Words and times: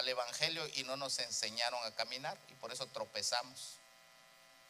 Al, 0.00 0.08
Evangelio 0.08 0.66
y 0.74 0.84
no 0.84 0.96
nos 0.96 1.18
enseñaron 1.18 1.82
a 1.84 1.94
caminar 1.94 2.36
y 2.48 2.54
por 2.54 2.72
eso 2.72 2.86
tropezamos. 2.88 3.76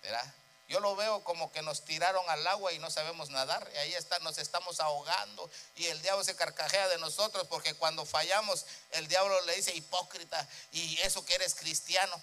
¿Verdad? 0.02 0.34
Yo 0.68 0.78
lo 0.78 0.94
veo 0.94 1.24
como 1.24 1.50
que 1.50 1.62
nos 1.62 1.84
tiraron 1.84 2.28
al 2.30 2.46
agua 2.46 2.72
y 2.72 2.78
no 2.78 2.90
sabemos 2.90 3.28
nadar. 3.30 3.68
Y 3.74 3.78
ahí 3.78 3.94
está, 3.94 4.18
nos 4.20 4.38
estamos 4.38 4.78
ahogando. 4.78 5.50
Y 5.74 5.86
el 5.86 6.00
diablo 6.00 6.22
se 6.22 6.36
carcajea 6.36 6.86
de 6.88 6.98
nosotros 6.98 7.46
porque 7.48 7.74
cuando 7.74 8.06
fallamos, 8.06 8.66
el 8.92 9.08
diablo 9.08 9.40
le 9.46 9.56
dice 9.56 9.74
hipócrita 9.74 10.48
y 10.70 10.98
eso 11.00 11.24
que 11.24 11.34
eres 11.34 11.56
cristiano. 11.56 12.22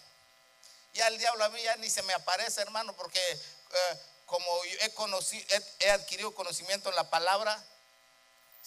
Ya 0.93 1.07
el 1.09 1.17
diablo 1.17 1.43
a 1.43 1.49
mí 1.49 1.61
ya 1.61 1.75
ni 1.75 1.89
se 1.89 2.01
me 2.03 2.13
aparece, 2.13 2.61
hermano, 2.61 2.93
porque 2.93 3.19
eh, 3.19 3.99
como 4.25 4.47
he, 4.79 4.93
conocido, 4.93 5.45
he 5.79 5.91
adquirido 5.91 6.33
conocimiento 6.33 6.89
en 6.89 6.95
la 6.95 7.09
palabra, 7.09 7.61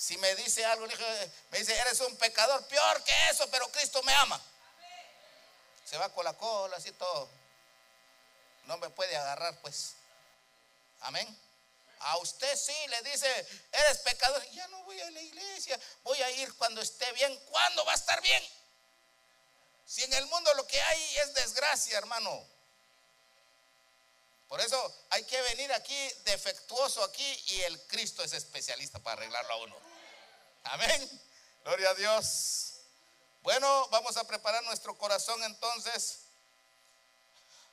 si 0.00 0.16
me 0.16 0.34
dice 0.34 0.64
algo, 0.64 0.86
me 1.50 1.58
dice, 1.58 1.78
eres 1.78 2.00
un 2.00 2.16
pecador, 2.16 2.66
peor 2.68 3.04
que 3.04 3.12
eso, 3.28 3.46
pero 3.50 3.70
Cristo 3.70 4.02
me 4.02 4.14
ama. 4.14 4.40
Se 5.84 5.98
va 5.98 6.08
con 6.14 6.24
la 6.24 6.32
cola, 6.32 6.78
así 6.78 6.90
todo. 6.92 7.28
No 8.64 8.78
me 8.78 8.88
puede 8.88 9.14
agarrar, 9.14 9.60
pues. 9.60 9.92
Amén. 11.00 11.38
A 11.98 12.16
usted 12.16 12.56
sí 12.56 12.74
le 12.88 13.02
dice, 13.02 13.46
eres 13.72 13.98
pecador. 13.98 14.42
Ya 14.52 14.66
no 14.68 14.82
voy 14.84 14.98
a 15.02 15.10
la 15.10 15.20
iglesia, 15.20 15.78
voy 16.02 16.22
a 16.22 16.30
ir 16.30 16.54
cuando 16.54 16.80
esté 16.80 17.12
bien. 17.12 17.38
¿Cuándo 17.50 17.84
va 17.84 17.92
a 17.92 17.96
estar 17.96 18.22
bien? 18.22 18.42
Si 19.84 20.02
en 20.02 20.14
el 20.14 20.24
mundo 20.28 20.54
lo 20.54 20.66
que 20.66 20.80
hay 20.80 21.18
es 21.18 21.34
desgracia, 21.34 21.98
hermano. 21.98 22.48
Por 24.48 24.62
eso 24.62 25.06
hay 25.10 25.24
que 25.24 25.42
venir 25.42 25.70
aquí 25.74 26.10
defectuoso 26.24 27.04
aquí 27.04 27.44
y 27.48 27.60
el 27.60 27.86
Cristo 27.86 28.24
es 28.24 28.32
especialista 28.32 28.98
para 28.98 29.20
arreglarlo 29.20 29.52
a 29.52 29.56
uno. 29.58 29.89
Amén. 30.64 31.20
Gloria 31.64 31.90
a 31.90 31.94
Dios. 31.94 32.74
Bueno, 33.42 33.88
vamos 33.90 34.16
a 34.16 34.24
preparar 34.24 34.62
nuestro 34.64 34.96
corazón 34.96 35.42
entonces, 35.44 36.20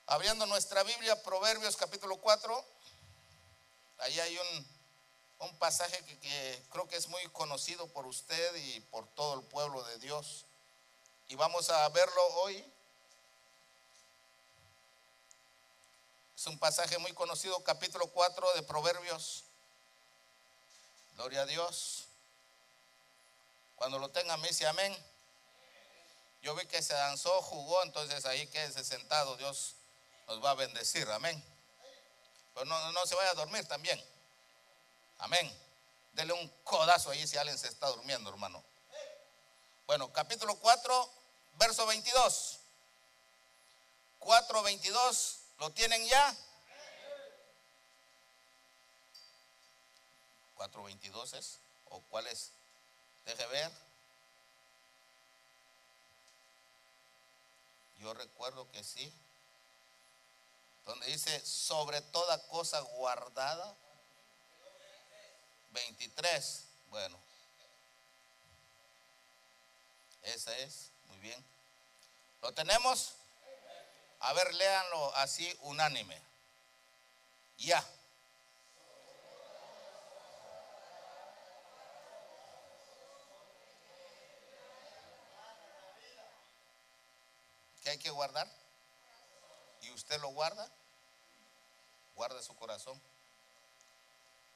abriendo 0.06 0.46
nuestra 0.46 0.84
Biblia, 0.84 1.22
Proverbios 1.24 1.76
capítulo 1.76 2.18
4. 2.18 2.66
Ahí 4.00 4.20
hay 4.20 4.38
un, 4.38 4.68
un 5.40 5.60
pasaje 5.60 6.04
que, 6.06 6.20
que 6.20 6.64
creo 6.72 6.88
que 6.88 6.96
es 6.96 7.08
muy 7.10 7.24
conocido 7.30 7.88
por 7.88 8.06
usted 8.06 8.56
y 8.56 8.80
por 8.82 9.08
todo 9.10 9.36
el 9.36 9.42
pueblo 9.48 9.84
de 9.84 10.00
Dios. 10.00 10.46
Y 11.28 11.36
vamos 11.36 11.70
a 11.70 11.90
verlo 11.90 12.26
hoy. 12.36 12.64
Es 16.38 16.48
un 16.48 16.58
pasaje 16.58 16.98
muy 17.00 17.12
conocido, 17.14 17.62
capítulo 17.64 18.08
4 18.08 18.54
de 18.54 18.64
Proverbios. 18.64 19.44
Gloria 21.16 21.42
a 21.42 21.46
Dios. 21.46 22.07
Cuando 23.78 24.00
lo 24.00 24.09
tengan, 24.09 24.42
me 24.42 24.50
dice 24.50 24.67
amén. 24.67 24.95
Yo 26.42 26.54
vi 26.55 26.65
que 26.65 26.82
se 26.82 26.93
danzó, 26.93 27.42
jugó, 27.42 27.82
entonces 27.83 28.26
ahí 28.26 28.45
quédese 28.48 28.83
sentado, 28.83 29.38
Dios 29.38 29.76
nos 30.27 30.43
va 30.43 30.52
a 30.52 30.55
bendecir, 30.55 31.10
amén. 31.10 31.42
Pero 32.54 32.66
no, 32.66 32.92
no 32.92 33.05
se 33.05 33.16
vaya 33.16 33.32
a 33.32 33.36
dormir 33.36 33.66
también. 33.67 34.04
Amén. 35.20 35.52
Dele 36.14 36.33
un 36.33 36.48
codazo 36.64 37.11
ahí 37.11 37.26
si 37.27 37.37
alguien 37.37 37.58
se 37.58 37.67
está 37.67 37.87
durmiendo, 37.87 38.30
hermano. 38.30 38.64
Bueno, 39.86 40.11
capítulo 40.11 40.55
4, 40.58 41.10
verso 41.54 41.86
22. 41.86 42.60
4, 44.20 44.64
22, 44.64 45.39
¿lo 45.60 45.71
tienen 45.71 46.05
ya? 46.08 46.36
4.22 50.58 51.37
es, 51.37 51.60
o 51.86 52.02
cuál 52.10 52.27
es? 52.27 52.52
Deje 53.27 53.45
ver. 53.48 53.71
Yo 57.99 58.14
recuerdo 58.14 58.71
que 58.71 58.82
sí. 58.86 59.11
Donde 60.86 61.08
dice, 61.08 61.45
sobre 61.45 62.02
toda 62.02 62.42
cosa 62.48 62.80
guardada. 62.80 63.76
23. 65.71 66.64
Bueno. 66.89 67.20
Esa 70.23 70.58
es. 70.60 70.92
Muy 71.10 71.17
bien. 71.20 71.43
¿Lo 72.42 72.54
tenemos? 72.54 73.11
A 74.21 74.32
ver, 74.32 74.54
léanlo 74.54 75.14
así 75.16 75.54
unánime. 75.64 76.17
Ya. 77.58 77.86
¿Qué 87.87 87.92
hay 87.92 87.99
que 87.99 88.09
guardar? 88.09 88.45
¿Y 89.83 89.92
usted 89.92 90.20
lo 90.20 90.27
guarda? 90.31 90.70
Guarda 92.15 92.43
su 92.43 92.53
corazón. 92.58 93.02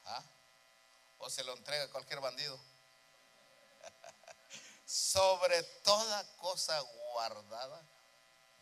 ¿Ah? 0.03 0.21
O 1.17 1.29
se 1.29 1.41
lo 1.45 1.53
entrega 1.53 1.85
a 1.85 1.91
cualquier 1.91 2.19
bandido. 2.19 2.59
Sobre 4.85 5.63
toda 5.63 6.27
cosa 6.39 6.77
guardada, 6.81 7.81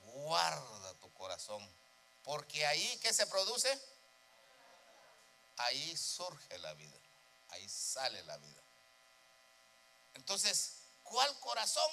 guarda 0.03 0.93
tu 0.99 1.11
corazón. 1.13 1.67
Porque 2.23 2.63
ahí, 2.67 2.99
¿qué 3.01 3.11
se 3.11 3.25
produce? 3.25 3.75
Ahí 5.57 5.97
surge 5.97 6.59
la 6.59 6.75
vida. 6.75 6.99
Ahí 7.49 7.67
sale 7.67 8.21
la 8.21 8.37
vida. 8.37 8.61
Entonces, 10.13 10.75
¿cuál 11.01 11.39
corazón? 11.39 11.91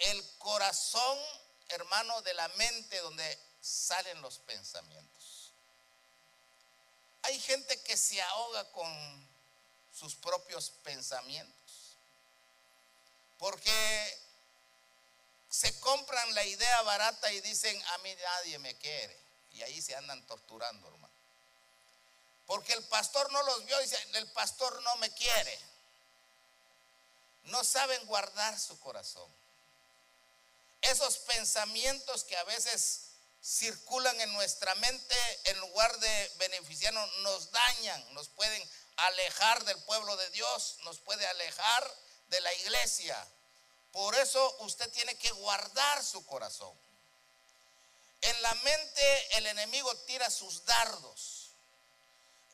El 0.00 0.38
corazón, 0.38 1.18
hermano, 1.68 2.20
de 2.22 2.34
la 2.34 2.48
mente 2.48 2.98
donde 3.00 3.38
salen 3.60 4.20
los 4.22 4.38
pensamientos. 4.38 5.52
Hay 7.22 7.38
gente 7.38 7.80
que 7.82 7.96
se 7.96 8.20
ahoga 8.22 8.64
con 8.72 9.28
sus 9.92 10.14
propios 10.16 10.70
pensamientos, 10.82 11.96
porque 13.38 14.18
se 15.50 15.78
compran 15.80 16.34
la 16.34 16.44
idea 16.44 16.82
barata 16.82 17.30
y 17.32 17.40
dicen, 17.40 17.80
a 17.88 17.98
mí 17.98 18.14
nadie 18.14 18.58
me 18.58 18.74
quiere. 18.78 19.18
Y 19.52 19.62
ahí 19.62 19.82
se 19.82 19.96
andan 19.96 20.24
torturando, 20.26 20.86
hermano. 20.86 21.12
Porque 22.46 22.72
el 22.72 22.84
pastor 22.84 23.30
no 23.32 23.42
los 23.42 23.64
vio 23.66 23.78
y 23.80 23.82
dice, 23.84 23.98
el 24.14 24.30
pastor 24.32 24.80
no 24.82 24.96
me 24.96 25.10
quiere. 25.10 25.58
No 27.44 27.64
saben 27.64 28.06
guardar 28.06 28.58
su 28.58 28.78
corazón 28.80 29.39
esos 30.82 31.18
pensamientos 31.18 32.24
que 32.24 32.36
a 32.36 32.44
veces 32.44 33.10
circulan 33.42 34.20
en 34.20 34.32
nuestra 34.32 34.74
mente 34.76 35.16
en 35.44 35.58
lugar 35.60 35.98
de 35.98 36.32
beneficiarnos, 36.38 37.10
nos 37.18 37.50
dañan, 37.50 38.14
nos 38.14 38.28
pueden 38.28 38.62
alejar 38.96 39.64
del 39.64 39.78
pueblo 39.84 40.16
de 40.16 40.30
Dios, 40.30 40.76
nos 40.84 40.98
puede 41.00 41.26
alejar 41.26 41.94
de 42.28 42.40
la 42.40 42.52
iglesia. 42.54 43.26
Por 43.92 44.14
eso 44.16 44.56
usted 44.60 44.90
tiene 44.90 45.16
que 45.16 45.30
guardar 45.32 46.04
su 46.04 46.24
corazón. 46.26 46.72
En 48.22 48.42
la 48.42 48.54
mente 48.54 49.38
el 49.38 49.46
enemigo 49.46 49.94
tira 50.06 50.30
sus 50.30 50.64
dardos. 50.64 51.50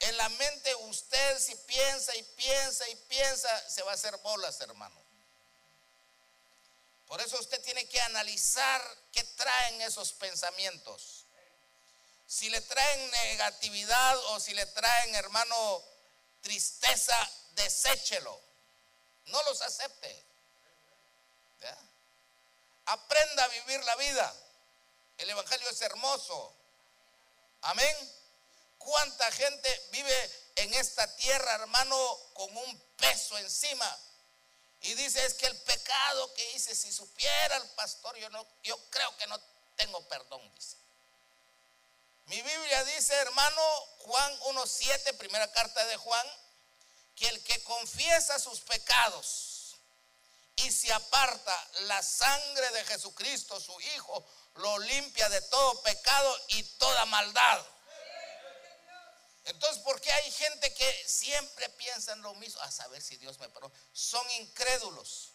En 0.00 0.16
la 0.16 0.28
mente 0.28 0.74
usted 0.76 1.38
si 1.40 1.54
piensa 1.54 2.14
y 2.14 2.22
piensa 2.22 2.88
y 2.88 2.96
piensa, 2.96 3.70
se 3.70 3.82
va 3.82 3.92
a 3.92 3.94
hacer 3.94 4.16
bolas, 4.18 4.60
hermano. 4.60 5.05
Por 7.06 7.20
eso 7.20 7.38
usted 7.38 7.62
tiene 7.62 7.86
que 7.88 8.00
analizar 8.00 8.82
qué 9.12 9.22
traen 9.22 9.82
esos 9.82 10.12
pensamientos. 10.12 11.24
Si 12.26 12.50
le 12.50 12.60
traen 12.60 13.10
negatividad 13.10 14.16
o 14.30 14.40
si 14.40 14.54
le 14.54 14.66
traen, 14.66 15.14
hermano, 15.14 15.82
tristeza, 16.40 17.16
deséchelo. 17.52 18.40
No 19.26 19.42
los 19.44 19.62
acepte. 19.62 20.24
Aprenda 22.86 23.44
a 23.44 23.48
vivir 23.48 23.82
la 23.84 23.96
vida. 23.96 24.34
El 25.18 25.30
Evangelio 25.30 25.68
es 25.70 25.80
hermoso. 25.80 26.54
Amén. 27.62 28.12
¿Cuánta 28.78 29.30
gente 29.32 29.88
vive 29.90 30.46
en 30.56 30.72
esta 30.74 31.06
tierra, 31.16 31.54
hermano, 31.54 31.96
con 32.32 32.56
un 32.56 32.80
peso 32.96 33.38
encima. 33.38 33.98
Y 34.86 34.94
dice, 34.94 35.24
es 35.26 35.34
que 35.34 35.46
el 35.46 35.56
pecado 35.62 36.32
que 36.34 36.52
hice, 36.52 36.74
si 36.74 36.92
supiera 36.92 37.56
el 37.56 37.68
pastor, 37.70 38.16
yo, 38.18 38.30
no, 38.30 38.46
yo 38.62 38.78
creo 38.90 39.16
que 39.16 39.26
no 39.26 39.40
tengo 39.74 40.00
perdón, 40.08 40.40
dice. 40.54 40.76
Mi 42.26 42.40
Biblia 42.40 42.84
dice, 42.84 43.14
hermano, 43.14 43.62
Juan 43.98 44.40
1.7, 44.40 45.16
primera 45.16 45.50
carta 45.52 45.84
de 45.86 45.96
Juan, 45.96 46.26
que 47.16 47.28
el 47.28 47.42
que 47.42 47.62
confiesa 47.64 48.38
sus 48.38 48.60
pecados 48.60 49.76
y 50.56 50.70
se 50.70 50.92
aparta 50.92 51.68
la 51.80 52.02
sangre 52.02 52.70
de 52.70 52.84
Jesucristo, 52.84 53.60
su 53.60 53.78
Hijo, 53.80 54.24
lo 54.54 54.78
limpia 54.78 55.28
de 55.28 55.40
todo 55.42 55.82
pecado 55.82 56.40
y 56.48 56.62
toda 56.62 57.04
maldad. 57.06 57.66
Entonces, 59.46 59.82
¿por 59.82 60.00
qué 60.00 60.12
hay 60.12 60.30
gente 60.32 60.72
que 60.74 61.04
siempre 61.06 61.68
piensa 61.70 62.12
en 62.12 62.22
lo 62.22 62.34
mismo? 62.34 62.60
A 62.62 62.70
saber 62.70 63.00
si 63.00 63.16
Dios 63.16 63.38
me 63.38 63.48
perdona. 63.48 63.74
Son 63.92 64.28
incrédulos. 64.32 65.30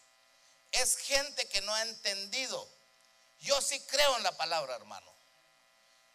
Es 0.72 0.98
gente 0.98 1.48
que 1.48 1.62
no 1.62 1.74
ha 1.74 1.82
entendido. 1.84 2.68
Yo 3.40 3.60
sí 3.62 3.80
creo 3.88 4.18
en 4.18 4.24
la 4.24 4.36
palabra, 4.38 4.76
hermano. 4.76 5.12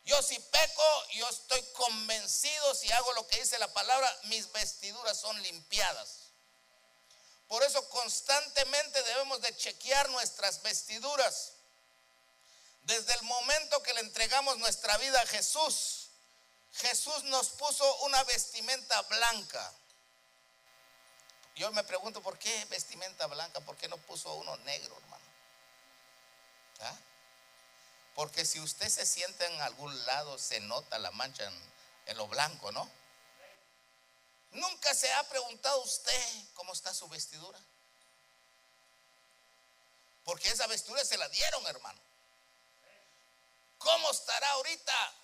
Yo 0.05 0.23
si 0.23 0.39
peco, 0.39 1.07
yo 1.15 1.29
estoy 1.29 1.63
convencido, 1.73 2.75
si 2.75 2.91
hago 2.93 3.13
lo 3.15 3.27
que 3.27 3.41
dice 3.41 3.59
la 3.59 3.73
palabra, 3.73 4.17
mis 4.25 4.53
vestiduras 4.53 5.19
son 5.19 5.43
limpiadas. 5.43 6.27
Por 7.49 7.63
eso 7.65 7.89
constantemente 7.89 9.03
debemos 9.03 9.41
de 9.41 9.57
chequear 9.57 10.09
nuestras 10.11 10.63
vestiduras. 10.63 11.55
Desde 12.83 13.15
el 13.15 13.23
momento 13.23 13.83
que 13.83 13.95
le 13.95 14.01
entregamos 14.01 14.59
nuestra 14.59 14.97
vida 14.99 15.21
a 15.21 15.27
Jesús, 15.27 16.06
Jesús 16.79 17.25
nos 17.25 17.51
puso 17.51 17.97
una 18.01 18.23
vestimenta 18.25 19.01
blanca. 19.03 19.73
Yo 21.55 21.73
me 21.73 21.85
pregunto, 21.85 22.23
¿por 22.23 22.39
qué 22.39 22.65
vestimenta 22.67 23.27
blanca? 23.27 23.61
¿Por 23.61 23.77
qué 23.77 23.89
no 23.89 23.97
puso 23.97 24.33
uno 24.35 24.57
negro, 24.59 24.95
hermano? 24.97 25.25
¿Ah? 26.81 26.97
Porque 28.15 28.45
si 28.45 28.61
usted 28.61 28.89
se 28.89 29.07
sienta 29.07 29.47
en 29.47 29.61
algún 29.63 30.05
lado, 30.05 30.39
se 30.39 30.61
nota 30.61 30.99
la 30.99 31.11
mancha 31.13 31.45
en, 31.45 31.73
en 32.07 32.17
lo 32.19 32.29
blanco, 32.29 32.73
¿no? 32.73 32.91
Nunca 34.51 34.95
se 34.95 35.11
ha 35.13 35.23
preguntado 35.29 35.83
usted 35.83 36.45
cómo 36.55 36.75
está 36.75 36.93
su 36.93 37.09
vestidura. 37.09 37.59
Porque 40.25 40.49
esa 40.49 40.67
vestidura 40.67 41.05
se 41.05 41.17
la 41.17 41.29
dieron, 41.29 41.67
hermano. 41.67 42.01
¿Cómo 43.79 44.11
estará 44.11 44.51
ahorita? 44.53 45.15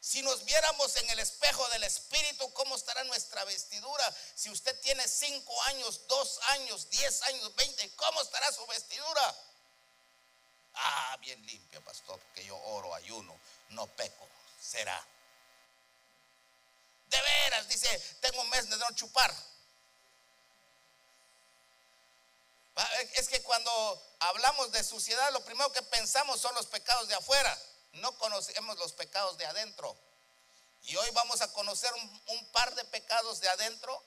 Si 0.00 0.22
nos 0.22 0.44
viéramos 0.46 0.96
en 0.96 1.10
el 1.10 1.18
espejo 1.18 1.68
del 1.68 1.84
Espíritu, 1.84 2.50
¿cómo 2.54 2.74
estará 2.74 3.04
nuestra 3.04 3.44
vestidura? 3.44 4.16
Si 4.34 4.48
usted 4.48 4.78
tiene 4.80 5.06
cinco 5.06 5.62
años, 5.64 6.06
dos 6.08 6.40
años, 6.48 6.88
diez 6.88 7.22
años, 7.24 7.54
veinte, 7.54 7.94
¿cómo 7.96 8.22
estará 8.22 8.50
su 8.50 8.66
vestidura? 8.66 9.36
Ah, 10.72 11.18
bien 11.20 11.44
limpia, 11.44 11.82
pastor, 11.82 12.18
porque 12.18 12.46
yo 12.46 12.56
oro, 12.56 12.94
ayuno, 12.94 13.38
no 13.70 13.86
peco. 13.88 14.26
Será. 14.62 15.06
De 17.08 17.20
veras, 17.20 17.68
dice, 17.68 17.98
tengo 18.20 18.40
un 18.40 18.48
mes 18.48 18.70
de 18.70 18.76
no 18.78 18.90
chupar. 18.92 19.34
Es 23.16 23.28
que 23.28 23.42
cuando 23.42 24.16
hablamos 24.20 24.72
de 24.72 24.82
suciedad, 24.82 25.30
lo 25.32 25.44
primero 25.44 25.70
que 25.72 25.82
pensamos 25.82 26.40
son 26.40 26.54
los 26.54 26.64
pecados 26.66 27.06
de 27.08 27.14
afuera 27.14 27.58
no 27.92 28.16
conocemos 28.18 28.78
los 28.78 28.92
pecados 28.92 29.36
de 29.38 29.46
adentro. 29.46 29.96
Y 30.82 30.96
hoy 30.96 31.10
vamos 31.10 31.40
a 31.40 31.52
conocer 31.52 31.92
un, 32.26 32.46
par 32.52 32.74
de 32.74 32.84
pecados 32.86 33.40
de 33.40 33.48
adentro 33.48 34.02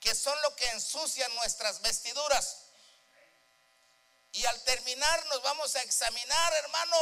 que 0.00 0.14
son 0.14 0.40
lo 0.42 0.56
que 0.56 0.68
ensucian 0.70 1.32
nuestras 1.36 1.80
vestiduras. 1.80 2.58
Y 4.32 4.44
al 4.46 4.62
terminar 4.62 5.26
nos 5.26 5.42
vamos 5.42 5.76
a 5.76 5.82
examinar, 5.82 6.52
hermano, 6.54 6.96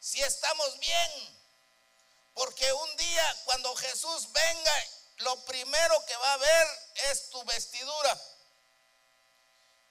si 0.00 0.20
estamos 0.22 0.78
bien. 0.78 1.38
Porque 2.34 2.72
un 2.72 2.96
día 2.96 3.36
cuando 3.44 3.74
Jesús 3.76 4.32
venga, 4.32 4.84
lo 5.18 5.44
primero 5.44 6.04
que 6.06 6.16
va 6.16 6.32
a 6.34 6.36
ver 6.36 6.66
es 7.10 7.30
tu 7.30 7.42
vestidura. 7.44 8.22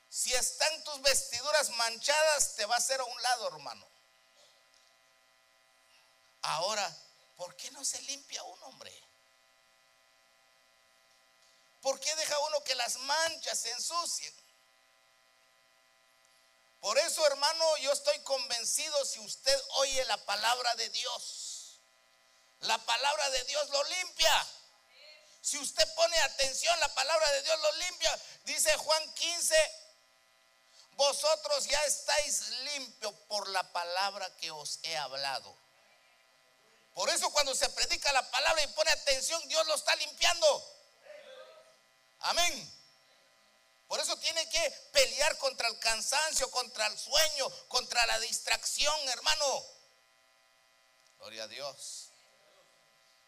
Si 0.09 0.33
están 0.33 0.83
tus 0.85 1.01
vestiduras 1.01 1.69
manchadas, 1.71 2.55
te 2.55 2.65
va 2.65 2.75
a 2.75 2.77
hacer 2.79 2.99
a 3.01 3.03
un 3.03 3.21
lado, 3.21 3.49
hermano. 3.49 3.96
Ahora, 6.47 6.97
¿por 7.35 7.55
qué 7.57 7.69
no 7.71 7.83
se 7.83 8.01
limpia 8.03 8.41
un 8.43 8.63
hombre? 8.63 8.93
¿Por 11.81 11.99
qué 11.99 12.15
deja 12.15 12.39
uno 12.39 12.63
que 12.63 12.73
las 12.75 12.95
manchas 12.99 13.59
se 13.59 13.71
ensucien? 13.71 14.33
Por 16.79 16.97
eso, 16.99 17.25
hermano, 17.27 17.77
yo 17.79 17.91
estoy 17.91 18.17
convencido 18.19 19.03
si 19.03 19.19
usted 19.19 19.61
oye 19.79 20.05
la 20.05 20.17
palabra 20.25 20.73
de 20.75 20.89
Dios, 20.89 21.79
la 22.61 22.77
palabra 22.77 23.29
de 23.31 23.43
Dios 23.43 23.69
lo 23.69 23.83
limpia. 23.83 24.47
Si 25.41 25.57
usted 25.57 25.85
pone 25.95 26.17
atención, 26.19 26.79
la 26.79 26.93
palabra 26.93 27.29
de 27.31 27.41
Dios 27.41 27.59
lo 27.59 27.71
limpia. 27.73 28.21
Dice 28.45 28.73
Juan 28.77 29.13
15, 29.15 29.55
vosotros 30.93 31.65
ya 31.65 31.83
estáis 31.83 32.49
limpios 32.49 33.13
por 33.27 33.49
la 33.49 33.69
palabra 33.73 34.33
que 34.37 34.49
os 34.51 34.79
he 34.83 34.95
hablado. 34.95 35.66
Por 36.97 37.11
eso 37.11 37.29
cuando 37.29 37.53
se 37.53 37.69
predica 37.69 38.11
la 38.11 38.27
palabra 38.31 38.63
y 38.63 38.67
pone 38.69 38.89
atención, 38.89 39.47
Dios 39.47 39.67
lo 39.67 39.75
está 39.75 39.95
limpiando. 39.97 40.77
Amén. 42.21 42.73
Por 43.87 43.99
eso 43.99 44.17
tiene 44.17 44.49
que 44.49 44.71
pelear 44.93 45.37
contra 45.37 45.67
el 45.67 45.77
cansancio, 45.77 46.49
contra 46.49 46.87
el 46.87 46.97
sueño, 46.97 47.67
contra 47.67 48.03
la 48.07 48.19
distracción, 48.21 49.09
hermano. 49.09 49.63
Gloria 51.19 51.43
a 51.43 51.47
Dios. 51.47 52.09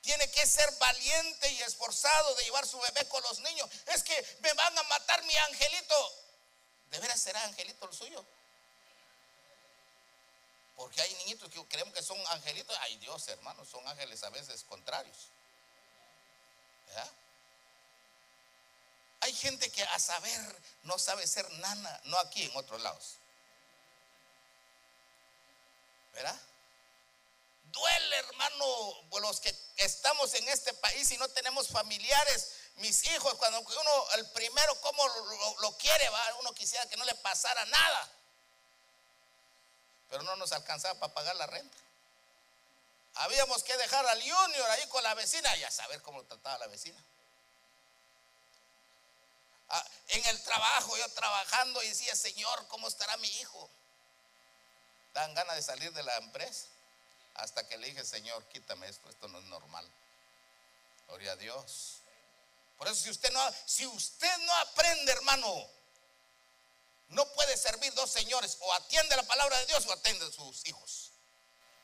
Tiene 0.01 0.31
que 0.31 0.47
ser 0.47 0.71
valiente 0.79 1.51
y 1.51 1.61
esforzado 1.61 2.33
de 2.33 2.45
llevar 2.45 2.65
su 2.65 2.79
bebé 2.79 3.07
con 3.07 3.21
los 3.21 3.37
niños. 3.41 3.69
Es 3.93 4.01
que 4.01 4.37
me 4.39 4.51
van 4.53 4.75
a 4.79 4.81
matar 4.81 5.23
mi 5.25 5.37
angelito. 5.37 6.15
¿De 6.85 6.97
veras 6.97 7.21
será 7.21 7.43
angelito 7.43 7.87
el 7.87 7.95
suyo? 7.95 8.25
Porque 10.79 11.01
hay 11.01 11.13
niñitos 11.15 11.49
que 11.49 11.61
creemos 11.67 11.93
que 11.93 12.01
son 12.01 12.17
angelitos. 12.27 12.73
Ay 12.79 12.95
Dios, 12.99 13.27
hermanos, 13.27 13.67
son 13.67 13.85
ángeles 13.85 14.23
a 14.23 14.29
veces 14.29 14.63
contrarios. 14.63 15.27
Hay 19.19 19.33
gente 19.33 19.69
que 19.69 19.83
a 19.83 19.99
saber 19.99 20.61
no 20.83 20.97
sabe 20.97 21.27
ser 21.27 21.51
nana, 21.59 22.01
no 22.05 22.17
aquí, 22.19 22.43
en 22.43 22.55
otros 22.55 22.81
lados. 22.81 23.15
¿Verdad? 26.13 26.39
Duele, 27.63 28.15
hermano, 28.15 29.09
los 29.19 29.41
que 29.41 29.53
estamos 29.75 30.33
en 30.35 30.47
este 30.47 30.73
país 30.75 31.11
y 31.11 31.17
no 31.17 31.27
tenemos 31.27 31.67
familiares. 31.67 32.53
Mis 32.75 33.05
hijos, 33.07 33.33
cuando 33.35 33.59
uno, 33.59 34.11
el 34.15 34.31
primero, 34.31 34.79
como 34.79 35.05
lo, 35.59 35.77
quiere, 35.77 36.07
¿va? 36.07 36.35
uno 36.39 36.53
quisiera 36.53 36.87
que 36.87 36.95
no 36.95 37.03
le 37.03 37.15
pasara 37.15 37.65
nada 37.65 38.18
pero 40.09 40.23
no 40.23 40.35
nos 40.35 40.51
alcanzaba 40.51 40.99
para 40.99 41.13
pagar 41.13 41.35
la 41.35 41.47
renta. 41.47 41.77
Habíamos 43.15 43.63
que 43.63 43.75
dejar 43.77 44.05
al 44.05 44.21
junior 44.21 44.69
ahí 44.71 44.87
con 44.87 45.03
la 45.03 45.13
vecina 45.13 45.55
y 45.57 45.63
a 45.63 45.71
saber 45.71 46.01
cómo 46.01 46.23
trataba 46.23 46.57
la 46.59 46.67
vecina. 46.67 47.03
Ah, 49.69 49.85
en 50.09 50.25
el 50.25 50.43
trabajo, 50.43 50.97
yo 50.97 51.07
trabajando 51.09 51.83
y 51.83 51.89
decía, 51.89 52.15
Señor, 52.15 52.67
¿cómo 52.67 52.87
estará 52.87 53.15
mi 53.17 53.27
hijo? 53.39 53.69
Dan 55.13 55.33
ganas 55.35 55.55
de 55.55 55.61
salir 55.61 55.93
de 55.93 56.03
la 56.03 56.15
empresa. 56.17 56.67
Hasta 57.35 57.67
que 57.67 57.77
le 57.77 57.87
dije, 57.87 58.03
Señor, 58.03 58.43
quítame 58.49 58.87
esto, 58.87 59.09
esto 59.09 59.27
no 59.27 59.39
es 59.39 59.45
normal. 59.45 59.87
Gloria 61.07 61.33
a 61.33 61.35
Dios. 61.35 62.01
Por 62.77 62.87
eso 62.87 62.95
si 62.95 63.09
usted 63.09 63.31
no, 63.31 63.53
si 63.65 63.85
usted 63.85 64.37
no 64.39 64.55
aprende, 64.55 65.11
hermano, 65.11 65.69
no 67.09 67.25
puede 67.33 67.57
servir 67.57 67.93
dos 67.93 68.11
señores. 68.11 68.57
O 68.61 68.73
atiende 68.73 69.15
la 69.15 69.23
palabra 69.23 69.57
de 69.59 69.65
Dios 69.67 69.85
o 69.85 69.93
atiende 69.93 70.25
a 70.25 70.31
sus 70.31 70.65
hijos. 70.67 71.11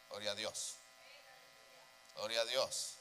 Gloria 0.09 0.31
a 0.31 0.35
Dios. 0.35 0.75
Gloria 2.15 2.41
a 2.41 2.45
Dios. 2.45 2.91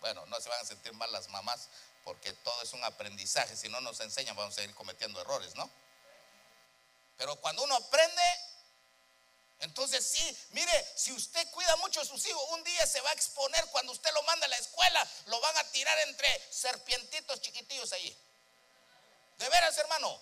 Bueno, 0.00 0.24
no 0.26 0.40
se 0.40 0.48
van 0.48 0.60
a 0.60 0.64
sentir 0.64 0.92
mal 0.94 1.10
las 1.12 1.28
mamás 1.28 1.68
porque 2.04 2.32
todo 2.32 2.62
es 2.62 2.72
un 2.72 2.84
aprendizaje. 2.84 3.56
Si 3.56 3.68
no 3.68 3.80
nos 3.80 4.00
enseñan, 4.00 4.36
vamos 4.36 4.54
a 4.54 4.60
seguir 4.60 4.74
cometiendo 4.74 5.20
errores, 5.20 5.54
¿no? 5.56 5.70
Pero 7.16 7.36
cuando 7.36 7.64
uno 7.64 7.74
aprende, 7.74 8.22
entonces 9.60 10.06
sí, 10.06 10.38
mire, 10.50 10.92
si 10.96 11.12
usted 11.12 11.50
cuida 11.50 11.74
mucho 11.76 12.00
a 12.00 12.04
sus 12.04 12.24
hijos, 12.26 12.42
un 12.50 12.62
día 12.62 12.86
se 12.86 13.00
va 13.00 13.10
a 13.10 13.14
exponer 13.14 13.64
cuando 13.66 13.92
usted 13.92 14.12
lo 14.12 14.22
manda 14.24 14.46
a 14.46 14.48
la 14.48 14.58
escuela, 14.58 15.10
lo 15.26 15.40
van 15.40 15.56
a 15.58 15.64
tirar 15.70 15.98
entre 16.00 16.28
serpientitos 16.50 17.40
chiquitillos 17.40 17.92
allí. 17.92 18.16
De 19.38 19.48
veras, 19.48 19.76
hermano. 19.78 20.20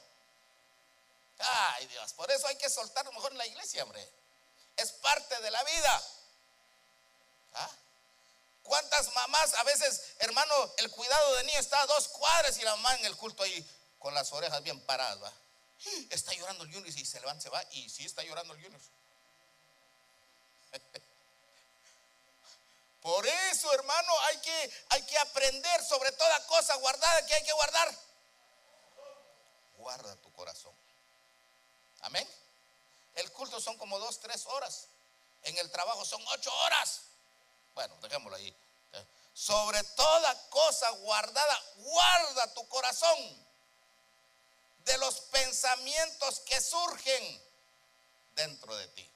Ay 1.38 1.86
Dios, 1.86 2.12
por 2.12 2.30
eso 2.30 2.46
hay 2.46 2.56
que 2.56 2.70
soltar 2.70 3.04
mejor 3.12 3.32
en 3.32 3.38
la 3.38 3.46
iglesia, 3.46 3.82
hombre. 3.82 4.08
Es 4.76 4.92
parte 4.92 5.40
de 5.40 5.50
la 5.50 5.62
vida. 5.64 6.02
¿Ah? 7.54 7.70
papás, 9.44 9.54
a 9.54 9.64
veces, 9.64 10.14
hermano, 10.20 10.54
el 10.78 10.90
cuidado 10.90 11.34
de 11.36 11.44
niño 11.44 11.58
está 11.58 11.80
a 11.80 11.86
dos 11.86 12.08
cuadras 12.08 12.58
y 12.58 12.62
la 12.62 12.74
mamá 12.76 12.94
en 12.96 13.06
el 13.06 13.16
culto 13.16 13.42
ahí 13.42 13.66
con 13.98 14.14
las 14.14 14.32
orejas 14.32 14.62
bien 14.62 14.80
paradas. 14.82 15.32
Está 16.10 16.32
llorando 16.34 16.64
el 16.64 16.72
Junior 16.72 16.88
y 16.88 17.04
se 17.04 17.20
levanta, 17.20 17.42
se 17.42 17.50
va 17.50 17.62
y 17.72 17.88
sí 17.90 18.04
está 18.04 18.22
llorando 18.22 18.54
el 18.54 18.62
Junior. 18.62 18.80
Por 23.02 23.26
eso, 23.26 23.72
hermano, 23.72 24.20
hay 24.22 24.38
que, 24.38 24.72
hay 24.90 25.02
que 25.02 25.18
aprender 25.18 25.84
sobre 25.84 26.12
toda 26.12 26.46
cosa 26.46 26.74
guardada 26.76 27.26
que 27.26 27.34
hay 27.34 27.44
que 27.44 27.52
guardar. 27.52 27.94
Guarda 29.76 30.16
tu 30.16 30.32
corazón. 30.32 30.72
Amén. 32.04 32.26
El 33.14 33.30
culto 33.32 33.60
son 33.60 33.76
como 33.78 33.98
dos, 33.98 34.20
tres 34.20 34.46
horas. 34.46 34.88
En 35.42 35.56
el 35.58 35.70
trabajo 35.70 36.04
son 36.04 36.22
ocho 36.28 36.52
horas. 36.60 37.02
Bueno, 37.74 37.94
dejémoslo 38.02 38.36
ahí. 38.36 38.54
Sobre 39.32 39.82
toda 39.82 40.48
cosa 40.48 40.88
guardada, 40.90 41.62
guarda 41.76 42.54
tu 42.54 42.66
corazón 42.68 43.44
de 44.84 44.98
los 44.98 45.20
pensamientos 45.22 46.40
que 46.40 46.60
surgen 46.60 47.42
dentro 48.36 48.76
de 48.76 48.86
ti. 48.88 49.10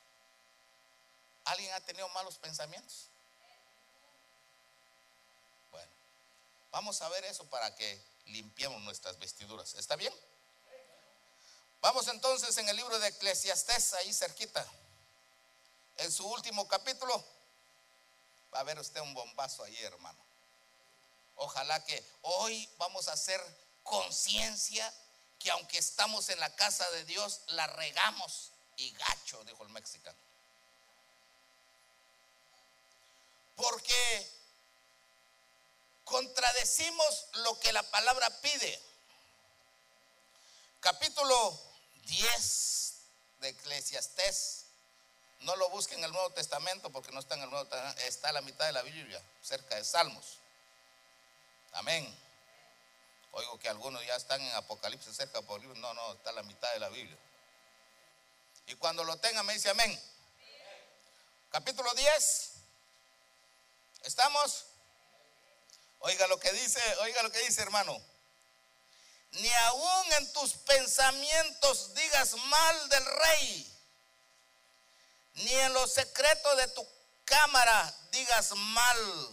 ¿Alguien 1.45 1.73
ha 1.73 1.81
tenido 1.81 2.09
malos 2.09 2.37
pensamientos? 2.37 3.07
Bueno, 5.71 5.91
vamos 6.73 7.01
a 7.01 7.09
ver 7.11 7.25
eso 7.27 7.45
para 7.49 7.75
que 7.77 8.03
limpiemos 8.27 8.83
nuestras 8.83 9.19
vestiduras. 9.19 9.75
¿Está 9.75 9.95
bien? 9.95 10.13
Vamos 11.81 12.09
entonces 12.09 12.57
en 12.59 12.69
el 12.69 12.77
libro 12.77 12.99
de 12.99 13.09
Eclesiastés, 13.09 13.95
ahí 13.95 14.13
cerquita, 14.13 14.67
en 15.99 16.11
su 16.11 16.27
último 16.27 16.67
capítulo. 16.67 17.25
Va 18.53 18.61
a 18.61 18.65
ver 18.65 18.79
usted 18.81 19.01
un 19.01 19.15
bombazo 19.15 19.63
ahí, 19.63 19.77
hermano. 19.85 20.19
Ojalá 21.37 21.85
que 21.85 22.05
hoy 22.23 22.69
vamos 22.79 23.07
a 23.07 23.13
hacer 23.13 23.41
conciencia 23.85 24.93
que 25.39 25.53
aunque 25.53 25.79
estamos 25.79 26.29
en 26.31 26.41
la 26.41 26.53
casa 26.57 26.89
de 26.91 27.05
Dios, 27.05 27.43
la 27.49 27.69
regamos 27.69 28.51
y 28.77 28.91
gacho, 28.93 29.45
dijo 29.45 29.63
el 29.63 29.69
mexicano. 29.69 30.19
Porque 33.55 34.31
contradecimos 36.03 37.27
lo 37.35 37.59
que 37.61 37.73
la 37.73 37.85
palabra 37.85 38.29
pide. 38.41 38.83
Capítulo 40.81 41.68
10 42.09 42.95
de 43.41 43.49
Eclesiastés. 43.51 44.65
No 45.41 45.55
lo 45.55 45.71
busquen 45.71 45.99
en 45.99 46.05
el 46.05 46.13
Nuevo 46.13 46.31
Testamento 46.31 46.91
porque 46.91 47.13
no 47.13 47.21
está 47.21 47.37
en 47.37 47.43
el 47.43 47.51
Nuevo 47.51 47.67
Testamento, 47.67 48.03
está 48.03 48.31
a 48.31 48.33
la 48.33 48.41
mitad 48.41 48.67
de 48.67 48.73
la 48.73 48.83
Biblia, 48.83 49.23
cerca 49.41 49.77
de 49.77 49.85
Salmos. 49.85 50.39
Amén. 51.73 52.13
Oigo 53.33 53.59
que 53.59 53.69
algunos 53.69 54.05
ya 54.05 54.17
están 54.17 54.41
en 54.41 54.53
Apocalipsis 54.55 55.15
cerca 55.15 55.35
de 55.35 55.45
Apocalipsis. 55.45 55.81
No, 55.81 55.95
no, 55.95 56.13
está 56.15 56.31
a 56.31 56.33
la 56.33 56.43
mitad 56.43 56.73
de 56.73 56.81
la 56.81 56.89
Biblia. 56.89 57.17
Y 58.67 58.75
cuando 58.75 59.05
lo 59.05 59.17
tengan 59.19 59.47
me 59.47 59.55
dice 59.55 59.71
amén. 59.71 60.03
Capítulo 61.51 61.93
10. 61.95 62.53
¿Estamos? 64.03 64.67
Oiga 66.01 66.27
lo 66.27 66.39
que 66.39 66.53
dice, 66.53 66.81
oiga 67.01 67.23
lo 67.23 67.31
que 67.31 67.41
dice, 67.41 67.63
hermano. 67.63 68.01
Ni 69.33 69.53
aún 69.53 70.13
en 70.19 70.33
tus 70.33 70.55
pensamientos 70.55 71.95
digas 71.95 72.35
mal 72.35 72.89
del 72.89 73.05
rey, 73.05 73.79
ni 75.35 75.53
en 75.53 75.73
los 75.75 75.93
secretos 75.93 76.57
de 76.57 76.69
tu 76.69 76.89
cámara 77.25 77.95
digas 78.11 78.53
mal 78.53 79.29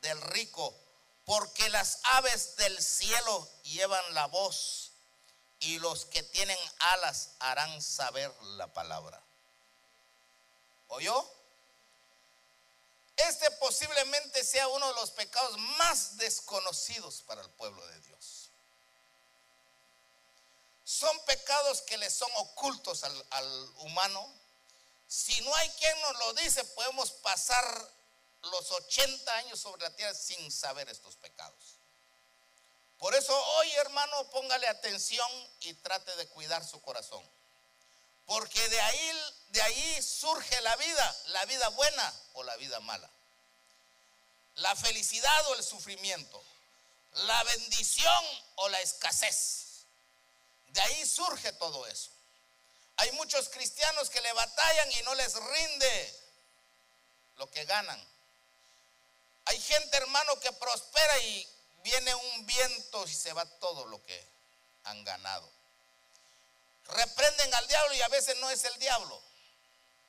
del 0.00 0.20
rico 0.20 0.74
porque 1.24 1.68
las 1.68 2.00
aves 2.04 2.56
del 2.56 2.82
cielo 2.82 3.48
llevan 3.62 4.14
la 4.14 4.26
voz 4.26 4.92
y 5.60 5.78
los 5.78 6.06
que 6.06 6.22
tienen 6.22 6.58
alas 6.78 7.30
harán 7.40 7.82
saber 7.82 8.32
la 8.56 8.72
palabra. 8.72 9.20
¿Oyó? 10.88 11.30
Este 13.16 13.50
posiblemente 13.52 14.44
sea 14.44 14.68
uno 14.68 14.86
de 14.86 14.94
los 14.94 15.10
pecados 15.10 15.58
más 15.76 16.16
desconocidos 16.16 17.22
para 17.26 17.42
el 17.42 17.50
pueblo 17.50 17.84
de 17.88 18.00
Dios. 18.00 18.07
Son 20.88 21.20
pecados 21.26 21.82
que 21.82 21.98
le 21.98 22.08
son 22.08 22.30
ocultos 22.36 23.04
al, 23.04 23.70
humano. 23.80 24.26
Si 25.06 25.38
no 25.42 25.54
hay 25.54 25.68
quien 25.72 26.00
nos 26.00 26.18
lo 26.18 26.32
dice, 26.32 26.64
podemos 26.64 27.10
pasar 27.10 27.92
los 28.44 28.70
80 28.70 29.36
años 29.36 29.60
sobre 29.60 29.82
la 29.82 29.94
tierra 29.94 30.14
sin 30.14 30.50
saber 30.50 30.88
estos 30.88 31.14
pecados. 31.16 31.76
Por 32.96 33.14
eso 33.14 33.38
hoy, 33.56 33.70
hermano, 33.72 34.30
póngale 34.30 34.66
atención 34.66 35.28
y 35.60 35.74
trate 35.74 36.16
de 36.16 36.26
cuidar 36.28 36.66
su 36.66 36.80
corazón. 36.80 37.22
Porque 38.24 38.66
de 38.70 38.80
ahí, 38.80 39.34
de 39.48 39.60
ahí 39.60 40.02
surge 40.02 40.58
la 40.62 40.74
vida, 40.76 41.16
la 41.26 41.44
vida 41.44 41.68
buena 41.68 42.14
o 42.32 42.44
la 42.44 42.56
vida 42.56 42.80
mala. 42.80 43.10
La 44.54 44.74
felicidad 44.74 45.48
o 45.48 45.54
el 45.56 45.62
sufrimiento. 45.62 46.42
La 47.12 47.44
bendición 47.44 48.24
o 48.56 48.70
la 48.70 48.80
escasez. 48.80 49.67
De 50.78 50.84
ahí 50.84 51.06
surge 51.06 51.52
todo 51.54 51.84
eso. 51.88 52.10
Hay 52.98 53.10
muchos 53.12 53.48
cristianos 53.48 54.10
que 54.10 54.20
le 54.20 54.32
batallan 54.32 54.92
y 54.92 55.02
no 55.02 55.12
les 55.16 55.34
rinde 55.34 56.20
lo 57.34 57.50
que 57.50 57.64
ganan. 57.64 58.00
Hay 59.46 59.60
gente, 59.60 59.96
hermano, 59.96 60.38
que 60.38 60.52
prospera 60.52 61.18
y 61.18 61.48
viene 61.82 62.14
un 62.14 62.46
viento 62.46 63.04
y 63.08 63.12
se 63.12 63.32
va 63.32 63.44
todo 63.58 63.86
lo 63.86 64.00
que 64.04 64.24
han 64.84 65.02
ganado. 65.02 65.50
Reprenden 66.84 67.54
al 67.54 67.66
diablo 67.66 67.94
y 67.94 68.02
a 68.02 68.08
veces 68.08 68.36
no 68.36 68.48
es 68.50 68.62
el 68.62 68.78
diablo. 68.78 69.20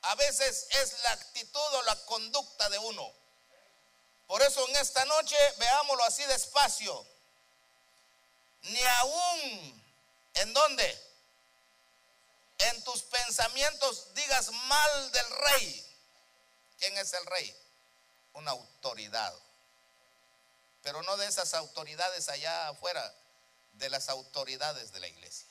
A 0.02 0.14
veces 0.14 0.68
es 0.70 1.02
la 1.02 1.10
actitud 1.10 1.74
o 1.74 1.82
la 1.82 1.96
conducta 2.04 2.68
de 2.68 2.78
uno. 2.78 3.12
Por 4.28 4.40
eso 4.40 4.68
en 4.68 4.76
esta 4.76 5.04
noche 5.04 5.36
veámoslo 5.58 6.04
así 6.04 6.22
despacio. 6.26 7.04
Ni 8.62 8.80
aún, 8.84 9.79
¿en 10.34 10.52
dónde? 10.52 11.10
En 12.58 12.84
tus 12.84 13.02
pensamientos 13.02 14.12
digas 14.14 14.50
mal 14.50 15.12
del 15.12 15.30
rey. 15.30 15.86
¿Quién 16.78 16.96
es 16.98 17.12
el 17.14 17.26
rey? 17.26 17.56
una 18.34 18.52
autoridad. 18.52 19.34
Pero 20.82 21.02
no 21.02 21.16
de 21.16 21.26
esas 21.26 21.54
autoridades 21.54 22.28
allá 22.28 22.68
afuera, 22.68 23.14
de 23.74 23.90
las 23.90 24.08
autoridades 24.08 24.92
de 24.92 25.00
la 25.00 25.08
iglesia. 25.08 25.46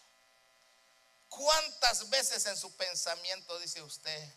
¿Cuántas 1.30 2.10
veces 2.10 2.46
en 2.48 2.58
su 2.58 2.72
pensamiento 2.76 3.58
dice 3.60 3.82
usted, 3.82 4.34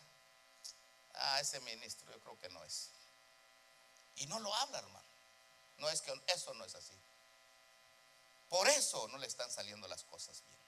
ah, 1.15 1.41
ese 1.41 1.61
ministro 1.61 2.11
yo 2.13 2.21
creo 2.21 2.39
que 2.41 2.49
no 2.51 2.63
es? 2.65 2.91
Y 4.17 4.27
no 4.27 4.39
lo 4.41 4.55
habla, 4.55 4.79
hermano. 4.79 5.07
No 5.79 5.89
es 5.89 6.03
que 6.03 6.13
eso 6.29 6.53
no 6.55 6.65
es 6.65 6.75
así. 6.75 6.93
Por 8.53 8.69
eso 8.69 9.09
no 9.09 9.17
le 9.17 9.27
están 9.27 9.51
saliendo 9.51 9.89
las 9.89 10.05
cosas 10.05 10.43
bien. 10.47 10.61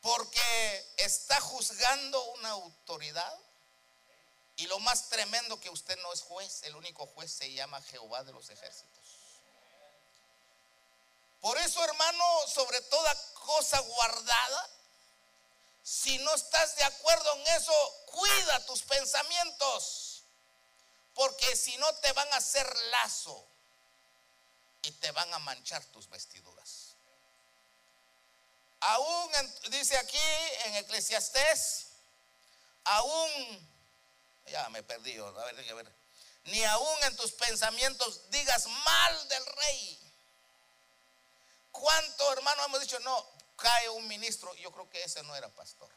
Porque 0.00 0.94
está 0.96 1.38
juzgando 1.38 2.24
una 2.30 2.48
autoridad 2.48 3.38
y 4.56 4.66
lo 4.68 4.78
más 4.78 5.10
tremendo 5.10 5.60
que 5.60 5.68
usted 5.68 5.98
no 5.98 6.10
es 6.14 6.22
juez, 6.22 6.62
el 6.62 6.76
único 6.76 7.04
juez 7.08 7.30
se 7.30 7.52
llama 7.52 7.82
Jehová 7.82 8.24
de 8.24 8.32
los 8.32 8.48
ejércitos. 8.48 9.04
Por 11.42 11.58
eso, 11.58 11.84
hermano, 11.84 12.24
sobre 12.46 12.80
toda 12.80 13.14
cosa 13.34 13.78
guardada, 13.80 14.70
si 15.82 16.16
no 16.20 16.34
estás 16.34 16.74
de 16.76 16.84
acuerdo 16.84 17.34
en 17.34 17.48
eso, 17.48 17.94
cuida 18.06 18.64
tus 18.64 18.80
pensamientos, 18.80 20.22
porque 21.12 21.54
si 21.54 21.76
no 21.76 21.94
te 21.96 22.10
van 22.14 22.32
a 22.32 22.38
hacer 22.38 22.66
lazo 22.92 23.46
y 24.82 24.90
te 24.92 25.10
van 25.12 25.32
a 25.34 25.38
manchar 25.40 25.84
tus 25.86 26.08
vestiduras. 26.08 26.94
Aún, 28.80 29.32
dice 29.70 29.96
aquí 29.96 30.18
en 30.66 30.76
Eclesiastés, 30.76 31.86
aún 32.84 33.68
ya 34.46 34.68
me 34.70 34.82
perdí, 34.82 35.16
a 35.18 35.30
ver. 35.30 35.92
Ni 36.44 36.64
aún 36.64 37.02
en 37.04 37.16
tus 37.16 37.32
pensamientos 37.32 38.30
digas 38.30 38.66
mal 38.66 39.28
del 39.28 39.46
rey. 39.46 39.98
¿Cuánto, 41.72 42.32
hermano, 42.32 42.64
hemos 42.64 42.80
dicho, 42.80 42.98
no, 43.00 43.26
cae 43.56 43.88
un 43.90 44.08
ministro? 44.08 44.54
Yo 44.54 44.72
creo 44.72 44.88
que 44.88 45.02
ese 45.02 45.22
no 45.24 45.36
era 45.36 45.48
pastor. 45.48 45.90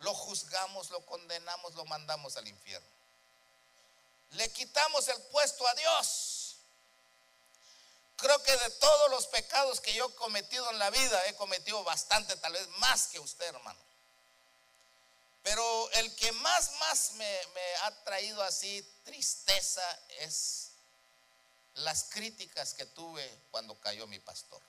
Lo 0.00 0.14
juzgamos, 0.14 0.90
lo 0.90 1.04
condenamos, 1.04 1.74
lo 1.74 1.84
mandamos 1.84 2.36
al 2.36 2.48
infierno. 2.48 2.88
Le 4.30 4.50
quitamos 4.52 5.08
el 5.08 5.20
puesto 5.24 5.66
a 5.66 5.74
Dios. 5.74 6.35
Creo 8.16 8.42
que 8.42 8.56
de 8.56 8.70
todos 8.70 9.10
los 9.10 9.26
pecados 9.26 9.80
que 9.80 9.92
yo 9.92 10.06
he 10.06 10.14
cometido 10.14 10.70
en 10.70 10.78
la 10.78 10.90
vida, 10.90 11.26
he 11.26 11.34
cometido 11.36 11.84
bastante, 11.84 12.34
tal 12.36 12.54
vez 12.54 12.66
más 12.78 13.08
que 13.08 13.20
usted, 13.20 13.46
hermano. 13.46 13.78
Pero 15.42 15.90
el 15.92 16.14
que 16.16 16.32
más, 16.32 16.72
más 16.80 17.12
me, 17.12 17.40
ha 17.82 18.02
traído 18.02 18.42
así 18.42 18.82
tristeza 19.04 20.00
es 20.18 20.72
las 21.74 22.04
críticas 22.04 22.74
que 22.74 22.86
tuve 22.86 23.24
cuando 23.50 23.78
cayó 23.78 24.06
mi 24.06 24.18
pastor. 24.18 24.60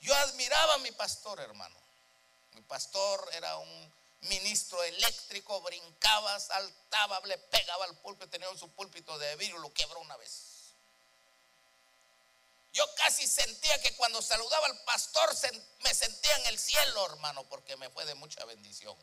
Yo 0.00 0.14
admiraba 0.14 0.74
a 0.74 0.78
mi 0.78 0.92
pastor, 0.92 1.40
hermano. 1.40 1.76
Mi 2.52 2.60
pastor 2.60 3.28
era 3.32 3.56
un 3.56 3.94
ministro 4.20 4.82
eléctrico, 4.84 5.60
brincaba, 5.62 6.38
saltaba, 6.38 7.18
le 7.24 7.38
pegaba 7.38 7.86
al 7.86 7.96
púlpito, 7.98 8.30
tenía 8.30 8.56
su 8.56 8.70
púlpito 8.70 9.18
de 9.18 9.34
vidrio, 9.34 9.58
lo 9.58 9.72
quebró 9.72 9.98
una 10.00 10.16
vez. 10.16 10.53
Yo 12.74 12.84
casi 12.96 13.26
sentía 13.28 13.80
que 13.80 13.94
cuando 13.94 14.20
saludaba 14.20 14.66
al 14.66 14.80
pastor 14.80 15.30
me 15.84 15.94
sentía 15.94 16.36
en 16.38 16.46
el 16.46 16.58
cielo, 16.58 17.06
hermano, 17.06 17.44
porque 17.44 17.76
me 17.76 17.88
fue 17.88 18.04
de 18.04 18.16
mucha 18.16 18.44
bendición. 18.44 18.96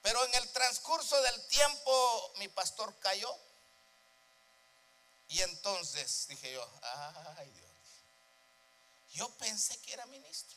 Pero 0.00 0.24
en 0.24 0.34
el 0.36 0.48
transcurso 0.52 1.20
del 1.20 1.46
tiempo 1.48 2.32
mi 2.36 2.46
pastor 2.46 2.96
cayó. 3.00 3.36
Y 5.30 5.42
entonces 5.42 6.26
dije 6.28 6.52
yo, 6.52 6.70
ay 7.36 7.50
Dios, 7.50 7.70
yo 9.12 9.28
pensé 9.30 9.76
que 9.78 9.92
era 9.92 10.06
ministro. 10.06 10.56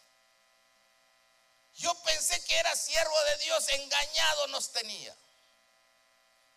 Yo 1.77 1.95
pensé 2.03 2.43
que 2.45 2.55
era 2.55 2.75
siervo 2.75 3.23
de 3.23 3.37
Dios, 3.37 3.67
engañado 3.69 4.47
nos 4.47 4.71
tenía. 4.71 5.15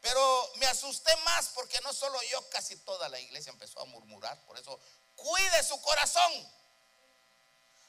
Pero 0.07 0.53
me 0.59 0.67
asusté 0.67 1.15
más 1.25 1.49
porque 1.49 1.81
no 1.81 1.93
solo 1.93 2.23
yo, 2.31 2.49
casi 2.51 2.77
toda 2.77 3.09
la 3.09 3.19
iglesia 3.19 3.51
empezó 3.51 3.81
a 3.81 3.87
murmurar. 3.87 4.41
Por 4.47 4.57
eso, 4.57 4.79
cuide 5.17 5.65
su 5.65 5.81
corazón. 5.83 6.53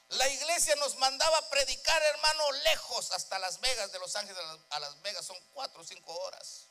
La 0.08 0.28
iglesia 0.28 0.74
nos 0.76 0.96
mandaba 0.96 1.38
a 1.38 1.48
predicar, 1.48 2.02
hermano, 2.02 2.50
lejos, 2.64 3.12
hasta 3.12 3.38
Las 3.38 3.60
Vegas, 3.60 3.92
de 3.92 4.00
Los 4.00 4.16
Ángeles 4.16 4.42
a 4.70 4.80
Las 4.80 5.00
Vegas, 5.02 5.26
son 5.26 5.38
cuatro 5.54 5.82
o 5.82 5.84
cinco 5.84 6.12
horas. 6.12 6.64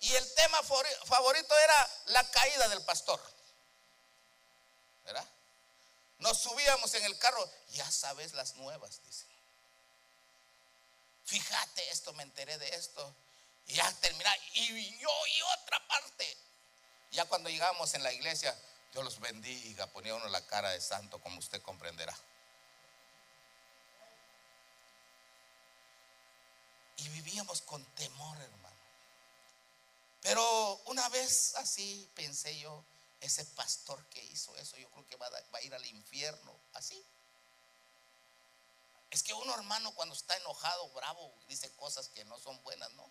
Y 0.00 0.12
el 0.12 0.34
tema 0.34 0.60
favorito 0.64 1.56
era 1.56 1.90
la 2.06 2.28
caída 2.28 2.68
del 2.68 2.82
pastor. 2.82 3.20
¿Verdad? 5.04 5.28
Nos 6.18 6.38
subíamos 6.38 6.92
en 6.94 7.04
el 7.04 7.16
carro, 7.16 7.48
ya 7.74 7.88
sabes 7.88 8.32
las 8.32 8.54
nuevas, 8.54 9.00
dice. 9.04 9.24
Fíjate 11.26 11.90
esto, 11.90 12.12
me 12.14 12.24
enteré 12.24 12.58
de 12.58 12.74
esto. 12.74 13.14
Y 13.66 13.74
ya 13.74 13.92
terminar. 14.00 14.36
Y 14.54 14.98
yo 14.98 15.10
y 15.26 15.42
otra 15.58 15.86
parte. 15.86 16.36
Ya 17.12 17.24
cuando 17.26 17.50
llegamos 17.50 17.94
en 17.94 18.02
la 18.02 18.12
iglesia, 18.12 18.56
Dios 18.92 19.04
los 19.04 19.20
bendiga, 19.20 19.86
ponía 19.86 20.14
uno 20.14 20.28
la 20.28 20.46
cara 20.46 20.70
de 20.70 20.80
santo, 20.80 21.20
como 21.20 21.38
usted 21.38 21.60
comprenderá. 21.62 22.16
Y 26.96 27.08
vivíamos 27.08 27.62
con 27.62 27.84
temor, 27.94 28.38
hermano. 28.38 28.76
Pero 30.20 30.82
una 30.86 31.08
vez 31.08 31.54
así 31.56 32.08
pensé 32.14 32.58
yo, 32.58 32.84
ese 33.20 33.44
pastor 33.46 34.04
que 34.06 34.22
hizo 34.24 34.56
eso, 34.56 34.76
yo 34.76 34.88
creo 34.90 35.06
que 35.06 35.16
va 35.16 35.26
a, 35.26 35.30
va 35.30 35.58
a 35.58 35.62
ir 35.62 35.74
al 35.74 35.84
infierno, 35.86 36.54
así. 36.74 37.04
Es 39.10 39.22
que 39.22 39.34
uno 39.34 39.54
hermano 39.54 39.92
cuando 39.92 40.14
está 40.14 40.36
enojado, 40.36 40.88
bravo, 40.90 41.32
dice 41.48 41.70
cosas 41.76 42.08
que 42.08 42.24
no 42.24 42.38
son 42.38 42.60
buenas, 42.62 42.90
¿no? 42.92 43.10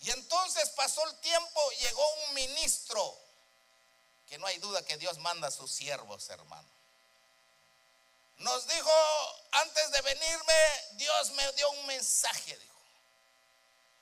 Y 0.00 0.10
entonces 0.10 0.70
pasó 0.70 1.04
el 1.08 1.16
tiempo, 1.20 1.70
llegó 1.80 2.14
un 2.26 2.34
ministro, 2.34 3.18
que 4.28 4.38
no 4.38 4.46
hay 4.46 4.58
duda 4.58 4.84
que 4.84 4.96
Dios 4.96 5.18
manda 5.18 5.48
a 5.48 5.50
sus 5.50 5.70
siervos, 5.70 6.28
hermano. 6.30 6.68
Nos 8.38 8.68
dijo, 8.68 8.90
antes 9.52 9.90
de 9.90 10.00
venirme, 10.02 10.54
Dios 10.92 11.30
me 11.32 11.52
dio 11.52 11.70
un 11.70 11.86
mensaje, 11.86 12.56
dijo. 12.56 12.78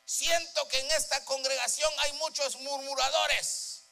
Siento 0.04 0.68
que 0.68 0.78
en 0.78 0.90
esta 0.92 1.24
congregación 1.24 1.92
hay 2.00 2.12
muchos 2.14 2.56
murmuradores. 2.56 3.82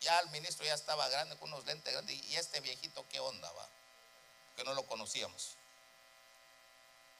Ya 0.00 0.18
el 0.20 0.30
ministro 0.30 0.64
ya 0.64 0.74
estaba 0.74 1.08
grande, 1.08 1.36
con 1.36 1.52
unos 1.52 1.66
lentes 1.66 1.92
grandes. 1.92 2.16
¿Y 2.26 2.36
este 2.36 2.60
viejito 2.60 3.06
qué 3.08 3.18
onda 3.18 3.50
va? 3.52 3.68
Que 4.54 4.64
no 4.64 4.72
lo 4.74 4.86
conocíamos. 4.86 5.56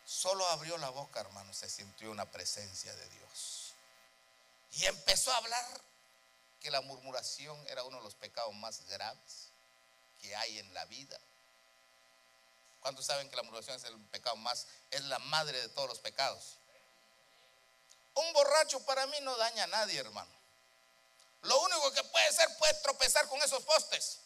Solo 0.06 0.46
abrió 0.48 0.78
la 0.78 0.90
boca, 0.90 1.20
hermano, 1.20 1.52
se 1.52 1.68
sintió 1.68 2.10
una 2.10 2.30
presencia 2.30 2.94
de 2.94 3.08
Dios. 3.08 3.65
Y 4.72 4.84
empezó 4.84 5.32
a 5.32 5.36
hablar 5.38 5.80
que 6.60 6.70
la 6.70 6.80
murmuración 6.80 7.56
era 7.68 7.84
uno 7.84 7.98
de 7.98 8.04
los 8.04 8.14
pecados 8.14 8.54
más 8.54 8.80
graves 8.86 9.50
que 10.20 10.34
hay 10.34 10.58
en 10.58 10.74
la 10.74 10.84
vida. 10.86 11.18
¿Cuántos 12.80 13.06
saben 13.06 13.28
que 13.28 13.36
la 13.36 13.42
murmuración 13.42 13.76
es 13.76 13.84
el 13.84 13.98
pecado 14.06 14.36
más, 14.36 14.66
es 14.90 15.02
la 15.02 15.18
madre 15.18 15.60
de 15.60 15.68
todos 15.70 15.88
los 15.88 15.98
pecados? 15.98 16.58
Un 18.14 18.32
borracho 18.32 18.80
para 18.86 19.06
mí 19.06 19.16
no 19.22 19.36
daña 19.36 19.64
a 19.64 19.68
nadie, 19.68 19.98
hermano. 19.98 20.30
Lo 21.42 21.60
único 21.60 21.92
que 21.92 22.02
puede 22.04 22.32
ser 22.32 22.48
puede 22.58 22.74
tropezar 22.74 23.28
con 23.28 23.40
esos 23.42 23.62
postes. 23.62 24.18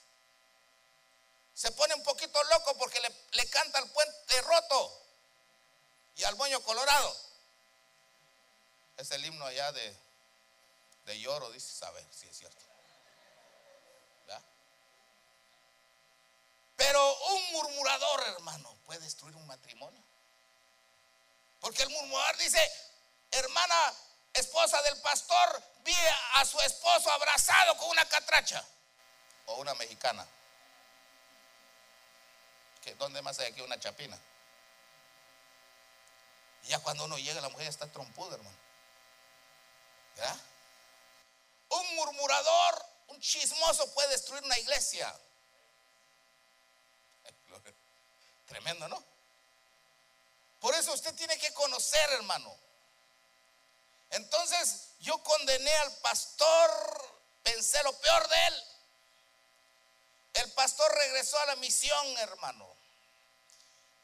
Se 1.54 1.70
pone 1.72 1.94
un 1.94 2.02
poquito 2.02 2.42
loco 2.44 2.76
porque 2.78 3.00
le, 3.00 3.14
le 3.32 3.50
canta 3.50 3.78
al 3.78 3.90
puente 3.90 4.42
roto 4.42 5.02
y 6.16 6.24
al 6.24 6.36
moño 6.36 6.62
colorado. 6.62 7.16
Es 8.96 9.10
el 9.10 9.24
himno 9.24 9.44
allá 9.44 9.72
de, 9.72 9.96
lloro, 11.18 11.50
dice, 11.50 11.72
saber 11.72 12.06
si 12.12 12.28
es 12.28 12.36
cierto. 12.36 12.70
Pero 16.80 17.14
un 17.26 17.52
murmurador, 17.52 18.26
hermano, 18.28 18.74
puede 18.86 19.00
destruir 19.00 19.36
un 19.36 19.46
matrimonio. 19.46 20.02
Porque 21.60 21.82
el 21.82 21.90
murmurador 21.90 22.38
dice, 22.38 22.58
hermana, 23.32 23.94
esposa 24.32 24.80
del 24.80 24.98
pastor, 25.02 25.62
vi 25.84 25.94
a 26.36 26.44
su 26.46 26.58
esposo 26.60 27.12
abrazado 27.12 27.76
con 27.76 27.90
una 27.90 28.06
catracha. 28.06 28.64
O 29.44 29.56
una 29.56 29.74
mexicana. 29.74 30.26
¿Qué, 32.82 32.94
¿Dónde 32.94 33.20
más 33.20 33.38
hay 33.40 33.48
aquí 33.48 33.60
una 33.60 33.78
chapina? 33.78 34.18
Y 36.62 36.68
ya 36.68 36.78
cuando 36.78 37.04
uno 37.04 37.18
llega, 37.18 37.42
la 37.42 37.50
mujer 37.50 37.64
ya 37.64 37.70
está 37.70 37.92
trompuda, 37.92 38.36
hermano. 38.36 38.56
¿Verdad? 40.16 40.36
Un 41.70 41.94
murmurador, 41.96 42.86
un 43.08 43.20
chismoso 43.20 43.92
puede 43.94 44.08
destruir 44.10 44.44
una 44.44 44.58
iglesia. 44.58 45.12
Tremendo, 48.46 48.88
¿no? 48.88 49.02
Por 50.60 50.74
eso 50.74 50.92
usted 50.92 51.14
tiene 51.14 51.38
que 51.38 51.52
conocer, 51.54 52.12
hermano. 52.12 52.54
Entonces 54.10 54.88
yo 55.00 55.16
condené 55.22 55.72
al 55.72 55.96
pastor, 55.98 56.70
pensé 57.42 57.82
lo 57.82 57.92
peor 57.98 58.28
de 58.28 58.46
él. 58.48 58.64
El 60.34 60.52
pastor 60.52 60.92
regresó 60.92 61.38
a 61.38 61.46
la 61.46 61.56
misión, 61.56 62.18
hermano. 62.18 62.68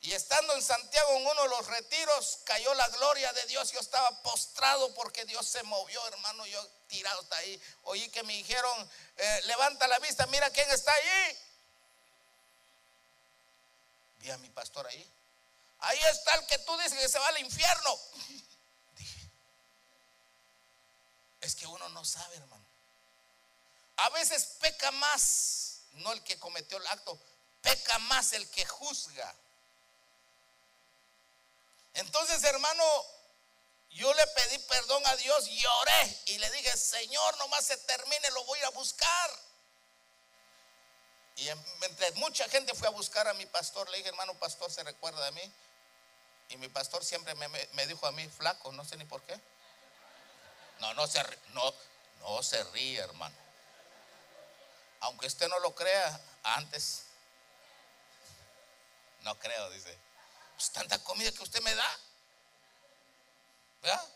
Y 0.01 0.13
estando 0.13 0.55
en 0.55 0.63
Santiago 0.63 1.11
en 1.17 1.27
uno 1.27 1.43
de 1.43 1.49
los 1.49 1.67
retiros, 1.67 2.39
cayó 2.45 2.73
la 2.75 2.89
gloria 2.89 3.33
de 3.33 3.47
Dios. 3.47 3.73
Yo 3.73 3.81
estaba 3.81 4.23
postrado 4.23 4.95
porque 4.95 5.25
Dios 5.25 5.47
se 5.47 5.63
movió, 5.65 6.07
hermano. 6.07 6.47
Yo 6.47 6.65
tirado 6.89 7.21
hasta 7.21 7.37
ahí. 7.37 7.61
Oí 7.85 8.09
que 8.11 8.23
me 8.23 8.33
dijeron, 8.35 8.91
eh, 9.17 9.41
levanta 9.45 9.87
la 9.89 9.99
vista, 9.99 10.27
mira 10.27 10.51
quién 10.51 10.71
está 10.71 10.93
allí. 10.93 11.39
Vi 14.19 14.31
a 14.31 14.39
mi 14.39 14.51
pastor 14.51 14.87
ahí. 14.87 15.13
Ahí 15.81 15.99
está 16.11 16.35
el 16.35 16.47
que 16.47 16.59
tú 16.59 16.77
dices 16.79 16.99
que 16.99 17.09
se 17.09 17.19
va 17.19 17.29
al 17.29 17.39
infierno. 17.39 17.99
Dije, 18.97 19.31
es 21.41 21.55
que 21.55 21.67
uno 21.67 21.89
no 21.91 22.05
sabe, 22.05 22.37
hermano. 22.37 22.65
A 23.99 24.11
veces 24.11 24.57
peca 24.61 24.91
más, 24.93 25.83
no 25.93 26.13
el 26.13 26.23
que 26.23 26.39
cometió 26.39 26.77
el 26.77 26.87
acto, 26.87 27.19
peca 27.63 27.99
más 28.01 28.33
el 28.33 28.49
que 28.51 28.65
juzga. 28.67 29.35
Entonces, 31.95 32.45
hermano, 32.45 32.85
pedí 34.47 34.59
perdón 34.61 35.07
a 35.07 35.17
Dios, 35.17 35.47
lloré 35.47 36.23
y 36.27 36.39
le 36.39 36.51
dije, 36.51 36.77
Señor, 36.77 37.39
nomás 37.39 37.65
se 37.65 37.77
termine, 37.79 38.31
lo 38.31 38.45
voy 38.45 38.59
a 38.61 38.71
buscar. 38.71 39.31
Y 41.37 41.49
entre 41.49 42.13
mucha 42.13 42.49
gente 42.49 42.75
fue 42.75 42.89
a 42.89 42.93
buscar 42.93 43.29
a 43.29 43.35
mi 43.35 43.47
pastor, 43.47 43.89
le 43.91 43.99
dije, 43.99 44.09
hermano 44.09 44.35
pastor, 44.39 44.71
¿se 44.71 44.83
recuerda 44.85 45.25
de 45.27 45.33
mí? 45.33 45.53
Y 46.51 46.57
mi 46.59 46.69
pastor 46.69 47.05
siempre 47.05 47.35
me, 47.35 47.87
dijo 47.87 48.07
a 48.07 48.13
mí, 48.13 48.27
flaco, 48.29 48.73
no 48.73 48.85
sé 48.85 48.97
ni 48.97 49.05
por 49.05 49.21
qué. 49.23 49.39
No, 50.79 50.95
no 50.95 51.07
se, 51.07 51.23
no, 51.53 51.75
no 52.21 52.43
se 52.43 52.63
ríe, 52.65 53.01
hermano. 53.01 53.35
Aunque 55.01 55.27
usted 55.27 55.49
no 55.49 55.59
lo 55.59 55.75
crea, 55.75 56.21
antes. 56.43 57.03
No 59.23 59.39
creo, 59.39 59.71
dice. 59.71 59.99
Pues 60.55 60.71
tanta 60.71 60.99
comida 61.03 61.33
que 61.33 61.43
usted 61.43 61.61
me 61.63 61.75
da. 61.75 61.99
¿Verdad? 63.83 64.16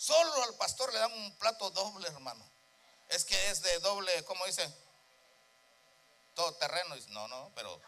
Solo 0.00 0.42
al 0.44 0.54
pastor 0.54 0.90
le 0.94 0.98
dan 0.98 1.12
un 1.12 1.36
plato 1.36 1.68
doble, 1.72 2.08
hermano. 2.08 2.42
Es 3.10 3.22
que 3.26 3.50
es 3.50 3.60
de 3.60 3.80
doble, 3.80 4.24
¿cómo 4.24 4.46
dice? 4.46 4.66
Todo 6.34 6.54
terreno. 6.54 6.96
No, 7.08 7.28
no, 7.28 7.52
pero. 7.54 7.78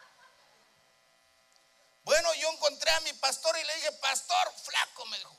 Bueno, 2.03 2.31
yo 2.35 2.51
encontré 2.51 2.91
a 2.91 2.99
mi 2.99 3.13
pastor 3.13 3.57
y 3.57 3.63
le 3.63 3.75
dije, 3.77 3.91
pastor, 3.93 4.53
flaco, 4.63 5.07
me 5.07 5.17
dijo. 5.17 5.35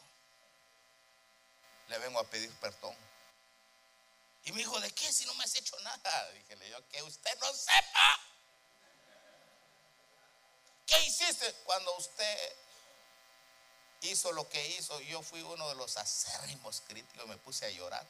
Le 1.91 1.99
vengo 1.99 2.19
a 2.19 2.25
pedir 2.25 2.53
perdón. 2.59 2.97
Y 4.43 4.51
me 4.51 4.59
dijo, 4.59 4.81
¿de 4.81 4.91
qué 4.91 5.13
si 5.13 5.27
no 5.27 5.35
me 5.35 5.45
has 5.45 5.55
hecho 5.55 5.79
nada? 5.79 6.31
Dije, 6.33 6.71
yo, 6.71 6.89
que 6.89 7.05
usted 7.05 7.39
no 7.39 7.53
sepa. 7.55 8.21
¿Qué 10.87 11.01
hiciste? 11.05 11.55
Cuando 11.67 11.97
usted 11.99 12.57
hizo 14.11 14.33
lo 14.33 14.49
que 14.49 14.67
hizo, 14.69 15.01
yo 15.01 15.23
fui 15.23 15.43
uno 15.43 15.69
de 15.69 15.75
los 15.75 15.97
acérrimos 15.97 16.83
críticos, 16.87 17.27
me 17.27 17.37
puse 17.39 17.67
a 17.67 17.71
llorar. 17.71 18.07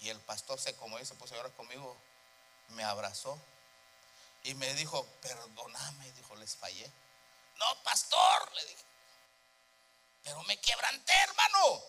Y 0.00 0.10
el 0.10 0.20
pastor 0.20 0.60
se 0.60 0.74
como 0.76 0.98
se 0.98 1.14
puso 1.14 1.34
a 1.34 1.38
llorar 1.38 1.52
conmigo, 1.52 1.96
me 2.68 2.84
abrazó 2.84 3.38
y 4.44 4.54
me 4.54 4.72
dijo, 4.74 5.04
perdóname, 5.20 6.12
dijo, 6.12 6.36
les 6.36 6.56
fallé. 6.56 6.90
No, 7.56 7.82
pastor, 7.82 8.54
le 8.54 8.64
dije, 8.64 8.84
pero 10.22 10.42
me 10.44 10.56
quebranté, 10.60 11.12
hermano. 11.12 11.82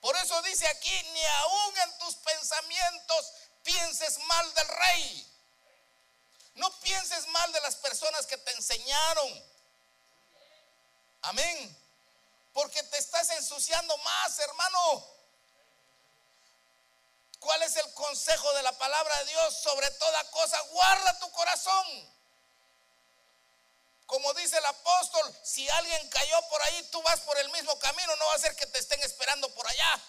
Por 0.00 0.16
eso 0.16 0.40
dice 0.42 0.66
aquí, 0.68 1.02
ni 1.12 1.24
aún 1.24 1.78
en 1.78 1.98
tus 1.98 2.14
pensamientos 2.16 3.32
pienses 3.62 4.18
mal 4.24 4.54
del 4.54 4.68
rey. 4.68 5.26
No 6.54 6.70
pienses 6.80 7.26
mal 7.28 7.52
de 7.52 7.60
las 7.60 7.76
personas 7.76 8.26
que 8.26 8.38
te 8.38 8.52
enseñaron. 8.52 9.44
Amén. 11.22 11.76
Porque 12.52 12.82
te 12.82 12.98
estás 12.98 13.30
ensuciando 13.30 13.96
más, 13.98 14.38
hermano. 14.38 15.06
¿Cuál 17.38 17.62
es 17.62 17.76
el 17.76 17.94
consejo 17.94 18.52
de 18.54 18.62
la 18.62 18.72
palabra 18.72 19.16
de 19.18 19.24
Dios? 19.26 19.56
Sobre 19.62 19.90
toda 19.92 20.30
cosa, 20.30 20.60
guarda 20.70 21.18
tu 21.18 21.30
corazón. 21.32 22.10
Como 24.06 24.34
dice 24.34 24.58
el 24.58 24.66
apóstol, 24.66 25.38
si 25.42 25.68
alguien 25.70 26.08
cayó 26.10 26.42
por 26.48 26.60
ahí, 26.62 26.82
tú 26.90 27.00
vas 27.02 27.20
por 27.20 27.38
el 27.38 27.48
mismo 27.50 27.78
camino, 27.78 28.14
no 28.16 28.26
va 28.26 28.34
a 28.34 28.38
ser 28.38 28.56
que 28.56 28.66
te 28.66 28.78
estén 28.80 29.00
esperando 29.02 29.48
por 29.54 29.66
allá. 29.66 30.02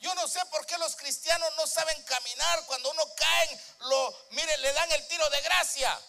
Yo 0.00 0.14
no 0.14 0.26
sé 0.28 0.44
por 0.46 0.64
qué 0.66 0.78
los 0.78 0.96
cristianos 0.96 1.50
no 1.56 1.66
saben 1.66 2.02
caminar. 2.04 2.64
Cuando 2.66 2.90
uno 2.90 3.04
cae, 3.14 3.60
lo, 3.80 4.26
mire, 4.30 4.56
le 4.58 4.72
dan 4.72 4.90
el 4.92 5.06
tiro 5.08 5.28
de 5.30 5.40
gracia. 5.42 6.00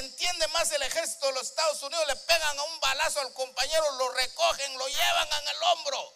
Entiende 0.00 0.48
más 0.48 0.70
el 0.72 0.82
ejército 0.82 1.26
de 1.26 1.32
los 1.32 1.48
Estados 1.48 1.82
Unidos, 1.82 2.06
le 2.06 2.16
pegan 2.16 2.58
a 2.58 2.62
un 2.62 2.80
balazo 2.80 3.20
al 3.20 3.32
compañero, 3.32 3.90
lo 3.92 4.10
recogen, 4.12 4.78
lo 4.78 4.88
llevan 4.88 5.28
en 5.28 5.48
el 5.48 5.62
hombro. 5.62 6.14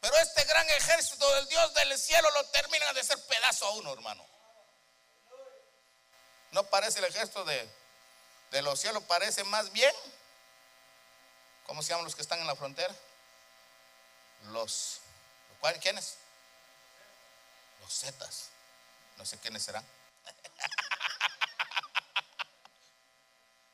Pero 0.00 0.16
este 0.18 0.44
gran 0.44 0.68
ejército 0.70 1.34
del 1.34 1.48
Dios 1.48 1.74
del 1.74 1.98
cielo 1.98 2.30
lo 2.32 2.44
termina 2.46 2.92
de 2.92 3.00
hacer 3.00 3.18
pedazo 3.26 3.66
a 3.66 3.70
uno, 3.70 3.92
hermano. 3.92 4.26
No 6.50 6.64
parece 6.64 6.98
el 6.98 7.06
ejército 7.06 7.44
de, 7.44 7.68
de 8.50 8.62
los 8.62 8.80
cielos, 8.80 9.02
parece 9.04 9.44
más 9.44 9.72
bien, 9.72 9.94
¿cómo 11.66 11.82
se 11.82 11.90
llaman 11.90 12.04
los 12.04 12.14
que 12.14 12.22
están 12.22 12.40
en 12.40 12.46
la 12.46 12.56
frontera? 12.56 12.94
los, 14.52 15.00
¿quiénes? 15.80 16.16
Los 17.80 17.92
zetas. 17.92 18.48
No 19.16 19.24
sé 19.24 19.38
quiénes 19.38 19.62
serán. 19.62 19.84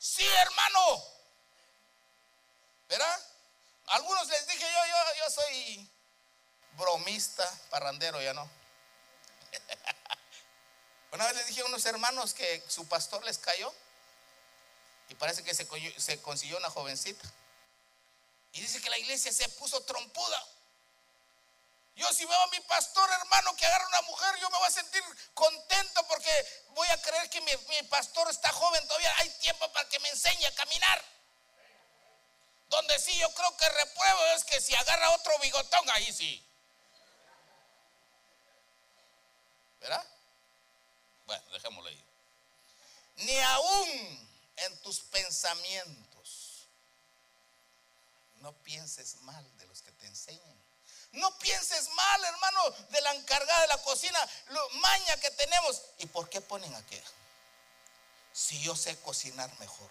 sí, 0.00 0.26
hermano. 0.26 1.04
¿Verdad? 2.88 3.26
Algunos 3.86 4.26
les 4.28 4.46
dije 4.48 4.60
yo, 4.60 4.86
yo, 4.86 5.24
yo 5.24 5.30
soy 5.30 5.90
bromista, 6.76 7.48
parrandero, 7.70 8.20
ya 8.20 8.34
no. 8.34 8.50
Una 11.12 11.26
vez 11.26 11.36
les 11.36 11.46
dije 11.46 11.60
a 11.60 11.66
unos 11.66 11.84
hermanos 11.86 12.34
que 12.34 12.64
su 12.68 12.88
pastor 12.88 13.24
les 13.24 13.38
cayó 13.38 13.72
y 15.08 15.14
parece 15.16 15.42
que 15.42 15.54
se, 15.54 15.68
se 15.98 16.22
consiguió 16.22 16.56
una 16.56 16.70
jovencita. 16.70 17.28
Y 18.52 18.60
dice 18.60 18.80
que 18.80 18.90
la 18.90 18.98
iglesia 18.98 19.32
se 19.32 19.48
puso 19.50 19.82
trompuda. 19.82 20.46
Yo 21.96 22.11
si 22.12 22.24
veo 22.24 22.40
a 22.40 22.46
mi 22.48 22.61
pastor 22.61 23.11
hermano 23.11 23.55
que 23.57 23.66
agarra 23.66 23.87
una 23.88 24.03
mujer, 24.03 24.37
yo 24.40 24.48
me 24.50 24.59
voy 24.59 24.66
a 24.66 24.70
sentir 24.70 25.03
contento 25.35 26.07
porque 26.07 26.64
voy 26.70 26.88
a 26.88 27.03
creer 27.03 27.29
que 27.29 27.40
mi, 27.40 27.83
pastor 27.88 28.29
está 28.31 28.50
joven 28.53 28.87
todavía. 28.87 29.12
Hay 29.18 29.31
tiempo 29.40 29.70
para 29.72 29.88
que 29.88 29.98
me 30.00 30.09
enseñe 30.09 30.46
a 30.46 30.55
caminar. 30.55 31.05
Donde 32.68 32.98
sí 33.00 33.16
yo 33.18 33.33
creo 33.35 33.57
que 33.57 33.68
repruebo 33.68 34.24
es 34.37 34.44
que 34.44 34.61
si 34.61 34.74
agarra 34.74 35.11
otro 35.11 35.37
bigotón, 35.40 35.90
ahí 35.90 36.12
sí. 36.12 36.46
¿Verdad? 39.81 40.07
Bueno, 41.26 41.50
dejémoslo 41.50 41.88
ahí. 41.88 42.05
Ni 43.16 43.38
aún 43.40 44.31
en 44.57 44.83
tus 44.83 45.00
pensamientos 45.00 46.68
no 48.37 48.53
pienses 48.62 49.16
mal 49.22 49.59
de 49.59 49.66
los 49.66 49.83
que 49.83 49.92
te 49.92 50.07
enseñan. 50.07 50.60
No 51.12 51.37
pienses 51.38 51.88
mal, 51.90 52.25
hermano, 52.25 52.70
de 52.90 53.01
la 53.01 53.14
encargada 53.14 53.62
de 53.62 53.66
la 53.68 53.83
cocina, 53.83 54.18
lo 54.49 54.70
maña 54.70 55.16
que 55.16 55.31
tenemos. 55.33 55.83
¿Y 55.99 56.07
por 56.07 56.29
qué 56.29 56.40
ponen 56.40 56.73
aquello? 56.75 57.11
Si 58.33 58.61
yo 58.61 58.77
sé 58.77 58.96
cocinar 59.01 59.51
mejor. 59.59 59.90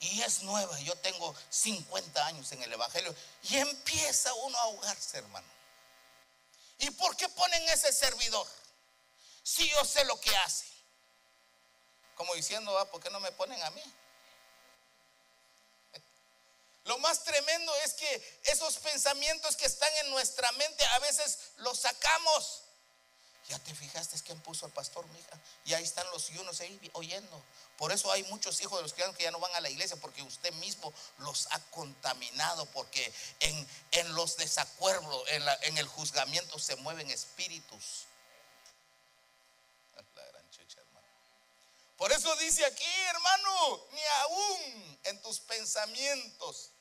Y 0.00 0.22
es 0.22 0.42
nueva, 0.42 0.78
yo 0.80 0.96
tengo 0.96 1.34
50 1.50 2.26
años 2.26 2.50
en 2.52 2.62
el 2.62 2.72
Evangelio. 2.72 3.14
Y 3.42 3.58
empieza 3.58 4.32
uno 4.34 4.58
a 4.58 4.62
ahogarse, 4.62 5.18
hermano. 5.18 5.46
¿Y 6.78 6.90
por 6.90 7.16
qué 7.16 7.28
ponen 7.28 7.68
ese 7.68 7.92
servidor? 7.92 8.46
Si 9.44 9.68
yo 9.68 9.84
sé 9.84 10.04
lo 10.06 10.18
que 10.20 10.34
hace. 10.38 10.66
Como 12.16 12.34
diciendo, 12.34 12.76
ah, 12.78 12.90
¿por 12.90 13.00
qué 13.00 13.10
no 13.10 13.20
me 13.20 13.30
ponen 13.32 13.62
a 13.62 13.70
mí? 13.70 13.82
Lo 16.84 16.98
más 16.98 17.22
tremendo 17.22 17.72
es 17.84 17.94
que 17.94 18.40
esos 18.44 18.78
pensamientos 18.78 19.56
que 19.56 19.66
están 19.66 19.92
en 20.04 20.10
nuestra 20.10 20.50
mente 20.52 20.84
a 20.84 20.98
veces 20.98 21.38
los 21.58 21.78
sacamos. 21.78 22.62
Ya 23.48 23.58
te 23.58 23.74
fijaste 23.74 24.20
quién 24.22 24.40
puso 24.40 24.66
al 24.66 24.72
pastor, 24.72 25.06
mija. 25.08 25.40
Y 25.64 25.74
ahí 25.74 25.82
están 25.84 26.08
los 26.10 26.28
yunos 26.28 26.60
ahí 26.60 26.90
oyendo. 26.94 27.42
Por 27.76 27.92
eso 27.92 28.10
hay 28.10 28.22
muchos 28.24 28.60
hijos 28.60 28.78
de 28.78 28.82
los 28.82 28.92
cristianos 28.92 29.16
que 29.16 29.24
ya 29.24 29.30
no 29.30 29.40
van 29.40 29.54
a 29.54 29.60
la 29.60 29.68
iglesia 29.68 29.96
porque 29.96 30.22
usted 30.22 30.52
mismo 30.54 30.92
los 31.18 31.48
ha 31.50 31.58
contaminado. 31.70 32.66
Porque 32.66 33.12
en, 33.40 33.68
en 33.92 34.14
los 34.14 34.36
desacuerdos, 34.36 35.24
en, 35.28 35.42
en 35.62 35.78
el 35.78 35.86
juzgamiento 35.86 36.58
se 36.58 36.76
mueven 36.76 37.10
espíritus. 37.10 38.06
Por 42.02 42.10
eso 42.10 42.34
dice 42.34 42.64
aquí, 42.64 42.92
hermano, 43.10 43.86
ni 43.92 44.04
aún 44.22 44.98
en 45.04 45.22
tus 45.22 45.38
pensamientos 45.38 46.72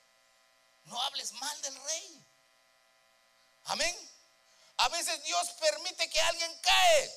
no 0.86 1.00
hables 1.00 1.32
mal 1.34 1.62
del 1.62 1.76
rey. 1.76 2.26
Amén. 3.66 3.96
A 4.78 4.90
veces 4.90 5.22
Dios 5.24 5.52
permite 5.60 6.10
que 6.10 6.20
alguien 6.22 6.60
cae. 6.64 7.16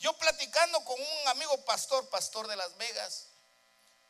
Yo 0.00 0.12
platicando 0.14 0.84
con 0.84 1.00
un 1.00 1.28
amigo 1.28 1.64
pastor, 1.64 2.10
pastor 2.10 2.48
de 2.48 2.56
Las 2.56 2.76
Vegas, 2.78 3.26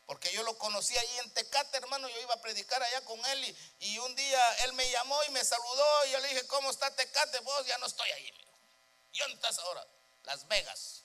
porque 0.07 0.33
yo 0.33 0.43
lo 0.45 0.57
conocí 0.57 0.97
ahí 0.97 1.19
en 1.19 1.35
Tecate, 1.35 1.77
hermano, 1.77 2.09
yo 2.09 2.21
iba 2.23 2.33
a 2.33 2.41
predicar 2.41 2.83
allá 2.83 3.05
con 3.05 3.23
él 3.23 3.57
y, 3.81 3.99
un 3.99 4.17
día 4.17 4.65
él 4.65 4.73
me 4.73 4.91
llamó 4.91 5.23
y 5.25 5.31
me 5.33 5.45
saludó 5.45 6.07
y 6.07 6.13
yo 6.13 6.21
le 6.21 6.29
dije, 6.29 6.47
¿cómo 6.47 6.71
está 6.71 6.91
Tecate? 6.97 7.41
Vos 7.41 7.67
ya 7.67 7.77
no 7.77 7.85
estoy 7.85 8.11
ahí. 8.13 8.33
¿Y 9.13 9.19
dónde 9.19 9.35
estás 9.35 9.59
ahora? 9.59 9.87
Las 10.25 10.49
Vegas 10.49 11.03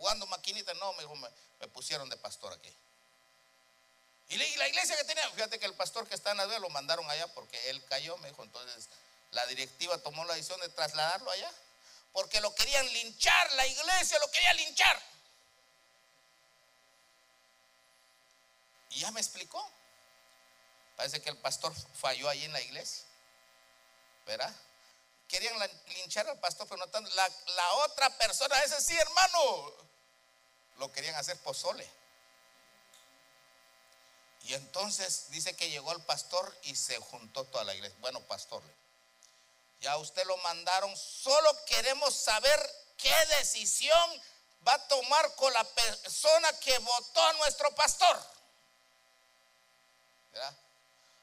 jugando 0.00 0.26
maquinita, 0.26 0.72
no, 0.74 0.94
me, 0.94 1.04
me 1.60 1.68
pusieron 1.68 2.08
de 2.08 2.16
pastor 2.16 2.54
aquí. 2.54 2.74
Y 4.30 4.36
la 4.38 4.66
iglesia 4.66 4.96
que 4.96 5.04
tenía, 5.04 5.28
fíjate 5.32 5.58
que 5.58 5.66
el 5.66 5.74
pastor 5.74 6.08
que 6.08 6.14
está 6.14 6.30
en 6.30 6.38
la 6.38 6.58
lo 6.58 6.70
mandaron 6.70 7.08
allá 7.10 7.26
porque 7.34 7.68
él 7.68 7.84
cayó, 7.84 8.16
me 8.18 8.28
dijo, 8.28 8.42
entonces 8.42 8.88
la 9.32 9.44
directiva 9.46 9.98
tomó 9.98 10.24
la 10.24 10.34
decisión 10.34 10.58
de 10.60 10.70
trasladarlo 10.70 11.30
allá, 11.30 11.52
porque 12.12 12.40
lo 12.40 12.54
querían 12.54 12.90
linchar, 12.92 13.52
la 13.52 13.66
iglesia 13.66 14.18
lo 14.20 14.30
quería 14.30 14.54
linchar. 14.54 15.02
Y 18.90 19.00
ya 19.00 19.10
me 19.10 19.20
explicó. 19.20 19.64
Parece 20.96 21.20
que 21.20 21.30
el 21.30 21.36
pastor 21.36 21.74
falló 21.94 22.28
ahí 22.28 22.44
en 22.44 22.52
la 22.52 22.60
iglesia. 22.60 23.04
¿Verdad? 24.26 24.54
Querían 25.28 25.56
linchar 25.88 26.26
al 26.28 26.40
pastor, 26.40 26.66
pero 26.66 26.78
no 26.78 26.88
tanto. 26.88 27.10
La, 27.14 27.28
la 27.46 27.72
otra 27.84 28.10
persona, 28.16 28.58
ese 28.62 28.80
sí, 28.80 28.96
hermano, 28.96 29.89
lo 30.80 30.90
querían 30.90 31.14
hacer 31.14 31.38
pozole. 31.42 31.88
Y 34.44 34.54
entonces 34.54 35.26
dice 35.28 35.54
que 35.54 35.68
llegó 35.68 35.92
el 35.92 36.02
pastor 36.04 36.58
y 36.62 36.74
se 36.74 36.96
juntó 36.98 37.44
toda 37.44 37.64
la 37.64 37.74
iglesia. 37.74 37.96
Bueno, 38.00 38.20
pastor, 38.22 38.62
ya 39.80 39.96
usted 39.98 40.24
lo 40.24 40.36
mandaron, 40.38 40.96
solo 40.96 41.64
queremos 41.66 42.14
saber 42.14 42.58
qué 42.96 43.14
decisión 43.38 44.22
va 44.66 44.72
a 44.74 44.88
tomar 44.88 45.34
con 45.36 45.52
la 45.52 45.64
persona 45.64 46.50
que 46.60 46.76
votó 46.78 47.22
a 47.22 47.32
nuestro 47.34 47.74
pastor. 47.74 48.18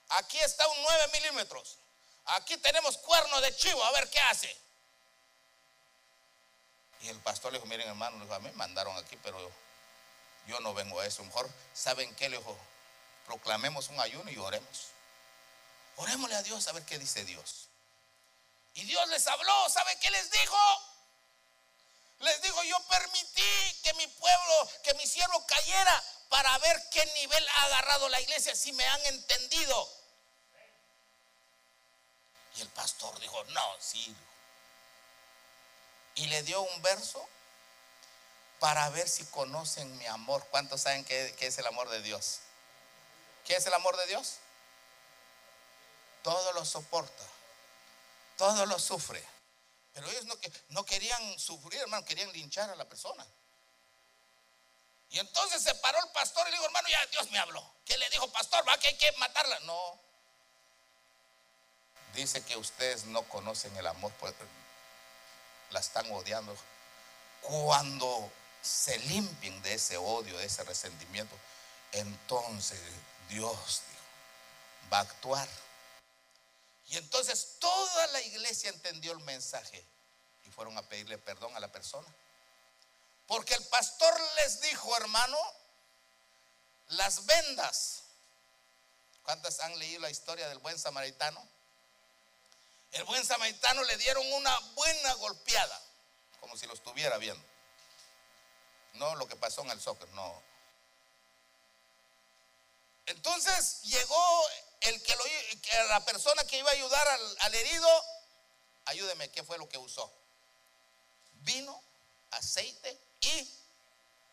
Aquí 0.09 0.37
está 0.37 0.67
un 0.67 0.81
9 0.83 1.07
milímetros. 1.13 1.79
Aquí 2.25 2.57
tenemos 2.57 2.97
cuerno 2.99 3.41
de 3.41 3.55
chivo, 3.55 3.83
a 3.83 3.91
ver 3.91 4.07
qué 4.11 4.19
hace. 4.19 4.66
Y 7.01 7.09
el 7.09 7.19
pastor 7.19 7.51
le 7.51 7.59
dijo, 7.59 7.67
miren 7.67 7.87
hermano, 7.87 8.33
a 8.33 8.39
mí 8.39 8.49
me 8.49 8.55
mandaron 8.55 8.95
aquí, 8.97 9.17
pero 9.23 9.51
yo 10.47 10.59
no 10.61 10.73
vengo 10.73 10.99
a 10.99 11.05
eso. 11.05 11.23
Mejor, 11.23 11.49
¿saben 11.73 12.13
qué? 12.15 12.29
Le 12.29 12.37
dijo, 12.37 12.57
proclamemos 13.25 13.89
un 13.89 13.99
ayuno 13.99 14.31
y 14.31 14.37
oremos. 14.37 14.87
Orémosle 15.97 16.35
a 16.35 16.43
Dios 16.43 16.67
a 16.67 16.71
ver 16.71 16.83
qué 16.83 16.97
dice 16.97 17.25
Dios. 17.25 17.67
Y 18.75 18.83
Dios 18.83 19.07
les 19.09 19.25
habló, 19.27 19.69
¿sabe 19.69 19.97
qué 19.99 20.09
les 20.11 20.29
dijo? 20.31 20.57
Les 22.19 22.41
dijo, 22.41 22.63
yo 22.63 22.79
permití 22.87 23.81
que 23.83 23.93
mi 23.95 24.07
pueblo, 24.07 24.69
que 24.83 24.93
mi 24.95 25.05
siervo 25.05 25.45
cayera 25.45 26.03
para 26.29 26.57
ver 26.59 26.89
qué 26.91 27.05
nivel 27.19 27.47
ha 27.49 27.63
agarrado 27.65 28.09
la 28.09 28.21
iglesia, 28.21 28.55
si 28.55 28.73
me 28.73 28.87
han 28.87 29.05
entendido. 29.07 29.89
Y 32.55 32.61
el 32.61 32.69
pastor 32.69 33.19
dijo, 33.19 33.43
no, 33.45 33.75
sí. 33.79 34.15
Y 36.17 36.27
le 36.27 36.43
dio 36.43 36.61
un 36.61 36.81
verso 36.81 37.27
para 38.59 38.89
ver 38.89 39.07
si 39.07 39.23
conocen 39.25 39.97
mi 39.97 40.05
amor. 40.07 40.45
¿Cuántos 40.49 40.81
saben 40.81 41.05
qué, 41.05 41.35
es 41.39 41.57
el 41.57 41.67
amor 41.67 41.89
de 41.89 42.01
Dios? 42.01 42.39
¿Qué 43.45 43.55
es 43.55 43.65
el 43.65 43.73
amor 43.73 43.95
de 43.97 44.07
Dios? 44.07 44.37
Todo 46.23 46.51
lo 46.53 46.65
soporta, 46.65 47.23
todo 48.35 48.65
lo 48.65 48.79
sufre. 48.79 49.23
Pero 49.93 50.09
ellos 50.09 50.25
no, 50.25 50.35
no 50.69 50.85
querían 50.85 51.39
sufrir, 51.39 51.81
hermano, 51.81 52.05
querían 52.05 52.31
linchar 52.33 52.69
a 52.69 52.75
la 52.75 52.85
persona. 52.85 53.25
Y 55.09 55.19
entonces 55.19 55.63
se 55.63 55.73
paró 55.75 55.97
el 56.03 56.09
pastor 56.11 56.47
y 56.47 56.51
le 56.51 56.57
dijo, 56.57 56.65
hermano, 56.65 56.89
ya 56.89 57.05
Dios 57.07 57.31
me 57.31 57.39
habló. 57.39 57.63
¿Qué 57.85 57.97
le 57.97 58.09
dijo, 58.09 58.29
pastor? 58.31 58.67
¿Va 58.67 58.77
que 58.77 58.89
hay 58.89 58.97
que 58.97 59.11
matarla? 59.13 59.59
No. 59.61 59.99
Dice 62.13 62.43
que 62.43 62.57
ustedes 62.57 63.05
no 63.05 63.23
conocen 63.29 63.75
el 63.77 63.87
amor, 63.87 64.11
la 65.71 65.79
están 65.79 66.09
odiando. 66.11 66.55
Cuando 67.41 68.31
se 68.61 68.97
limpien 68.99 69.61
de 69.61 69.73
ese 69.73 69.97
odio, 69.97 70.37
de 70.37 70.45
ese 70.45 70.63
resentimiento, 70.63 71.35
entonces 71.91 72.79
Dios 73.29 73.81
va 74.91 74.99
a 74.99 75.01
actuar. 75.01 75.47
Y 76.87 76.97
entonces 76.97 77.55
toda 77.59 78.07
la 78.07 78.21
iglesia 78.21 78.69
entendió 78.69 79.11
el 79.11 79.19
mensaje 79.19 79.83
y 80.45 80.51
fueron 80.51 80.77
a 80.77 80.87
pedirle 80.87 81.17
perdón 81.17 81.55
a 81.55 81.59
la 81.59 81.71
persona. 81.71 82.07
Porque 83.27 83.53
el 83.55 83.63
pastor 83.65 84.13
les 84.37 84.61
dijo, 84.61 84.95
hermano, 84.95 85.37
las 86.89 87.25
vendas. 87.25 88.03
¿Cuántas 89.23 89.59
han 89.59 89.77
leído 89.77 89.99
la 89.99 90.09
historia 90.09 90.47
del 90.47 90.59
buen 90.59 90.79
samaritano? 90.79 91.45
El 92.91 93.03
buen 93.03 93.23
samaritano 93.25 93.83
le 93.83 93.97
dieron 93.97 94.25
una 94.33 94.57
buena 94.75 95.13
golpeada, 95.15 95.81
como 96.39 96.57
si 96.57 96.65
lo 96.65 96.73
estuviera 96.73 97.17
viendo. 97.17 97.45
No 98.93 99.15
lo 99.15 99.27
que 99.27 99.35
pasó 99.35 99.61
en 99.61 99.71
el 99.71 99.81
soccer, 99.81 100.09
no. 100.09 100.41
Entonces 103.05 103.83
llegó 103.83 104.49
el 104.81 105.01
que, 105.03 105.15
lo, 105.15 105.23
la 105.89 106.03
persona 106.05 106.43
que 106.45 106.59
iba 106.59 106.69
a 106.69 106.73
ayudar 106.73 107.07
al, 107.07 107.37
al 107.41 107.55
herido, 107.55 108.05
ayúdeme, 108.85 109.29
¿qué 109.29 109.43
fue 109.43 109.57
lo 109.57 109.69
que 109.69 109.77
usó? 109.77 110.11
Vino, 111.41 111.81
aceite 112.31 112.99
y 113.21 113.49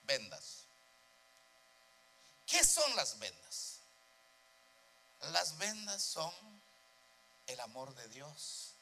vendas. 0.04 0.64
¿Qué 2.46 2.64
son 2.64 2.94
las 2.96 3.18
vendas? 3.18 3.78
Las 5.32 5.56
vendas 5.56 6.02
son 6.02 6.32
el 7.46 7.61
amor 7.61 7.94
de 7.94 8.09
Dios. 8.09 8.74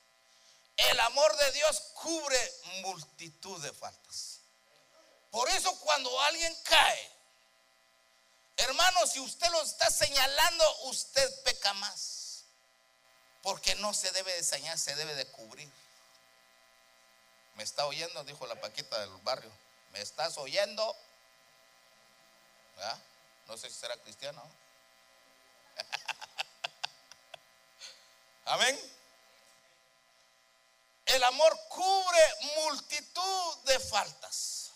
El 0.77 0.99
amor 1.01 1.37
de 1.37 1.53
Dios 1.53 1.81
cubre 1.95 2.55
multitud 2.83 3.63
de 3.63 3.73
faltas. 3.73 4.41
Por 5.31 5.49
eso 5.51 5.75
cuando 5.81 6.21
alguien 6.23 6.55
cae, 6.65 7.11
hermano, 8.57 9.07
si 9.07 9.21
usted 9.21 9.49
lo 9.51 9.63
está 9.63 9.91
señalando, 9.91 10.65
usted 10.85 11.43
peca 11.43 11.73
más. 11.75 12.45
Porque 13.43 13.75
no 13.77 13.93
se 13.93 14.11
debe 14.13 14.33
de 14.35 14.45
señalar, 14.45 14.79
se 14.79 14.95
debe 14.95 15.15
de 15.15 15.27
cubrir. 15.27 15.71
¿Me 17.55 17.63
está 17.63 17.87
oyendo? 17.87 18.25
Dijo 18.25 18.47
la 18.47 18.61
Paquita 18.61 18.99
del 19.01 19.11
barrio. 19.23 19.51
¿Me 19.93 20.01
estás 20.01 20.39
oyendo? 20.39 20.97
No 23.47 23.57
sé 23.57 23.69
si 23.69 23.77
será 23.77 23.97
cristiano. 23.99 24.43
Amén. 28.45 28.79
El 31.07 31.23
amor 31.25 31.59
cubre 31.69 32.35
multitud 32.57 33.57
de 33.65 33.79
faltas. 33.81 34.71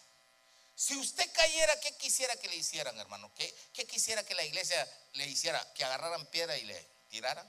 Si 0.75 0.97
usted 0.97 1.31
cayera, 1.33 1.81
¿qué 1.81 1.97
quisiera 1.97 2.37
que 2.37 2.49
le 2.49 2.57
hicieran, 2.57 2.99
hermano? 2.99 3.31
¿Qué, 3.35 3.55
¿Qué, 3.73 3.87
quisiera 3.87 4.25
que 4.25 4.35
la 4.35 4.43
iglesia 4.43 4.87
le 5.15 5.27
hiciera? 5.27 5.73
¿Que 5.75 5.85
agarraran 5.85 6.27
piedra 6.27 6.57
y 6.57 6.65
le 6.65 6.87
tiraran? 7.11 7.49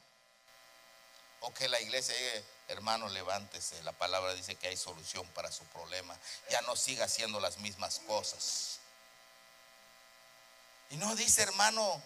¿O 1.41 1.53
que 1.53 1.67
la 1.67 1.80
iglesia 1.82 2.15
hermano, 2.67 3.08
levántese. 3.10 3.82
La 3.84 3.93
palabra 3.93 4.34
dice 4.34 4.56
que 4.56 4.67
hay 4.67 4.77
solución 4.77 5.25
para 5.30 5.51
su 5.51 5.63
problema. 5.65 6.17
Ya 6.49 6.62
no 6.62 6.75
siga 6.75 7.06
haciendo 7.06 7.39
las 7.39 7.58
mismas 7.58 7.99
cosas. 8.08 8.80
Y 10.89 10.97
no 10.97 11.15
dice, 11.15 11.41
hermano, 11.41 12.01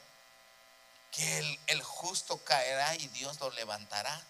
que 1.11 1.59
el, 1.67 1.83
justo 1.83 2.43
caerá 2.43 2.95
y 2.95 3.07
Dios 3.09 3.39
lo 3.39 3.49
levantará. 3.51 4.21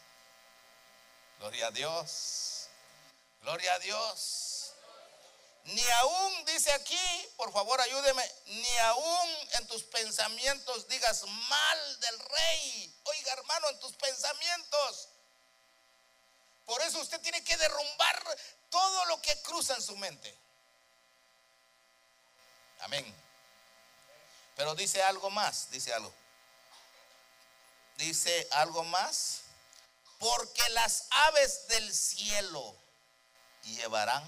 Gloria 1.39 1.67
a 1.67 1.71
Dios. 1.71 2.67
Gloria 3.41 3.73
a 3.73 3.79
Dios. 3.79 4.73
Ni 5.65 5.87
aún, 5.99 6.45
dice 6.45 6.71
aquí, 6.73 6.99
por 7.37 7.53
favor 7.53 7.79
ayúdeme, 7.79 8.31
ni 8.47 8.77
aún 8.79 9.29
en 9.59 9.67
tus 9.67 9.83
pensamientos 9.83 10.87
digas 10.87 11.23
mal 11.23 11.99
del 11.99 12.19
rey. 12.19 12.95
Oiga 13.03 13.33
hermano, 13.33 13.69
en 13.69 13.79
tus 13.79 13.93
pensamientos 13.93 15.09
por 16.71 16.81
eso 16.83 17.01
usted 17.01 17.19
tiene 17.19 17.43
que 17.43 17.57
derrumbar 17.57 18.37
todo 18.69 19.05
lo 19.07 19.21
que 19.21 19.41
cruza 19.41 19.75
en 19.75 19.81
su 19.81 19.97
mente. 19.97 20.33
Amén. 22.79 23.13
Pero 24.55 24.73
dice 24.73 25.03
algo 25.03 25.29
más, 25.29 25.69
dice 25.69 25.93
algo. 25.93 26.13
Dice 27.97 28.47
algo 28.51 28.83
más. 28.85 29.41
Porque 30.19 30.61
las 30.69 31.07
aves 31.09 31.67
del 31.67 31.91
cielo 31.93 32.75
llevarán 33.63 34.23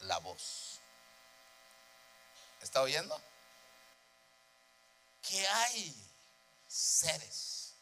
la 0.00 0.16
voz. 0.18 0.78
¿Está 2.62 2.80
oyendo? 2.80 3.20
Que 5.22 5.46
hay 5.46 5.94
seres 6.66 7.74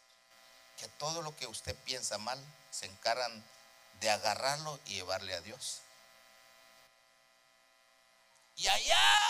que 0.77 0.89
todo 0.89 1.23
lo 1.23 1.35
que 1.37 1.47
usted 1.47 1.77
piensa 1.85 2.19
mal 2.19 2.43
se 2.73 2.87
encargan 2.87 3.45
de 4.01 4.11
agarrarlo 4.11 4.81
y 4.87 4.95
llevarle 4.95 5.33
a 5.35 5.41
Dios. 5.41 5.79
Y 8.57 8.67
allá 8.67 9.21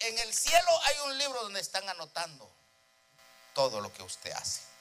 en 0.00 0.18
el 0.18 0.34
cielo 0.34 0.68
hay 0.84 0.96
un 1.06 1.18
libro 1.18 1.42
donde 1.44 1.60
están 1.60 1.88
anotando 1.88 2.50
todo 3.54 3.80
lo 3.80 3.92
que 3.92 4.02
usted 4.02 4.32
hace 4.32 4.73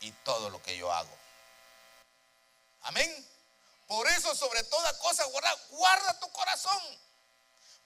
y 0.00 0.12
todo 0.12 0.50
lo 0.50 0.62
que 0.62 0.76
yo 0.76 0.92
hago. 0.92 1.16
Amén. 2.82 3.28
Por 3.86 4.06
eso, 4.08 4.34
sobre 4.34 4.62
toda 4.64 4.98
cosa, 4.98 5.24
guarda, 5.24 5.54
guarda 5.70 6.20
tu 6.20 6.30
corazón. 6.32 6.82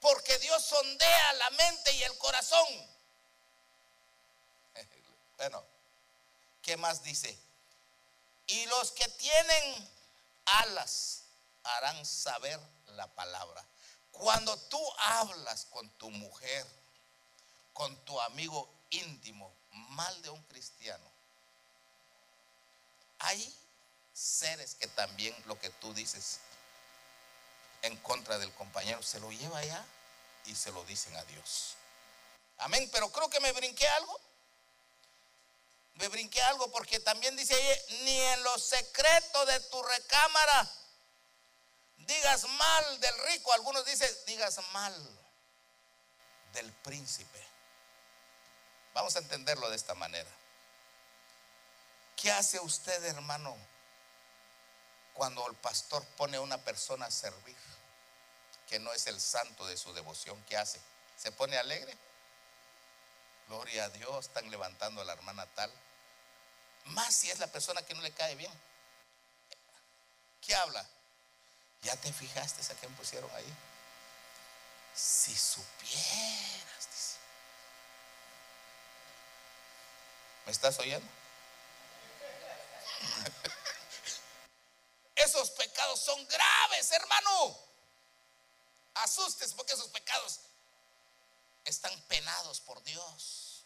Porque 0.01 0.39
Dios 0.39 0.65
sondea 0.65 1.33
la 1.35 1.51
mente 1.51 1.93
y 1.93 2.03
el 2.03 2.17
corazón. 2.19 2.67
Bueno, 5.37 5.65
¿qué 6.61 6.77
más 6.77 7.03
dice? 7.03 7.35
Y 8.47 8.67
los 8.67 8.93
que 8.93 9.09
tienen 9.09 9.91
alas 10.45 11.23
harán 11.65 12.05
saber 12.05 12.61
la 12.89 13.07
palabra. 13.15 13.65
Cuando 14.13 14.55
tú 14.69 14.93
hablas 14.99 15.65
con 15.67 15.89
tu 15.93 16.11
mujer, 16.11 16.67
con 17.73 17.97
tu 18.05 18.21
amigo 18.21 18.71
íntimo, 18.91 19.51
mal 19.71 20.21
de 20.21 20.29
un 20.29 20.43
cristiano, 20.43 21.10
hay 23.21 23.57
seres 24.13 24.75
que 24.75 24.87
también 24.89 25.35
lo 25.47 25.59
que 25.59 25.71
tú 25.71 25.95
dices 25.95 26.41
en 27.83 27.97
contra 27.99 28.39
del 28.39 28.53
compañero 28.55 29.03
se 29.03 29.21
lo 29.21 29.31
lleva 29.33 29.59
allá 29.59 29.85
y 30.47 30.55
se 30.55 30.71
lo 30.73 30.85
dicen 30.85 31.17
a 31.17 31.25
Dios. 31.25 31.77
Amén, 32.59 32.89
pero 32.93 33.11
creo 33.11 33.31
que 33.31 33.41
me 33.41 33.53
brinqué 33.53 33.89
algo 33.89 34.21
me 36.01 36.09
brinqué 36.09 36.41
algo 36.43 36.71
porque 36.71 36.99
también 37.01 37.37
dice 37.37 37.55
ahí, 37.55 38.03
ni 38.05 38.19
en 38.19 38.43
los 38.43 38.65
secretos 38.65 39.47
de 39.47 39.61
tu 39.61 39.83
recámara 39.83 40.73
digas 41.99 42.45
mal 42.45 43.01
del 43.01 43.19
rico. 43.27 43.53
Algunos 43.53 43.85
dicen, 43.85 44.11
digas 44.27 44.61
mal 44.73 44.95
del 46.55 46.73
príncipe. 46.73 47.45
Vamos 48.95 49.15
a 49.15 49.19
entenderlo 49.19 49.69
de 49.69 49.77
esta 49.77 49.95
manera. 49.95 50.31
¿Qué 52.21 52.31
hace 52.31 52.61
usted, 52.61 53.05
hermano, 53.05 53.57
cuando 55.15 55.47
el 55.49 55.55
pastor 55.57 56.05
pone 56.17 56.37
a 56.37 56.41
una 56.41 56.59
persona 56.59 57.07
a 57.07 57.11
servir? 57.11 57.57
que 58.71 58.79
no 58.79 58.93
es 58.93 59.09
el 59.09 59.21
santo 59.21 59.67
de 59.67 59.77
su 59.77 59.93
devoción. 59.93 60.41
¿Qué 60.49 60.57
hace? 60.57 60.81
¿Se 61.19 61.33
pone 61.33 61.59
alegre? 61.59 61.93
Gloria 63.49 63.87
a 63.87 63.89
Dios, 63.89 64.27
están 64.27 64.49
levantando 64.49 65.01
a 65.01 65.05
la 65.05 65.13
hermana 65.13 65.45
tal. 65.57 65.73
Más 66.85 67.13
si 67.13 67.29
es 67.29 67.41
la 67.41 67.49
persona 67.49 67.83
que 67.83 67.95
no 67.95 68.01
le 68.01 68.13
cae 68.13 68.37
bien. 68.37 68.53
¿Qué 70.41 70.55
habla? 70.55 70.87
¿Ya 71.83 71.97
te 71.97 72.13
fijaste 72.13 72.73
a 72.73 72.77
quién 72.77 72.95
pusieron 72.95 73.29
ahí? 73.35 73.53
Si 74.95 75.35
supieras, 75.35 76.89
dice. 76.93 77.17
¿Me 80.47 80.53
estás 80.53 80.79
oyendo? 80.79 81.20
Esos 85.17 85.51
pecados 85.51 86.01
son 86.01 86.27
graves, 86.27 86.93
hermano. 86.93 87.59
Asustes 88.95 89.53
porque 89.55 89.75
esos 89.75 89.89
pecados 89.89 90.41
están 91.65 91.99
penados 92.09 92.61
por 92.61 92.83
Dios. 92.83 93.65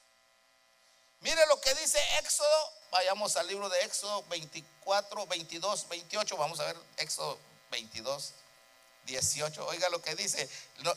Mire 1.20 1.47
lo 1.47 1.61
que 1.61 1.75
dice 1.77 1.99
Éxodo. 2.18 2.73
Vayamos 2.90 3.37
al 3.37 3.47
libro 3.47 3.68
de 3.68 3.81
Éxodo 3.81 4.23
24, 4.25 5.27
22, 5.27 5.88
28. 5.88 6.37
Vamos 6.37 6.61
a 6.61 6.64
ver 6.64 6.77
Éxodo 6.99 7.38
22, 7.70 8.33
18. 9.07 9.66
Oiga 9.66 9.88
lo 9.88 10.03
que 10.03 10.14
dice. 10.16 10.49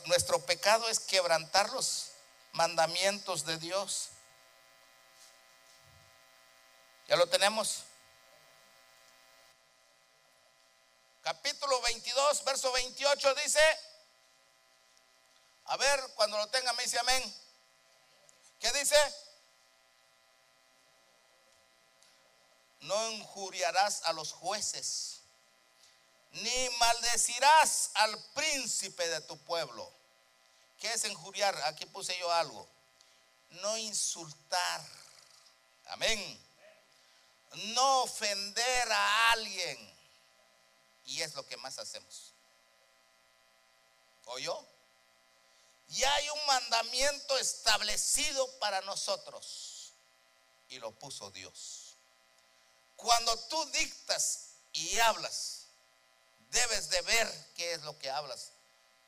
Nuestro 0.04 0.38
pecado 0.44 0.88
es 0.88 1.00
quebrantar 1.00 1.70
los 1.70 2.10
mandamientos 2.52 3.46
de 3.46 3.56
Dios. 3.58 4.10
¿Ya 7.08 7.16
lo 7.16 7.26
tenemos? 7.26 7.84
Capítulo 11.28 11.78
22, 11.82 12.42
verso 12.44 12.72
28 12.72 13.34
dice, 13.34 13.60
a 15.66 15.76
ver, 15.76 16.00
cuando 16.14 16.38
lo 16.38 16.46
tenga 16.46 16.72
me 16.72 16.84
dice 16.84 16.98
amén. 16.98 17.34
¿Qué 18.58 18.72
dice? 18.72 18.96
No 22.80 23.10
injuriarás 23.10 24.04
a 24.04 24.14
los 24.14 24.32
jueces, 24.32 25.20
ni 26.30 26.70
maldecirás 26.78 27.90
al 27.92 28.18
príncipe 28.32 29.06
de 29.06 29.20
tu 29.20 29.36
pueblo. 29.44 29.92
¿Qué 30.80 30.90
es 30.94 31.04
injuriar? 31.04 31.54
Aquí 31.64 31.84
puse 31.84 32.18
yo 32.18 32.32
algo. 32.32 32.66
No 33.50 33.76
insultar. 33.76 34.82
Amén. 35.88 36.40
No 37.74 38.04
ofender 38.04 38.92
a 38.92 39.32
alguien. 39.32 39.97
Y 41.08 41.22
es 41.22 41.34
lo 41.34 41.44
que 41.46 41.56
más 41.56 41.78
hacemos. 41.78 42.34
¿Oyó? 44.26 44.62
Y 45.88 46.04
hay 46.04 46.28
un 46.28 46.46
mandamiento 46.46 47.38
establecido 47.38 48.46
para 48.58 48.82
nosotros. 48.82 49.94
Y 50.68 50.78
lo 50.78 50.92
puso 50.92 51.30
Dios. 51.30 51.96
Cuando 52.94 53.38
tú 53.48 53.64
dictas 53.70 54.50
y 54.74 54.98
hablas, 54.98 55.68
debes 56.50 56.90
de 56.90 57.00
ver 57.00 57.52
qué 57.54 57.72
es 57.72 57.82
lo 57.82 57.98
que 57.98 58.10
hablas. 58.10 58.50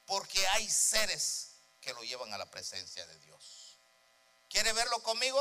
Porque 0.06 0.46
hay 0.48 0.70
seres 0.70 1.50
que 1.82 1.92
lo 1.92 2.02
llevan 2.02 2.32
a 2.32 2.38
la 2.38 2.50
presencia 2.50 3.06
de 3.06 3.18
Dios. 3.18 3.76
¿Quiere 4.48 4.72
verlo 4.72 5.02
conmigo? 5.02 5.40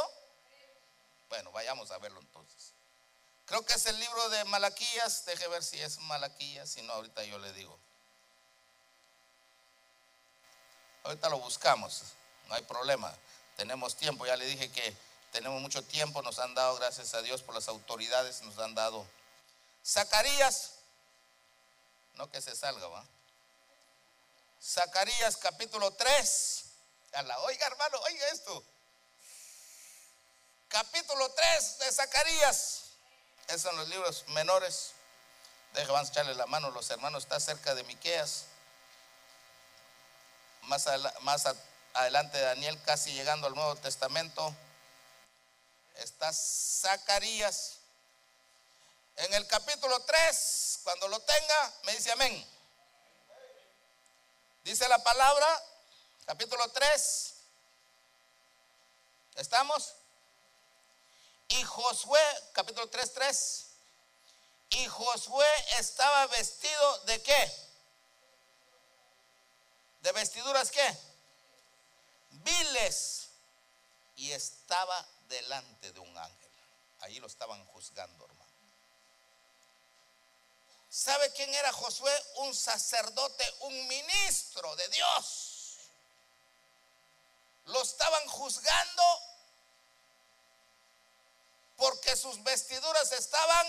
Bueno, 1.29 1.53
vayamos 1.53 1.89
a 1.91 1.99
verlo 1.99 2.19
entonces. 2.19 2.73
Creo 3.49 3.65
que 3.65 3.73
es 3.73 3.85
el 3.87 3.99
libro 3.99 4.29
de 4.29 4.45
Malaquías. 4.45 5.25
Deje 5.25 5.47
ver 5.47 5.63
si 5.63 5.81
es 5.81 5.97
Malaquías. 6.01 6.69
Si 6.69 6.83
no, 6.83 6.93
ahorita 6.93 7.23
yo 7.23 7.39
le 7.39 7.51
digo. 7.53 7.77
Ahorita 11.03 11.29
lo 11.29 11.39
buscamos, 11.39 12.03
no 12.47 12.53
hay 12.53 12.61
problema. 12.61 13.11
Tenemos 13.57 13.95
tiempo, 13.95 14.27
ya 14.27 14.35
le 14.35 14.45
dije 14.45 14.69
que 14.69 14.95
tenemos 15.31 15.59
mucho 15.61 15.81
tiempo, 15.81 16.21
nos 16.21 16.37
han 16.37 16.53
dado, 16.53 16.75
gracias 16.75 17.15
a 17.15 17.23
Dios 17.23 17.41
por 17.41 17.55
las 17.55 17.67
autoridades, 17.67 18.41
nos 18.43 18.59
han 18.59 18.75
dado. 18.75 19.03
Zacarías, 19.83 20.73
no 22.15 22.29
que 22.29 22.41
se 22.41 22.55
salga, 22.55 22.85
va. 22.87 23.03
Zacarías 24.61 25.37
capítulo 25.37 25.91
3. 25.91 26.65
Oiga, 27.45 27.65
hermano, 27.65 27.97
oiga 28.01 28.27
esto. 28.27 28.63
Capítulo 30.67 31.31
3 31.31 31.79
de 31.79 31.91
Zacarías. 31.91 32.88
Esos 33.49 33.61
son 33.61 33.75
los 33.75 33.89
libros 33.89 34.25
menores. 34.29 34.93
Deja, 35.73 35.91
vamos 35.91 36.09
a 36.09 36.11
echarle 36.11 36.33
la 36.35 36.45
mano. 36.47 36.71
Los 36.71 36.89
hermanos 36.89 37.23
está 37.23 37.39
cerca 37.39 37.75
de 37.75 37.83
Miqueas 37.83 38.45
más, 40.69 40.87
más 41.21 41.47
adelante 41.93 42.39
Daniel, 42.39 42.79
casi 42.83 43.11
llegando 43.11 43.47
al 43.47 43.55
Nuevo 43.55 43.75
Testamento, 43.77 44.55
está 45.95 46.31
Zacarías. 46.31 47.77
En 49.15 49.33
el 49.33 49.45
capítulo 49.47 49.99
3, 50.01 50.79
cuando 50.83 51.07
lo 51.09 51.19
tenga, 51.19 51.73
me 51.83 51.95
dice 51.95 52.11
amén. 52.11 52.47
Dice 54.63 54.87
la 54.87 55.03
palabra, 55.03 55.47
capítulo 56.25 56.69
3. 56.69 57.33
¿Estamos? 59.35 59.95
Y 61.49 61.63
Josué, 61.63 62.21
capítulo 62.53 62.89
3, 62.89 63.13
3. 63.13 63.65
Y 64.71 64.85
Josué 64.87 65.47
estaba 65.79 66.27
vestido 66.27 66.99
de 67.05 67.21
qué? 67.23 67.53
¿De 70.01 70.11
vestiduras 70.11 70.69
qué? 70.69 70.97
Viles. 72.29 73.29
Y 74.15 74.31
estaba 74.31 75.05
delante 75.27 75.91
de 75.91 75.99
un 75.99 76.17
ángel. 76.17 76.51
Allí 77.01 77.19
lo 77.19 77.27
estaban 77.27 77.65
juzgando, 77.65 78.25
hermano. 78.25 78.39
¿Sabe 80.89 81.31
quién 81.33 81.53
era 81.53 81.71
Josué? 81.71 82.11
Un 82.37 82.53
sacerdote, 82.53 83.45
un 83.61 83.87
ministro 83.87 84.75
de 84.75 84.87
Dios. 84.89 85.77
Lo 87.65 87.81
estaban 87.81 88.27
juzgando 88.27 89.03
porque 91.79 92.15
sus 92.15 92.43
vestiduras 92.43 93.11
estaban 93.11 93.67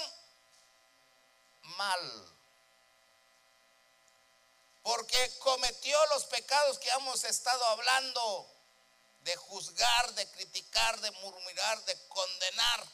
mal 1.62 2.30
porque 4.82 5.38
cometió 5.38 5.98
los 6.06 6.24
pecados 6.24 6.78
que 6.78 6.88
hemos 6.90 7.22
estado 7.24 7.64
hablando, 7.66 8.50
de 9.20 9.36
juzgar, 9.36 10.14
de 10.14 10.30
criticar, 10.30 11.00
de 11.00 11.10
murmurar, 11.12 11.84
de 11.84 12.08
condenar. 12.08 12.86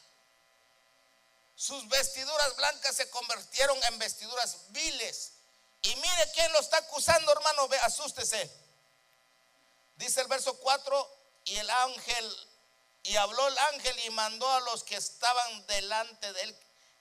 Sus 1.55 1.87
vestiduras 1.87 2.55
blancas 2.57 2.95
se 2.95 3.09
convirtieron 3.09 3.81
en 3.85 3.99
vestiduras 3.99 4.71
viles. 4.71 5.31
Y 5.81 5.95
mire 5.95 6.31
quién 6.33 6.51
lo 6.51 6.59
está 6.59 6.77
acusando, 6.77 7.31
hermano, 7.31 7.69
asústese. 7.83 8.51
Dice 9.95 10.21
el 10.21 10.27
verso 10.27 10.57
4, 10.57 11.17
y 11.45 11.55
el 11.55 11.69
ángel, 11.69 12.46
y 13.07 13.17
habló 13.17 13.47
el 13.47 13.57
ángel 13.57 13.99
y 14.05 14.09
mandó 14.11 14.49
a 14.49 14.59
los 14.61 14.83
que 14.83 14.95
estaban 14.95 15.65
delante 15.67 16.31
de 16.33 16.41
él, 16.43 16.55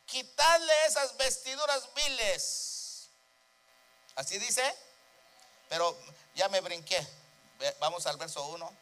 quitarle 0.06 0.72
esas 0.86 1.16
vestiduras 1.16 1.92
viles 1.94 2.76
Así 4.16 4.38
dice. 4.38 4.74
Pero 5.68 5.96
ya 6.34 6.48
me 6.48 6.60
brinqué. 6.60 7.06
Vamos 7.80 8.06
al 8.06 8.16
verso 8.16 8.44
1. 8.46 8.76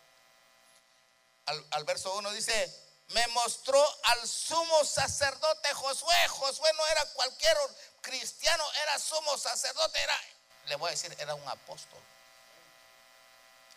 Al, 1.47 1.85
verso 1.85 2.15
1 2.15 2.31
dice, 2.33 2.83
me 3.09 3.27
mostró 3.29 3.85
al 4.05 4.27
sumo 4.27 4.85
sacerdote 4.85 5.75
Josué. 5.75 6.29
Josué 6.29 6.71
no 6.75 6.87
era 6.87 7.05
cualquier 7.13 7.57
cristiano, 8.01 8.65
era 8.83 8.99
sumo 8.99 9.37
sacerdote, 9.37 10.01
era, 10.01 10.19
le 10.67 10.77
voy 10.77 10.89
a 10.89 10.93
decir, 10.93 11.15
era 11.19 11.35
un 11.35 11.47
apóstol. 11.47 12.01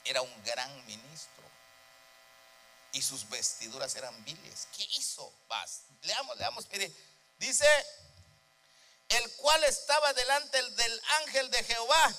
Era 0.06 0.22
un 0.22 0.44
gran 0.44 0.86
ministro. 0.86 1.37
Y 2.98 3.02
sus 3.04 3.30
vestiduras 3.30 3.96
eran 3.96 4.26
viles. 4.26 4.68
¿Qué 4.76 4.84
hizo? 4.98 5.32
Vas, 5.48 5.82
leamos, 6.02 6.36
leamos, 6.38 6.68
mire. 6.72 6.92
Dice, 7.38 7.68
el 9.10 9.32
cual 9.34 9.64
estaba 9.66 10.12
delante 10.14 10.58
del 10.72 11.02
ángel 11.20 11.52
de 11.52 11.64
Jehová 11.64 12.16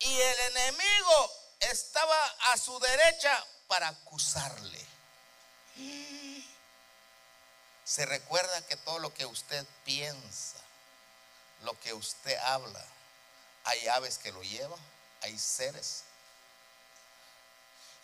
y 0.00 0.12
el 0.12 0.40
enemigo 0.40 1.32
estaba 1.60 2.26
a 2.52 2.56
su 2.56 2.76
derecha 2.80 3.46
para 3.68 3.86
acusarle. 3.86 4.84
Se 7.84 8.04
recuerda 8.04 8.66
que 8.66 8.76
todo 8.78 8.98
lo 8.98 9.14
que 9.14 9.26
usted 9.26 9.64
piensa, 9.84 10.58
lo 11.62 11.78
que 11.78 11.94
usted 11.94 12.36
habla, 12.38 12.84
hay 13.62 13.86
aves 13.86 14.18
que 14.18 14.32
lo 14.32 14.42
llevan, 14.42 14.80
hay 15.22 15.38
seres. 15.38 16.02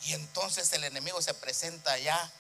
Y 0.03 0.13
entonces 0.13 0.73
el 0.73 0.85
enemigo 0.85 1.21
se 1.23 1.35
presenta 1.35 1.93
allá 1.93 2.31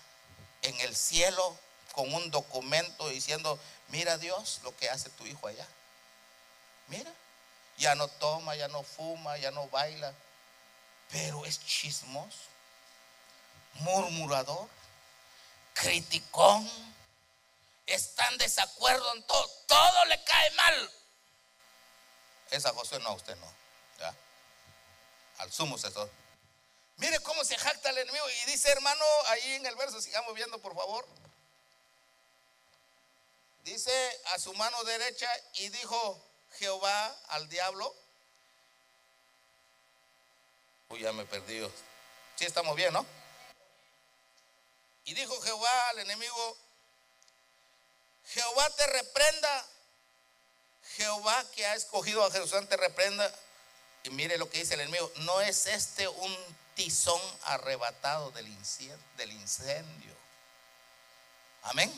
en 0.62 0.78
el 0.80 0.94
cielo 0.94 1.56
con 1.92 2.12
un 2.12 2.30
documento 2.30 3.08
diciendo, 3.08 3.58
mira 3.88 4.18
Dios 4.18 4.60
lo 4.62 4.76
que 4.76 4.90
hace 4.90 5.10
tu 5.10 5.26
hijo 5.26 5.46
allá. 5.46 5.66
Mira. 6.88 7.12
ya 7.78 7.94
no 7.94 8.08
toma, 8.08 8.54
ya 8.56 8.68
no 8.68 8.82
fuma, 8.82 9.36
ya 9.38 9.50
no 9.50 9.68
baila, 9.68 10.12
pero 11.10 11.44
es 11.44 11.64
chismoso, 11.64 12.38
murmurador, 13.74 14.68
criticón, 15.74 16.70
está 17.86 18.26
en 18.28 18.38
desacuerdo 18.38 19.14
en 19.14 19.22
todo, 19.24 19.48
todo 19.66 20.04
le 20.06 20.22
cae 20.24 20.50
mal. 20.52 20.90
Esa 22.50 22.72
José 22.72 22.98
no, 23.00 23.14
usted 23.14 23.36
no. 23.36 23.52
¿ya? 23.98 24.14
Al 25.38 25.52
sumo 25.52 25.76
todo. 25.78 26.10
Mire 26.96 27.20
cómo 27.20 27.44
se 27.44 27.56
jacta 27.56 27.90
el 27.90 27.98
enemigo. 27.98 28.24
Y 28.30 28.50
dice, 28.50 28.70
hermano, 28.70 29.04
ahí 29.28 29.54
en 29.54 29.66
el 29.66 29.76
verso, 29.76 30.00
sigamos 30.00 30.34
viendo, 30.34 30.58
por 30.58 30.74
favor. 30.74 31.06
Dice 33.64 34.20
a 34.26 34.38
su 34.38 34.54
mano 34.54 34.82
derecha 34.84 35.28
y 35.54 35.68
dijo 35.70 36.22
Jehová 36.58 37.18
al 37.28 37.48
diablo. 37.48 37.94
Uy, 40.88 41.00
ya 41.00 41.12
me 41.12 41.24
perdí. 41.26 41.60
Sí, 42.36 42.44
estamos 42.44 42.76
bien, 42.76 42.92
¿no? 42.92 43.04
Y 45.04 45.14
dijo 45.14 45.40
Jehová 45.42 45.88
al 45.88 45.98
enemigo, 45.98 46.56
Jehová 48.28 48.70
te 48.70 48.86
reprenda. 48.86 49.66
Jehová 50.96 51.44
que 51.54 51.66
ha 51.66 51.74
escogido 51.74 52.24
a 52.24 52.30
Jerusalén 52.30 52.68
te 52.68 52.76
reprenda. 52.76 53.32
Y 54.04 54.10
mire 54.10 54.38
lo 54.38 54.48
que 54.48 54.58
dice 54.58 54.74
el 54.74 54.80
enemigo, 54.80 55.10
no 55.16 55.40
es 55.40 55.66
este 55.66 56.06
un 56.06 56.56
tizón 56.76 57.20
arrebatado 57.44 58.30
del 58.30 58.46
incendio. 59.32 60.14
Amén. 61.64 61.92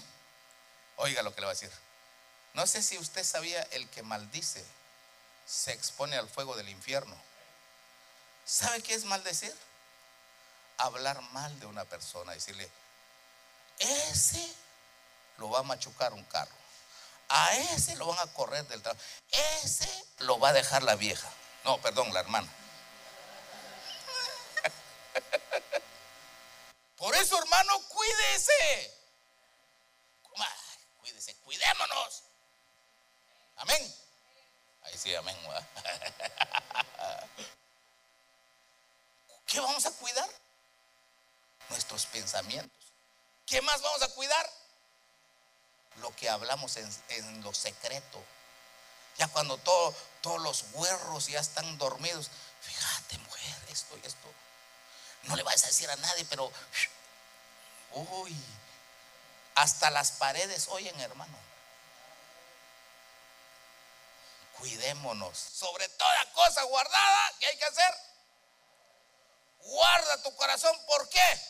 Oiga 0.96 1.22
lo 1.22 1.34
que 1.34 1.42
le 1.42 1.46
va 1.46 1.52
a 1.52 1.54
decir. 1.54 1.70
No 2.54 2.66
sé 2.66 2.82
si 2.82 2.96
usted 2.96 3.22
sabía, 3.24 3.62
el 3.72 3.88
que 3.90 4.02
maldice 4.02 4.64
se 5.46 5.72
expone 5.72 6.16
al 6.16 6.28
fuego 6.28 6.56
del 6.56 6.68
infierno. 6.68 7.14
¿Sabe 8.46 8.82
qué 8.82 8.94
es 8.94 9.04
maldecir? 9.04 9.54
Hablar 10.78 11.20
mal 11.32 11.60
de 11.60 11.66
una 11.66 11.84
persona, 11.84 12.32
decirle, 12.32 12.70
ese 13.78 14.54
lo 15.36 15.50
va 15.50 15.60
a 15.60 15.64
machucar 15.64 16.12
un 16.12 16.24
carro, 16.24 16.54
a 17.28 17.54
ese 17.56 17.96
lo 17.96 18.06
van 18.06 18.18
a 18.20 18.32
correr 18.32 18.66
del 18.68 18.80
trabajo, 18.80 19.04
ese 19.62 19.88
lo 20.20 20.38
va 20.38 20.50
a 20.50 20.52
dejar 20.52 20.82
la 20.82 20.94
vieja, 20.94 21.28
no, 21.64 21.80
perdón, 21.80 22.12
la 22.14 22.20
hermana. 22.20 22.48
Por 26.98 27.14
eso, 27.16 27.38
hermano, 27.38 27.80
cuídese 27.88 28.98
cuídese, 31.08 31.34
cuidémonos. 31.36 32.22
Amén. 33.56 33.94
Ahí 34.82 34.96
sí, 34.98 35.14
amén. 35.14 35.36
¿Qué 39.46 39.60
vamos 39.60 39.86
a 39.86 39.90
cuidar? 39.92 40.28
Nuestros 41.70 42.04
pensamientos. 42.06 42.92
¿Qué 43.46 43.62
más 43.62 43.80
vamos 43.80 44.02
a 44.02 44.14
cuidar? 44.14 44.50
Lo 45.96 46.14
que 46.14 46.28
hablamos 46.28 46.76
en, 46.76 47.42
lo 47.42 47.54
secreto. 47.54 48.22
Ya 49.16 49.26
cuando 49.28 49.56
todos 49.58 49.94
los 50.40 50.66
huerros 50.72 51.28
ya 51.28 51.40
están 51.40 51.78
dormidos. 51.78 52.30
Fíjate, 52.60 53.18
mujer, 53.18 53.56
esto 53.70 53.96
y 54.02 54.06
esto. 54.06 54.28
No 55.24 55.36
le 55.36 55.42
vayas 55.42 55.64
a 55.64 55.68
decir 55.68 55.90
a 55.90 55.96
nadie, 55.96 56.24
pero. 56.26 56.50
Uy, 57.92 58.36
hasta 59.54 59.90
las 59.90 60.12
paredes 60.12 60.68
oyen, 60.68 60.98
hermano. 61.00 61.36
Cuidémonos. 64.58 65.36
Sobre 65.38 65.88
toda 65.88 66.32
cosa 66.32 66.62
guardada, 66.64 67.32
¿qué 67.38 67.46
hay 67.46 67.56
que 67.56 67.64
hacer? 67.64 67.94
Guarda 69.60 70.22
tu 70.22 70.34
corazón. 70.36 70.76
¿Por 70.86 71.08
qué? 71.08 71.40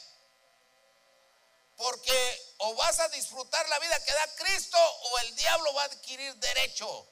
Porque 1.76 2.54
o 2.58 2.74
vas 2.74 2.98
a 2.98 3.08
disfrutar 3.08 3.68
la 3.68 3.78
vida 3.78 4.04
que 4.04 4.12
da 4.12 4.34
Cristo 4.36 4.78
o 4.78 5.18
el 5.20 5.36
diablo 5.36 5.74
va 5.74 5.82
a 5.82 5.86
adquirir 5.86 6.34
derecho 6.36 7.06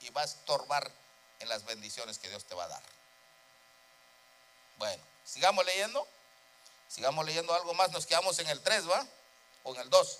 y 0.00 0.10
va 0.10 0.22
a 0.22 0.24
estorbar 0.24 0.90
en 1.40 1.48
las 1.48 1.64
bendiciones 1.64 2.18
que 2.18 2.28
Dios 2.28 2.44
te 2.44 2.54
va 2.54 2.64
a 2.64 2.68
dar. 2.68 2.82
Bueno, 4.78 5.02
sigamos 5.32 5.64
leyendo. 5.64 6.06
Sigamos 6.88 7.24
leyendo 7.24 7.54
algo 7.54 7.74
más. 7.74 7.90
Nos 7.90 8.06
quedamos 8.06 8.38
en 8.38 8.48
el 8.48 8.60
3, 8.60 8.88
¿va? 8.88 9.06
o 9.62 9.74
en 9.74 9.80
el 9.80 9.90
2. 9.90 10.18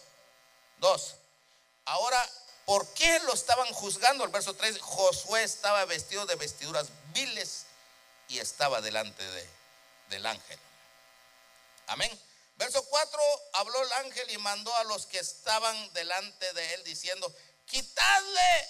2. 0.79 1.15
Ahora, 1.87 2.31
¿por 2.65 2.87
qué 2.95 3.19
lo 3.21 3.33
estaban 3.33 3.73
juzgando? 3.73 4.25
El 4.25 4.31
verso 4.31 4.55
3, 4.55 4.81
Josué 4.81 5.43
estaba 5.43 5.85
vestido 5.85 6.27
de 6.27 6.37
vestiduras 6.37 6.89
viles 7.13 7.67
y 8.29 8.39
estaba 8.39 8.81
delante 8.81 9.25
de, 9.25 9.49
del 10.11 10.27
ángel. 10.27 10.59
Amén. 11.89 12.21
Verso 12.57 12.85
4, 12.85 13.21
habló 13.55 13.83
el 13.83 13.93
ángel 13.93 14.31
y 14.31 14.39
mandó 14.39 14.75
a 14.77 14.85
los 14.85 15.07
que 15.07 15.19
estaban 15.19 15.93
delante 15.95 16.53
de 16.53 16.75
él 16.75 16.85
diciendo, 16.85 17.35
quitadle 17.67 18.69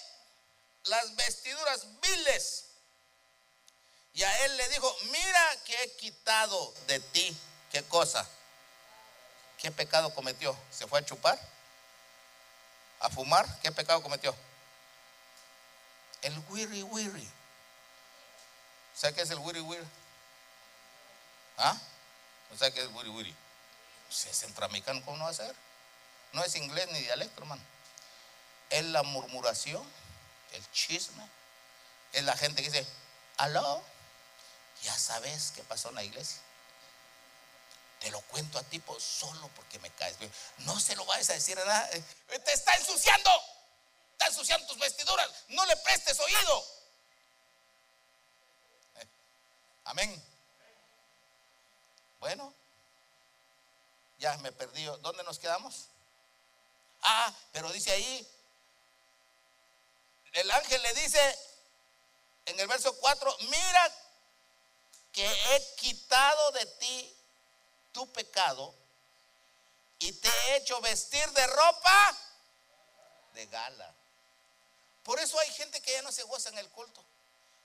las 0.85 1.15
vestiduras 1.15 1.85
viles. 2.01 2.65
Y 4.13 4.23
a 4.23 4.45
él 4.45 4.57
le 4.57 4.69
dijo, 4.69 4.95
mira 5.11 5.57
que 5.65 5.83
he 5.83 5.91
quitado 5.93 6.73
de 6.87 6.99
ti, 6.99 7.37
¿qué 7.71 7.83
cosa? 7.83 8.27
¿Qué 9.57 9.71
pecado 9.71 10.13
cometió? 10.13 10.57
¿Se 10.71 10.87
fue 10.87 10.99
a 10.99 11.05
chupar? 11.05 11.39
¿A 12.99 13.09
fumar? 13.09 13.47
¿Qué 13.61 13.71
pecado 13.71 14.01
cometió? 14.01 14.35
El 16.21 16.37
wiri 16.49 16.83
wiri. 16.83 17.29
¿Sabe 18.95 19.13
qué 19.13 19.21
es 19.21 19.29
el 19.29 19.39
wiri 19.39 19.59
wiri? 19.59 19.87
¿Ah? 21.57 21.77
¿No 22.49 22.57
qué 22.57 22.67
es 22.67 22.75
el 22.75 22.87
wiri 22.87 23.09
wiri? 23.09 23.35
Si 24.09 24.29
es 24.29 24.37
centroamericano, 24.37 25.01
¿cómo 25.05 25.17
no 25.17 25.23
va 25.23 25.29
a 25.29 25.33
ser? 25.33 25.55
No 26.33 26.43
es 26.43 26.55
inglés 26.55 26.87
ni 26.91 26.99
dialecto, 26.99 27.41
hermano. 27.41 27.61
Es 28.69 28.83
la 28.85 29.03
murmuración, 29.03 29.83
el 30.53 30.71
chisme. 30.71 31.23
Es 32.13 32.23
la 32.23 32.35
gente 32.35 32.61
que 32.61 32.69
dice, 32.69 32.85
aló, 33.37 33.81
ya 34.81 34.97
sabes 34.97 35.51
qué 35.55 35.63
pasó 35.63 35.89
en 35.89 35.95
la 35.95 36.03
iglesia. 36.03 36.41
Te 37.99 38.09
lo 38.09 38.19
cuento 38.21 38.57
a 38.57 38.63
ti 38.63 38.79
por 38.79 38.99
solo 38.99 39.47
porque 39.55 39.77
me 39.79 39.91
caes. 39.91 40.17
No 40.59 40.79
se 40.79 40.95
lo 40.95 41.05
vayas 41.05 41.29
a 41.29 41.33
decir 41.33 41.57
a 41.59 41.65
nada. 41.65 41.89
Eh, 41.91 42.03
te 42.39 42.51
está 42.51 42.73
ensuciando. 42.75 43.29
Está 44.13 44.27
ensuciando 44.27 44.65
tus 44.65 44.79
vestiduras. 44.79 45.29
No 45.49 45.63
le 45.67 45.77
prestes 45.77 46.19
oído. 46.19 46.65
Eh, 48.95 49.07
amén. 49.85 50.23
Bueno, 52.19 52.53
ya 54.17 54.35
me 54.39 54.51
perdí. 54.51 54.83
¿Dónde 55.01 55.23
nos 55.23 55.37
quedamos? 55.37 55.89
Ah, 57.03 57.31
pero 57.51 57.71
dice 57.71 57.91
ahí, 57.91 58.27
el 60.33 60.49
ángel 60.49 60.81
le 60.81 60.93
dice 60.93 61.39
en 62.45 62.59
el 62.59 62.67
verso 62.67 62.95
4, 62.97 63.37
mira 63.49 63.95
que 65.11 65.25
he 65.25 65.75
quitado 65.75 66.51
de 66.51 66.65
ti 66.65 67.17
tu 67.91 68.11
pecado 68.11 68.73
y 69.99 70.11
te 70.13 70.29
he 70.29 70.55
hecho 70.57 70.79
vestir 70.81 71.29
de 71.31 71.47
ropa 71.47 72.17
de 73.33 73.45
gala. 73.47 73.93
Por 75.03 75.19
eso 75.19 75.39
hay 75.39 75.51
gente 75.53 75.81
que 75.81 75.91
ya 75.91 76.01
no 76.01 76.11
se 76.11 76.23
goza 76.23 76.49
en 76.49 76.57
el 76.57 76.69
culto. 76.69 77.03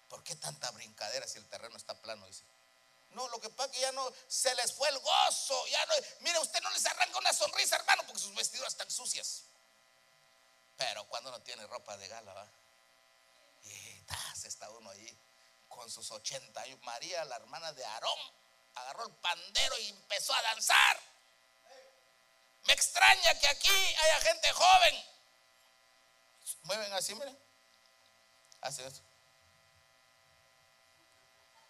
¿Por 0.09 0.23
qué 0.23 0.37
tanta 0.37 0.71
brincadera 0.71 1.27
si 1.27 1.39
el 1.39 1.47
terreno 1.47 1.77
está 1.77 1.95
plano? 2.01 2.27
Dice. 2.27 2.45
No, 3.11 3.29
lo 3.29 3.41
que 3.41 3.49
pasa 3.51 3.71
es 3.71 3.77
que 3.77 3.81
ya 3.81 3.93
no 3.93 4.13
se 4.29 4.55
les 4.55 4.73
fue 4.73 4.89
el 4.89 4.99
gozo. 4.99 5.67
Ya 5.69 5.87
no, 5.87 5.95
mire, 6.21 6.39
usted 6.39 6.61
no 6.63 6.71
les 6.71 6.85
arranca 6.87 7.19
una 7.19 7.33
sonrisa, 7.33 7.77
hermano, 7.77 8.05
porque 8.07 8.21
sus 8.23 8.35
vestiduras 8.35 8.73
están 8.73 8.91
sucias. 8.91 9.45
Pero 10.77 11.07
cuando 11.09 11.31
no 11.31 11.41
tiene 11.41 11.67
ropa 11.67 11.97
de 11.97 12.09
gala, 12.09 12.35
¿va? 12.35 12.47
Y 13.65 14.05
está 14.45 14.71
uno 14.71 14.91
ahí 14.91 15.19
con 15.77 15.91
sus 15.91 16.11
80 16.11 16.61
años. 16.61 16.81
María, 16.83 17.25
la 17.27 17.37
hermana 17.37 17.73
de 17.73 17.85
Aarón, 17.85 18.19
agarró 18.75 19.07
el 19.07 19.15
pandero 19.15 19.79
y 19.79 19.89
empezó 19.91 20.35
a 20.35 20.43
danzar. 20.43 21.01
Me 22.65 22.73
extraña 22.73 23.39
que 23.39 23.49
aquí 23.49 23.69
haya 23.69 24.21
gente 24.21 24.53
joven. 24.53 25.05
Mueven 26.63 26.93
así, 26.95 27.15
miren. 27.15 27.39
Hacen 28.63 28.87
eso. 28.87 29.03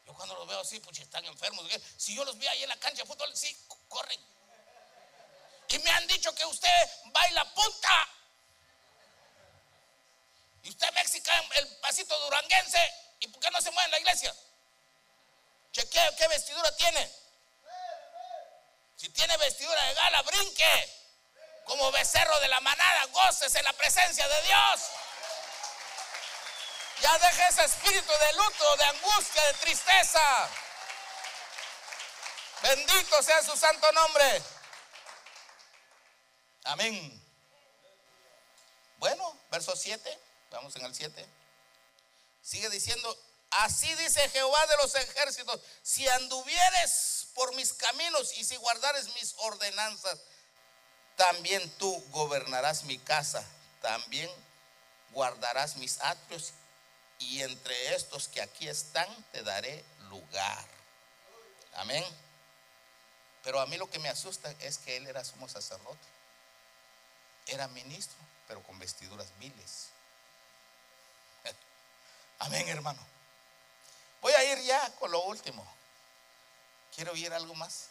Yo 0.06 0.14
cuando 0.14 0.34
los 0.36 0.48
veo 0.48 0.60
así, 0.60 0.80
pues 0.80 0.98
están 1.00 1.24
enfermos. 1.24 1.66
Si 1.96 2.14
yo 2.14 2.24
los 2.24 2.38
vi 2.38 2.46
ahí 2.46 2.62
en 2.62 2.68
la 2.68 2.76
cancha 2.76 3.02
de 3.02 3.08
fútbol, 3.08 3.36
sí, 3.36 3.54
corren. 3.88 4.20
Y 5.68 5.78
me 5.80 5.90
han 5.90 6.06
dicho 6.06 6.32
que 6.34 6.44
usted 6.46 6.90
baila 7.06 7.52
punta. 7.52 8.08
Y 10.62 10.70
usted 10.70 10.92
mexicano, 10.94 11.48
el 11.56 11.76
pasito 11.78 12.18
duranguense. 12.20 13.05
¿Y 13.20 13.28
por 13.28 13.40
qué 13.40 13.50
no 13.50 13.60
se 13.60 13.70
mueve 13.70 13.86
en 13.86 13.90
la 13.92 13.98
iglesia? 14.00 14.34
Chequee 15.72 16.16
qué 16.16 16.28
vestidura 16.28 16.74
tiene. 16.76 17.10
Si 18.96 19.08
tiene 19.10 19.36
vestidura 19.36 19.82
de 19.84 19.94
gala, 19.94 20.22
brinque. 20.22 20.92
Como 21.64 21.90
becerro 21.92 22.38
de 22.40 22.48
la 22.48 22.60
manada, 22.60 23.06
goces 23.06 23.54
en 23.54 23.64
la 23.64 23.72
presencia 23.72 24.26
de 24.28 24.42
Dios. 24.42 24.80
Ya 27.02 27.18
deje 27.18 27.46
ese 27.48 27.64
espíritu 27.64 28.12
de 28.12 28.32
luto, 28.34 28.76
de 28.76 28.84
angustia, 28.84 29.46
de 29.46 29.54
tristeza. 29.54 30.48
Bendito 32.62 33.22
sea 33.22 33.42
su 33.42 33.56
santo 33.56 33.92
nombre. 33.92 34.42
Amén. 36.64 37.22
Bueno, 38.98 39.38
verso 39.50 39.76
7. 39.76 40.18
Vamos 40.50 40.74
en 40.76 40.86
el 40.86 40.94
7. 40.94 41.28
Sigue 42.46 42.70
diciendo, 42.70 43.18
así 43.50 43.92
dice 43.96 44.28
Jehová 44.28 44.66
de 44.68 44.76
los 44.76 44.94
ejércitos, 44.94 45.60
si 45.82 46.06
anduvieres 46.06 47.26
por 47.34 47.52
mis 47.56 47.72
caminos 47.72 48.38
y 48.38 48.44
si 48.44 48.54
guardares 48.54 49.12
mis 49.16 49.34
ordenanzas, 49.38 50.20
también 51.16 51.68
tú 51.78 51.92
gobernarás 52.10 52.84
mi 52.84 52.98
casa, 52.98 53.44
también 53.82 54.30
guardarás 55.10 55.74
mis 55.74 56.00
atrios 56.00 56.52
y 57.18 57.42
entre 57.42 57.96
estos 57.96 58.28
que 58.28 58.40
aquí 58.40 58.68
están 58.68 59.08
te 59.32 59.42
daré 59.42 59.84
lugar. 60.08 60.64
Amén. 61.74 62.04
Pero 63.42 63.60
a 63.60 63.66
mí 63.66 63.76
lo 63.76 63.90
que 63.90 63.98
me 63.98 64.08
asusta 64.08 64.54
es 64.60 64.78
que 64.78 64.96
él 64.96 65.08
era 65.08 65.24
sumo 65.24 65.48
sacerdote. 65.48 66.06
Era 67.46 67.66
ministro, 67.66 68.18
pero 68.46 68.62
con 68.62 68.78
vestiduras 68.78 69.36
viles. 69.40 69.88
Amén, 72.38 72.68
hermano. 72.68 73.00
Voy 74.20 74.32
a 74.32 74.44
ir 74.52 74.58
ya 74.64 74.90
con 74.96 75.10
lo 75.10 75.22
último. 75.24 75.66
¿Quiero 76.94 77.12
oír 77.12 77.32
algo 77.32 77.54
más? 77.54 77.88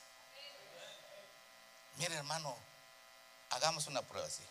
Mire, 1.98 2.16
hermano, 2.16 2.56
hagamos 3.52 3.88
una 3.88 4.02
prueba 4.02 4.28
así. 4.28 4.44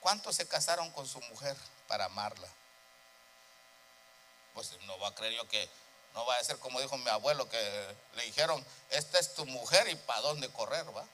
¿Cuántos 0.00 0.36
se 0.36 0.46
casaron 0.46 0.90
con 0.92 1.06
su 1.06 1.20
mujer 1.22 1.56
para 1.88 2.04
amarla? 2.04 2.48
Pues 4.52 4.78
no 4.82 4.98
va 4.98 5.08
a 5.08 5.14
creer 5.14 5.34
yo 5.34 5.48
que 5.48 5.68
no 6.14 6.24
va 6.26 6.36
a 6.36 6.44
ser 6.44 6.58
como 6.58 6.80
dijo 6.80 6.96
mi 6.98 7.08
abuelo, 7.08 7.48
que 7.48 7.96
le 8.14 8.24
dijeron, 8.24 8.64
esta 8.90 9.18
es 9.18 9.34
tu 9.34 9.44
mujer 9.46 9.88
y 9.88 9.96
para 9.96 10.20
dónde 10.20 10.48
correr, 10.50 10.86
¿va? 10.96 11.04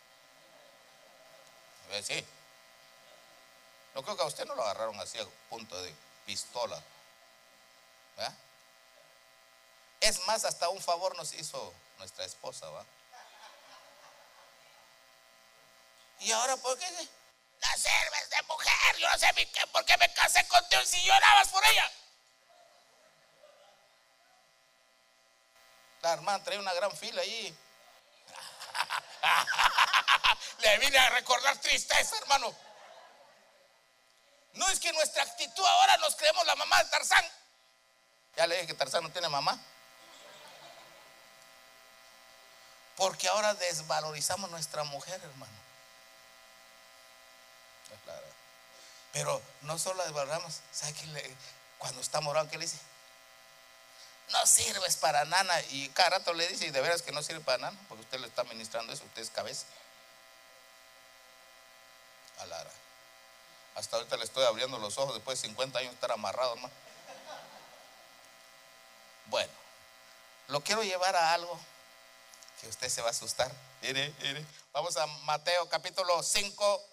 Sí. 2.03 2.25
No 3.95 4.03
creo 4.03 4.17
que 4.17 4.23
a 4.23 4.27
usted 4.27 4.45
no 4.47 4.55
lo 4.55 4.63
agarraron 4.63 5.01
así 5.01 5.19
a 5.19 5.27
punto 5.49 5.81
de 5.83 5.95
pistola. 6.27 6.81
Es 10.01 10.19
más, 10.27 10.45
hasta 10.45 10.69
un 10.69 10.81
favor 10.81 11.17
nos 11.17 11.33
hizo 11.35 11.75
nuestra 11.99 12.25
esposa, 12.25 12.69
¿va? 12.71 12.85
Y 16.21 16.33
ahora, 16.33 16.57
¿por 16.57 16.79
qué? 16.79 16.87
La 17.61 17.77
sirves 17.77 18.31
de 18.31 18.43
mujer. 18.49 18.97
Yo 18.99 19.09
no 19.09 19.19
sé 19.19 19.29
por 19.73 19.85
qué 19.85 19.97
me 19.99 20.13
casé 20.15 20.47
contigo 20.49 20.83
si 20.85 21.03
llorabas 21.03 21.49
por 21.49 21.65
ella. 21.67 21.93
La 26.03 26.15
hermana 26.15 26.43
trae 26.43 26.59
una 26.59 26.73
gran 26.73 26.97
fila 26.97 27.21
ahí. 27.21 27.55
Le 30.59 30.79
vine 30.79 30.99
a 30.99 31.11
recordar 31.11 31.59
tristeza, 31.59 32.17
hermano. 32.19 32.55
No 34.55 34.69
es 34.69 34.81
que 34.81 34.93
nuestra 34.93 35.23
actitud 35.23 35.65
ahora 35.65 35.97
nos 35.99 36.17
creemos 36.17 36.45
la 36.47 36.57
mamá 36.57 36.83
de 36.83 36.91
Tarzán. 36.91 37.25
Ya 38.37 38.47
le 38.47 38.55
dije 38.55 38.69
que 38.69 38.75
Tarzán 38.75 39.03
no 39.03 39.11
tiene 39.11 39.29
mamá. 39.29 39.59
Porque 42.97 43.29
ahora 43.29 43.55
desvalorizamos 43.55 44.51
nuestra 44.51 44.85
mujer, 44.85 45.21
hermano. 45.23 45.53
Pero 49.13 49.43
no 49.63 49.79
solo 49.79 49.97
la 49.97 50.05
desvalorizamos, 50.05 50.61
¿sabe 50.73 50.93
qué 50.93 51.07
le, 51.09 51.37
cuando 51.79 52.01
está 52.01 52.21
morado, 52.21 52.49
qué 52.49 52.59
le 52.59 52.67
dice? 52.67 52.79
No 54.29 54.47
sirves 54.47 54.97
para 54.97 55.25
nana. 55.25 55.61
Y 55.71 55.89
cada 55.91 56.11
rato 56.11 56.33
le 56.33 56.47
dice, 56.47 56.67
y 56.67 56.71
de 56.71 56.81
veras 56.81 57.03
que 57.03 57.11
no 57.11 57.23
sirve 57.23 57.41
para 57.41 57.59
nana, 57.59 57.79
porque 57.89 58.05
usted 58.05 58.21
le 58.21 58.29
está 58.29 58.45
ministrando 58.45 58.93
eso, 58.93 59.05
usted 59.05 59.23
es 59.23 59.31
cabeza. 59.31 59.67
Alara. 62.39 62.71
Hasta 63.75 63.97
ahorita 63.97 64.17
le 64.17 64.25
estoy 64.25 64.45
abriendo 64.45 64.79
los 64.79 64.99
ojos 64.99 65.15
después 65.15 65.41
de 65.41 65.49
50 65.49 65.79
años 65.79 65.95
estar 65.95 66.13
amarrado, 66.13 66.55
hermano. 66.55 66.73
Bueno, 69.31 69.53
lo 70.49 70.61
quiero 70.61 70.83
llevar 70.83 71.15
a 71.15 71.35
algo 71.35 71.57
que 72.61 72.67
usted 72.67 72.89
se 72.89 73.01
va 73.01 73.09
a 73.09 73.11
asustar. 73.13 73.49
Mire, 73.81 74.13
mire. 74.23 74.45
Vamos 74.73 74.97
a 74.97 75.07
Mateo 75.07 75.69
capítulo 75.69 76.21
5. 76.21 76.85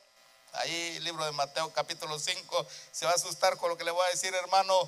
Ahí, 0.53 0.99
libro 0.99 1.25
de 1.25 1.31
Mateo 1.31 1.73
capítulo 1.73 2.19
5. 2.19 2.67
Se 2.91 3.07
va 3.07 3.13
a 3.13 3.15
asustar 3.15 3.57
con 3.57 3.69
lo 3.69 3.77
que 3.77 3.83
le 3.83 3.89
voy 3.89 4.05
a 4.05 4.11
decir, 4.11 4.35
hermano. 4.35 4.87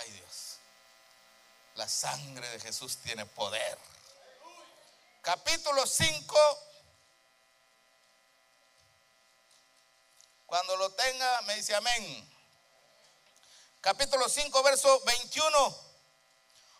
Ay, 0.00 0.10
Dios. 0.10 0.56
La 1.76 1.88
sangre 1.88 2.48
de 2.48 2.58
Jesús 2.58 2.96
tiene 2.96 3.24
poder. 3.24 3.78
Capítulo 5.22 5.86
5. 5.86 6.36
Cuando 10.46 10.76
lo 10.76 10.90
tenga, 10.90 11.42
me 11.42 11.54
dice 11.54 11.72
amén 11.76 12.35
capítulo 13.86 14.28
5, 14.28 14.62
verso 14.64 15.00
21. 15.06 15.78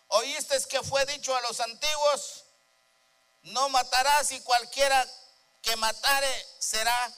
Oíste 0.09 0.57
que 0.67 0.83
fue 0.83 1.05
dicho 1.05 1.33
a 1.33 1.39
los 1.39 1.57
antiguos, 1.61 2.43
no 3.43 3.69
matarás 3.69 4.29
y 4.33 4.41
cualquiera 4.41 5.07
que 5.61 5.73
matare 5.77 6.45
será 6.59 7.13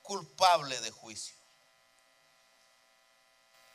culpable 0.00 0.80
de 0.80 0.90
juicio. 0.90 1.36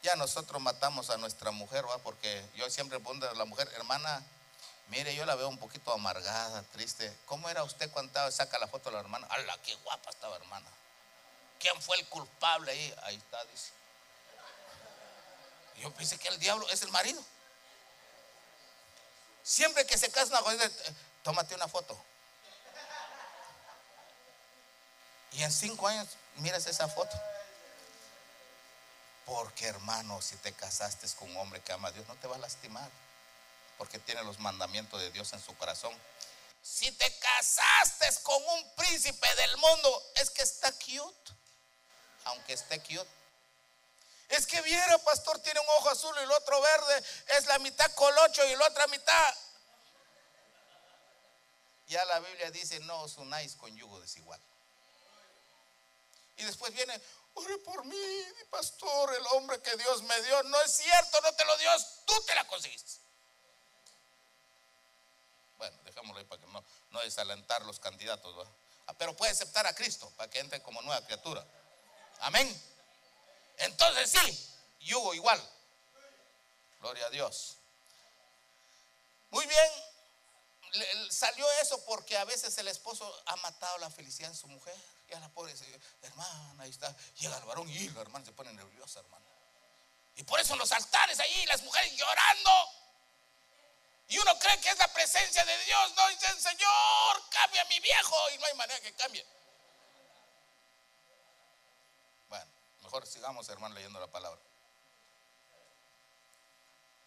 Ya 0.01 0.15
nosotros 0.15 0.59
matamos 0.59 1.11
a 1.11 1.17
nuestra 1.17 1.51
mujer, 1.51 1.87
¿va? 1.87 1.99
porque 1.99 2.43
yo 2.55 2.67
siempre 2.71 2.99
pongo 2.99 3.29
a 3.29 3.35
la 3.35 3.45
mujer, 3.45 3.71
hermana, 3.75 4.23
mire, 4.87 5.13
yo 5.13 5.27
la 5.27 5.35
veo 5.35 5.47
un 5.47 5.59
poquito 5.59 5.93
amargada, 5.93 6.63
triste. 6.71 7.15
¿Cómo 7.27 7.47
era 7.51 7.63
usted 7.63 7.91
cuando 7.91 8.31
saca 8.31 8.57
la 8.57 8.67
foto 8.67 8.89
de 8.89 8.95
la 8.95 9.01
hermana? 9.01 9.27
¡Hala, 9.29 9.55
qué 9.61 9.75
guapa 9.83 10.09
estaba 10.09 10.37
hermana! 10.37 10.71
¿Quién 11.59 11.79
fue 11.83 11.97
el 11.99 12.07
culpable 12.07 12.71
ahí? 12.71 12.95
Ahí 13.03 13.17
está, 13.17 13.45
dice. 13.45 13.80
Yo 15.77 15.93
pensé 15.93 16.17
que 16.17 16.27
el 16.27 16.39
diablo 16.39 16.69
es 16.69 16.81
el 16.81 16.91
marido. 16.91 17.23
Siempre 19.43 19.85
que 19.85 19.97
se 19.97 20.11
casa 20.11 20.41
una 20.41 20.71
tómate 21.23 21.55
una 21.55 21.67
foto. 21.67 21.97
Y 25.31 25.43
en 25.43 25.51
cinco 25.51 25.87
años 25.87 26.07
miras 26.35 26.65
esa 26.67 26.87
foto. 26.87 27.19
Porque 29.25 29.67
hermano, 29.67 30.21
si 30.21 30.35
te 30.37 30.51
casaste 30.53 31.07
con 31.17 31.29
un 31.31 31.37
hombre 31.37 31.61
que 31.61 31.71
ama 31.71 31.87
a 31.87 31.91
Dios, 31.91 32.07
no 32.07 32.15
te 32.15 32.27
va 32.27 32.35
a 32.35 32.39
lastimar. 32.39 32.89
Porque 33.77 33.97
tiene 33.99 34.23
los 34.23 34.39
mandamientos 34.39 34.99
de 35.01 35.09
Dios 35.11 35.31
en 35.33 35.41
su 35.41 35.55
corazón. 35.55 35.97
Si 36.61 36.91
te 36.91 37.17
casaste 37.17 38.21
con 38.23 38.43
un 38.43 38.75
príncipe 38.75 39.35
del 39.35 39.57
mundo, 39.57 40.11
es 40.15 40.29
que 40.29 40.43
está 40.43 40.71
cute. 40.73 41.31
Aunque 42.25 42.53
esté 42.53 42.79
cute. 42.79 43.20
Es 44.31 44.47
que 44.47 44.61
viera, 44.61 44.97
pastor, 44.99 45.39
tiene 45.39 45.59
un 45.59 45.69
ojo 45.77 45.89
azul 45.89 46.15
y 46.17 46.23
el 46.23 46.31
otro 46.31 46.61
verde. 46.61 47.03
Es 47.37 47.45
la 47.47 47.59
mitad 47.59 47.91
colocho 47.93 48.45
y 48.47 48.55
la 48.55 48.67
otra 48.67 48.87
mitad. 48.87 49.35
Ya 51.87 52.05
la 52.05 52.19
Biblia 52.21 52.49
dice, 52.51 52.79
no 52.81 53.01
os 53.01 53.17
unáis 53.17 53.55
con 53.55 53.75
yugo 53.75 53.99
desigual. 53.99 54.39
Y 56.37 56.43
después 56.45 56.73
viene, 56.73 56.99
ore 57.33 57.57
por 57.57 57.83
mí, 57.83 58.25
pastor, 58.49 59.13
el 59.13 59.27
hombre 59.31 59.61
que 59.61 59.75
Dios 59.75 60.01
me 60.03 60.21
dio. 60.21 60.43
No 60.43 60.61
es 60.61 60.77
cierto, 60.77 61.19
no 61.21 61.33
te 61.33 61.43
lo 61.43 61.57
dio, 61.57 61.69
tú 62.05 62.13
te 62.25 62.33
la 62.33 62.47
conseguiste. 62.47 63.01
Bueno, 65.57 65.77
dejémoslo 65.83 66.19
ahí 66.19 66.25
para 66.25 66.41
que 66.41 66.47
no, 66.47 66.63
no 66.91 67.01
desalentar 67.01 67.63
los 67.65 67.81
candidatos. 67.81 68.47
Ah, 68.87 68.93
pero 68.93 69.15
puede 69.15 69.33
aceptar 69.33 69.67
a 69.67 69.75
Cristo 69.75 70.09
para 70.15 70.29
que 70.29 70.39
entre 70.39 70.61
como 70.61 70.81
nueva 70.81 71.03
criatura. 71.05 71.45
Amén. 72.21 72.70
Entonces 73.61 74.11
sí, 74.11 74.49
yugo 74.81 75.13
igual. 75.13 75.41
Gloria 76.79 77.05
a 77.05 77.09
Dios. 77.09 77.57
Muy 79.29 79.45
bien, 79.45 79.71
salió 81.09 81.45
eso 81.61 81.83
porque 81.85 82.17
a 82.17 82.25
veces 82.25 82.57
el 82.57 82.67
esposo 82.67 83.23
ha 83.27 83.35
matado 83.37 83.77
la 83.77 83.89
felicidad 83.89 84.29
en 84.29 84.37
su 84.37 84.47
mujer. 84.47 84.75
Y 85.09 85.13
a 85.13 85.19
la 85.19 85.29
pobre 85.29 85.53
hermana, 86.01 86.63
ahí 86.63 86.69
está. 86.69 86.95
Llega 87.17 87.37
el 87.37 87.43
varón 87.43 87.69
y 87.69 87.89
la 87.89 88.01
hermana 88.01 88.25
se 88.25 88.31
pone 88.31 88.51
nerviosa, 88.53 88.99
hermano. 88.99 89.25
Y 90.15 90.23
por 90.23 90.39
eso 90.39 90.55
los 90.55 90.71
altares 90.71 91.19
ahí, 91.19 91.45
las 91.47 91.61
mujeres 91.63 91.95
llorando. 91.95 92.51
Y 94.07 94.17
uno 94.17 94.37
cree 94.39 94.59
que 94.59 94.69
es 94.69 94.77
la 94.77 94.91
presencia 94.91 95.43
de 95.45 95.65
Dios. 95.65 95.93
No 95.95 96.07
dicen, 96.09 96.41
Señor, 96.41 97.29
cambia 97.29 97.63
mi 97.65 97.79
viejo. 97.79 98.15
Y 98.33 98.37
no 98.37 98.45
hay 98.45 98.53
manera 98.55 98.79
que 98.81 98.93
cambie. 98.93 99.25
Mejor 102.91 103.07
sigamos, 103.07 103.47
hermano, 103.47 103.73
leyendo 103.73 104.01
la 104.01 104.07
palabra. 104.07 104.41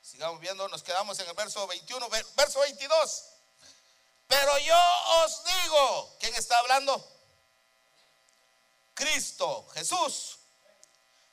Sigamos 0.01 0.41
viendo, 0.41 0.67
nos 0.71 0.83
quedamos 0.83 1.19
en 1.19 1.29
el 1.29 1.35
verso 1.35 1.67
21, 1.67 2.09
verso 2.09 2.61
22. 2.61 3.25
Pero 4.27 4.59
yo 4.61 4.79
os 5.25 5.45
digo, 5.45 6.17
¿quién 6.21 6.35
está 6.37 6.59
hablando? 6.61 7.07
Cristo, 8.95 9.69
Jesús. 9.75 10.39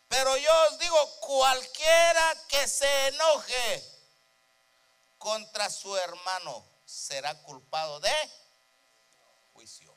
Pero 0.09 0.35
yo 0.35 0.51
os 0.69 0.79
digo, 0.79 1.19
cualquiera 1.21 2.35
que 2.49 2.67
se 2.67 3.07
enoje 3.07 4.01
contra 5.17 5.69
su 5.69 5.95
hermano 5.95 6.65
será 6.85 7.41
culpado 7.43 8.01
de 8.01 8.31
juicio. 9.53 9.95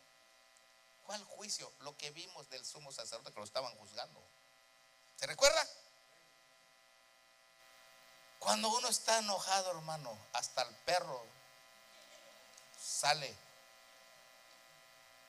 ¿Cuál 1.06 1.24
juicio? 1.24 1.72
Lo 1.80 1.96
que 1.96 2.12
vimos 2.12 2.48
del 2.50 2.64
sumo 2.64 2.92
sacerdote 2.92 3.32
que 3.32 3.40
lo 3.40 3.44
estaban 3.44 3.74
juzgando. 3.78 4.22
¿Se 5.16 5.26
recuerda? 5.26 5.66
Cuando 8.38 8.68
uno 8.68 8.88
está 8.88 9.18
enojado, 9.18 9.70
hermano, 9.70 10.16
hasta 10.34 10.62
el 10.62 10.74
perro 10.84 11.24
sale 12.78 13.34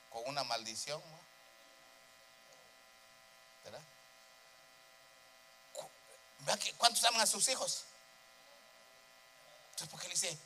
con 0.10 0.24
una 0.28 0.44
maldición. 0.44 1.02
¿Verdad? 3.64 3.82
¿Cuántos 6.78 7.04
aman 7.06 7.22
a 7.22 7.26
sus 7.26 7.48
hijos? 7.48 7.86
Entonces, 9.72 9.90
¿por 9.90 10.00
qué 10.02 10.08
le 10.08 10.14
dice, 10.14 10.38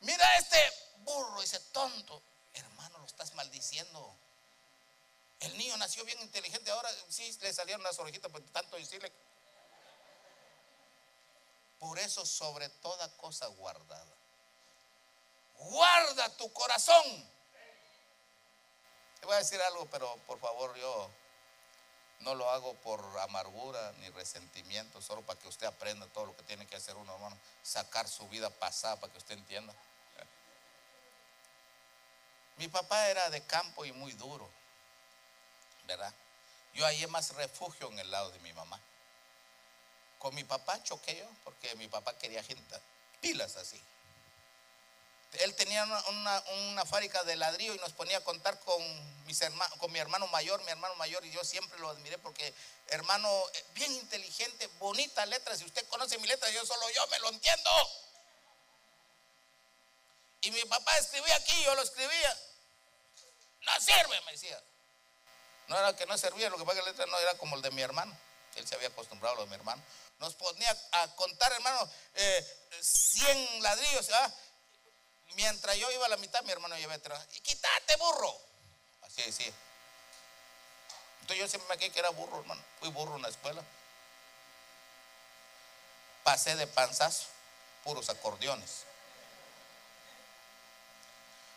mira 0.00 0.36
este 0.36 0.58
burro, 0.98 1.42
ese 1.42 1.58
tonto? 1.60 2.22
Hermano, 2.52 2.98
lo 2.98 3.06
estás 3.06 3.34
maldiciendo. 3.34 4.14
El 5.44 5.58
niño 5.58 5.76
nació 5.76 6.04
bien 6.04 6.20
inteligente, 6.22 6.70
ahora 6.70 6.88
sí 7.08 7.36
le 7.42 7.52
salieron 7.52 7.82
las 7.82 7.98
orejitas 7.98 8.30
por 8.30 8.40
tanto 8.50 8.76
decirle. 8.76 9.12
Por 11.78 11.98
eso, 11.98 12.24
sobre 12.24 12.70
toda 12.70 13.14
cosa 13.18 13.46
guardada, 13.48 14.16
guarda 15.56 16.34
tu 16.36 16.50
corazón. 16.52 17.30
Te 19.20 19.26
voy 19.26 19.34
a 19.34 19.38
decir 19.38 19.60
algo, 19.60 19.86
pero 19.90 20.16
por 20.26 20.38
favor, 20.38 20.74
yo 20.76 21.10
no 22.20 22.34
lo 22.34 22.48
hago 22.50 22.72
por 22.76 23.02
amargura 23.20 23.92
ni 23.98 24.08
resentimiento, 24.10 25.02
solo 25.02 25.20
para 25.22 25.38
que 25.38 25.48
usted 25.48 25.66
aprenda 25.66 26.06
todo 26.06 26.26
lo 26.26 26.36
que 26.36 26.42
tiene 26.44 26.66
que 26.66 26.76
hacer 26.76 26.96
uno, 26.96 27.12
hermano. 27.12 27.38
Sacar 27.62 28.08
su 28.08 28.26
vida 28.28 28.48
pasada 28.48 28.98
para 28.98 29.12
que 29.12 29.18
usted 29.18 29.34
entienda. 29.34 29.74
Mi 32.56 32.68
papá 32.68 33.08
era 33.10 33.28
de 33.28 33.44
campo 33.46 33.84
y 33.84 33.92
muy 33.92 34.12
duro, 34.12 34.48
¿verdad? 35.86 36.12
Yo 36.74 36.84
hallé 36.84 37.06
más 37.06 37.30
refugio 37.34 37.88
en 37.90 37.98
el 37.98 38.10
lado 38.10 38.30
de 38.30 38.38
mi 38.40 38.52
mamá. 38.52 38.80
Con 40.18 40.34
mi 40.34 40.44
papá 40.44 40.82
choqué 40.82 41.16
yo, 41.16 41.28
porque 41.44 41.74
mi 41.76 41.88
papá 41.88 42.16
quería 42.18 42.42
gente, 42.42 42.80
pilas 43.20 43.56
así. 43.56 43.80
Él 45.40 45.54
tenía 45.54 45.84
una, 46.08 46.84
fábrica 46.86 47.24
de 47.24 47.36
ladrillo 47.36 47.74
y 47.74 47.78
nos 47.78 47.92
ponía 47.92 48.18
a 48.18 48.20
contar 48.20 48.58
con, 48.60 48.82
mis 49.26 49.40
con 49.78 49.90
mi 49.90 49.98
hermano 49.98 50.26
mayor, 50.28 50.62
mi 50.62 50.70
hermano 50.70 50.94
mayor, 50.94 51.24
y 51.24 51.32
yo 51.32 51.42
siempre 51.44 51.78
lo 51.80 51.90
admiré 51.90 52.18
porque 52.18 52.54
hermano 52.88 53.28
eh, 53.54 53.64
bien 53.74 53.92
inteligente, 53.92 54.68
bonita 54.78 55.26
letra. 55.26 55.56
Si 55.56 55.64
usted 55.64 55.86
conoce 55.88 56.18
mi 56.18 56.28
letra, 56.28 56.48
yo 56.50 56.64
solo 56.64 56.88
yo 56.90 57.06
me 57.08 57.18
lo 57.18 57.28
entiendo. 57.30 57.70
Y 60.42 60.50
mi 60.52 60.62
papá 60.66 60.96
escribía 60.98 61.34
aquí, 61.36 61.64
yo 61.64 61.74
lo 61.74 61.82
escribía. 61.82 62.38
No 63.62 63.80
sirve, 63.80 64.20
me 64.26 64.32
decía. 64.32 64.62
No 65.68 65.78
era 65.78 65.96
que 65.96 66.06
no 66.06 66.16
servía, 66.18 66.50
lo 66.50 66.58
que 66.58 66.64
pasa 66.64 66.78
que 66.78 66.84
la 66.84 66.90
letra 66.90 67.06
no 67.06 67.18
era 67.18 67.36
como 67.38 67.56
el 67.56 67.62
de 67.62 67.70
mi 67.70 67.82
hermano. 67.82 68.16
Él 68.56 68.66
se 68.66 68.74
había 68.74 68.88
acostumbrado 68.88 69.34
a 69.34 69.38
lo 69.38 69.42
de 69.44 69.48
mi 69.48 69.56
hermano. 69.56 69.82
Nos 70.18 70.34
ponía 70.34 70.76
a 70.92 71.08
contar, 71.16 71.52
hermano, 71.52 71.90
100 72.80 73.36
eh, 73.36 73.58
ladrillos, 73.60 74.06
¿verdad? 74.06 74.34
Mientras 75.34 75.76
yo 75.76 75.90
iba 75.90 76.06
a 76.06 76.08
la 76.08 76.16
mitad, 76.18 76.42
mi 76.44 76.52
hermano 76.52 76.76
llevaba 76.76 76.94
atrás. 76.94 77.26
Y 77.32 77.40
quítate, 77.40 77.96
burro. 77.96 78.38
Así 79.02 79.22
decía. 79.22 79.52
Entonces 81.22 81.38
yo 81.38 81.48
siempre 81.48 81.68
me 81.68 81.78
quedé 81.78 81.90
que 81.90 81.98
era 81.98 82.10
burro, 82.10 82.40
hermano. 82.40 82.62
Fui 82.78 82.90
burro 82.90 83.16
en 83.16 83.22
la 83.22 83.28
escuela. 83.28 83.62
Pasé 86.22 86.54
de 86.56 86.66
panzazo, 86.66 87.26
puros 87.82 88.08
acordeones. 88.08 88.84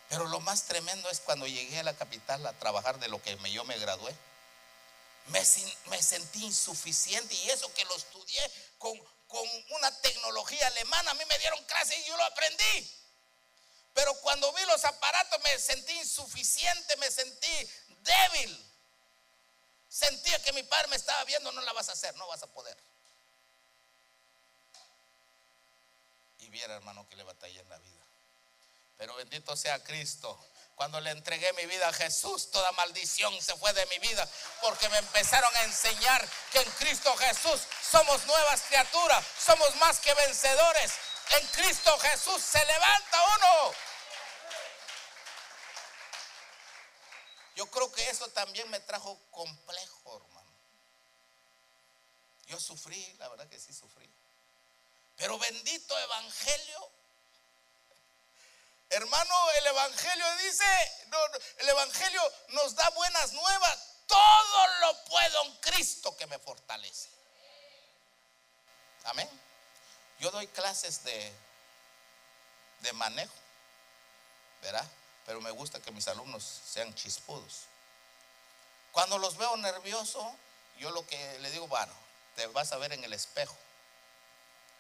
Pero 0.10 0.26
lo 0.26 0.40
más 0.40 0.64
tremendo 0.64 1.10
es 1.10 1.20
cuando 1.20 1.48
llegué 1.48 1.80
a 1.80 1.84
la 1.84 1.96
capital 1.96 2.46
a 2.46 2.54
trabajar 2.54 3.00
de 3.00 3.10
lo 3.10 3.22
que 3.22 3.38
yo 3.52 3.64
me 3.66 3.78
gradué. 3.78 4.16
Me, 5.28 5.44
sentí 6.02 6.46
insuficiente 6.46 7.36
y 7.36 7.50
eso 7.50 7.74
que 7.74 7.84
lo 7.84 7.96
estudié 7.98 8.42
con, 8.78 8.98
una 9.72 10.02
tecnología 10.02 10.66
alemana, 10.68 11.12
a 11.12 11.14
mí 11.16 11.24
me 11.28 11.38
dieron 11.40 11.62
clase 11.66 12.00
y 12.00 12.06
yo 12.06 12.16
lo 12.16 12.24
aprendí. 12.24 12.92
Pero 13.94 14.14
cuando 14.22 14.54
vi 14.54 14.64
los 14.66 14.86
aparatos 14.86 15.42
me 15.44 15.60
sentí 15.60 15.92
insuficiente, 15.98 16.96
me 16.98 17.12
sentí 17.12 17.70
débil. 18.04 18.66
Sentía 19.90 20.42
que 20.44 20.54
mi 20.54 20.64
padre 20.64 20.88
me 20.88 20.96
estaba 20.96 21.24
viendo, 21.26 21.52
no 21.52 21.62
la 21.62 21.74
vas 21.74 21.90
a 21.90 21.94
hacer, 21.94 22.16
no 22.16 22.28
vas 22.28 22.44
a 22.44 22.48
poder. 22.48 22.78
Y 26.40 26.50
viera, 26.50 26.76
hermano, 26.76 27.08
que 27.10 27.18
le 27.18 27.24
batallé 27.24 27.60
en 27.60 27.70
la 27.70 27.78
vida. 27.80 27.97
Pero 28.98 29.16
bendito 29.16 29.56
sea 29.56 29.84
Cristo. 29.84 30.38
Cuando 30.76 31.00
le 31.02 31.10
entregué 31.10 31.52
mi 31.54 31.66
vida 31.66 31.88
a 31.88 31.94
Jesús, 31.94 32.52
toda 32.52 32.72
maldición 32.74 33.34
se 33.42 33.56
fue 33.56 33.74
de 33.74 33.86
mi 33.88 33.98
vida, 33.98 34.30
porque 34.62 34.88
me 34.90 34.98
empezaron 35.00 35.56
a 35.56 35.64
enseñar 35.64 36.28
que 36.52 36.60
en 36.60 36.70
Cristo 36.72 37.16
Jesús 37.18 37.62
somos 37.90 38.24
nuevas 38.26 38.62
criaturas, 38.62 39.26
somos 39.44 39.76
más 39.78 40.00
que 40.00 40.14
vencedores. 40.14 40.94
En 41.40 41.48
Cristo 41.48 41.98
Jesús 41.98 42.42
se 42.44 42.64
levanta 42.64 43.24
uno. 43.38 43.74
Yo 47.56 47.66
creo 47.72 47.92
que 47.92 48.08
eso 48.12 48.28
también 48.30 48.70
me 48.70 48.80
trajo 48.82 49.20
complejo, 49.32 50.18
hermano. 50.18 50.54
Yo 52.46 52.60
sufrí, 52.60 53.16
la 53.18 53.30
verdad 53.30 53.48
que 53.48 53.60
sí 53.60 53.74
sufrí. 53.74 54.08
Pero 55.16 55.40
bendito 55.40 55.98
evangelio. 55.98 56.97
Hermano, 58.90 59.52
el 59.58 59.68
evangelio 59.68 60.38
dice, 60.38 60.66
el 61.58 61.70
evangelio 61.70 62.22
nos 62.50 62.76
da 62.76 62.90
buenas 62.92 63.34
nuevas. 63.34 63.80
Todo 64.08 64.68
lo 64.82 65.06
puedo 65.06 65.44
en 65.46 65.56
Cristo 65.58 66.16
que 66.16 66.28
me 66.28 66.40
fortalece. 66.40 67.10
Amén. 69.04 69.30
Yo 70.20 70.32
doy 70.32 70.48
clases 70.48 71.04
de, 71.04 71.34
de 72.80 72.94
manejo, 72.94 73.34
¿verdad? 74.62 74.88
pero 75.28 75.42
me 75.42 75.52
gusta 75.52 75.82
que 75.82 75.92
mis 75.92 76.08
alumnos 76.08 76.62
sean 76.66 76.96
chispudos. 76.96 77.66
Cuando 78.94 79.18
los 79.20 79.38
veo 79.38 79.58
nerviosos, 79.58 80.26
yo 80.80 80.90
lo 80.92 81.06
que 81.06 81.40
le 81.40 81.52
digo, 81.52 81.68
bueno, 81.68 81.92
te 82.38 82.48
vas 82.48 82.72
a 82.72 82.78
ver 82.78 82.94
en 82.94 83.04
el 83.04 83.12
espejo. 83.12 83.56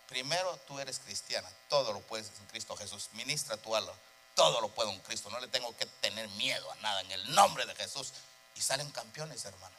Primero, 0.08 0.56
tú 0.68 0.80
eres 0.80 1.00
cristiana, 1.00 1.50
todo 1.70 1.92
lo 1.92 2.00
puedes 2.02 2.32
en 2.40 2.46
Cristo 2.48 2.76
Jesús. 2.78 3.10
Ministra 3.14 3.58
tu 3.58 3.76
alma, 3.76 3.92
todo 4.36 4.62
lo 4.62 4.70
puedo 4.70 4.90
en 4.92 5.00
Cristo. 5.00 5.30
No 5.30 5.40
le 5.40 5.48
tengo 5.48 5.76
que 5.76 5.86
tener 5.86 6.28
miedo 6.30 6.72
a 6.72 6.76
nada 6.78 7.02
en 7.02 7.12
el 7.12 7.36
nombre 7.36 7.66
de 7.66 7.76
Jesús. 7.76 8.14
Y 8.56 8.62
salen 8.62 8.90
campeones, 8.92 9.44
hermano. 9.46 9.76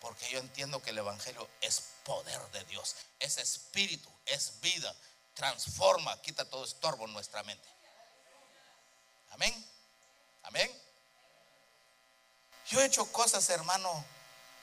Porque 0.00 0.28
yo 0.30 0.38
entiendo 0.38 0.82
que 0.82 0.90
el 0.90 0.98
Evangelio 0.98 1.48
es 1.60 1.82
poder 2.04 2.40
de 2.50 2.64
Dios, 2.64 2.96
es 3.20 3.38
espíritu, 3.38 4.08
es 4.26 4.60
vida, 4.60 4.92
transforma, 5.34 6.20
quita 6.22 6.44
todo 6.44 6.64
estorbo 6.64 7.04
en 7.04 7.12
nuestra 7.12 7.44
mente. 7.44 7.68
Amén. 9.30 9.66
Amén. 10.42 10.82
Yo 12.68 12.80
he 12.80 12.86
hecho 12.86 13.04
cosas, 13.12 13.48
hermano, 13.50 14.04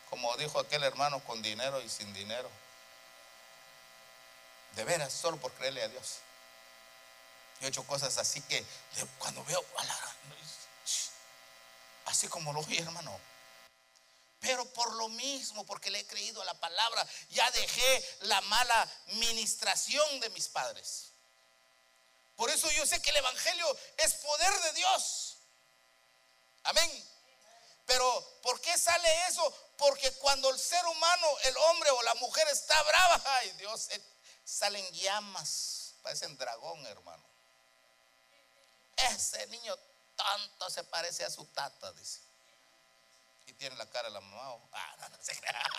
como 0.09 0.35
dijo 0.37 0.59
aquel 0.59 0.83
hermano, 0.83 1.23
con 1.23 1.41
dinero 1.41 1.79
y 1.81 1.87
sin 1.87 2.11
dinero. 2.13 2.49
De 4.76 4.84
veras, 4.84 5.11
solo 5.13 5.38
por 5.38 5.51
creerle 5.53 5.84
a 5.84 5.88
Dios. 5.88 6.20
Yo 7.59 7.67
he 7.67 7.70
hecho 7.70 7.84
cosas 7.84 8.17
así 8.17 8.41
que 8.41 8.65
cuando 9.17 9.43
veo, 9.43 9.63
así 12.05 12.28
como 12.28 12.53
lo 12.53 12.63
vi, 12.63 12.78
hermano. 12.78 13.20
Pero 14.39 14.65
por 14.74 14.93
lo 14.95 15.09
mismo, 15.09 15.65
porque 15.65 15.89
le 15.89 15.99
he 15.99 16.07
creído 16.07 16.41
a 16.41 16.45
la 16.45 16.53
palabra, 16.53 17.05
ya 17.30 17.49
dejé 17.51 18.17
la 18.22 18.39
mala 18.41 18.91
ministración 19.07 20.20
de 20.22 20.30
mis 20.30 20.47
padres. 20.47 21.11
Por 22.38 22.49
eso 22.49 22.72
yo 22.72 22.86
sé 22.86 23.01
que 23.01 23.09
el 23.09 23.17
Evangelio 23.17 23.78
es 23.97 24.13
poder 24.13 24.61
de 24.61 24.74
Dios. 24.74 25.38
Amén. 26.63 27.09
Pero 27.86 28.39
¿por 28.41 28.61
qué 28.61 28.78
sale 28.78 29.28
eso? 29.28 29.53
Porque 29.78 30.09
cuando 30.13 30.49
el 30.49 30.57
ser 30.57 30.86
humano, 30.86 31.28
el 31.43 31.57
hombre 31.57 31.89
o 31.89 32.01
la 32.03 32.15
mujer 32.15 32.47
está 32.47 32.82
brava, 32.84 33.22
ay 33.26 33.51
Dios, 33.57 33.89
salen 34.49 34.85
llamas, 34.93 35.93
parecen 36.01 36.35
dragón, 36.37 36.85
hermano. 36.87 37.23
Ese 38.97 39.45
niño 39.47 39.75
tanto 40.15 40.69
se 40.69 40.83
parece 40.83 41.23
a 41.23 41.29
su 41.29 41.45
tata, 41.45 41.91
dice. 41.93 42.19
Y 43.45 43.53
tiene 43.53 43.75
la 43.75 43.85
cara 43.89 44.07
de 44.07 44.13
la 44.13 44.21
mamá. 44.21 44.59
Ah, 44.71 44.95
no, 44.99 45.09
no 45.09 45.17
se 45.21 45.39
crea. 45.39 45.63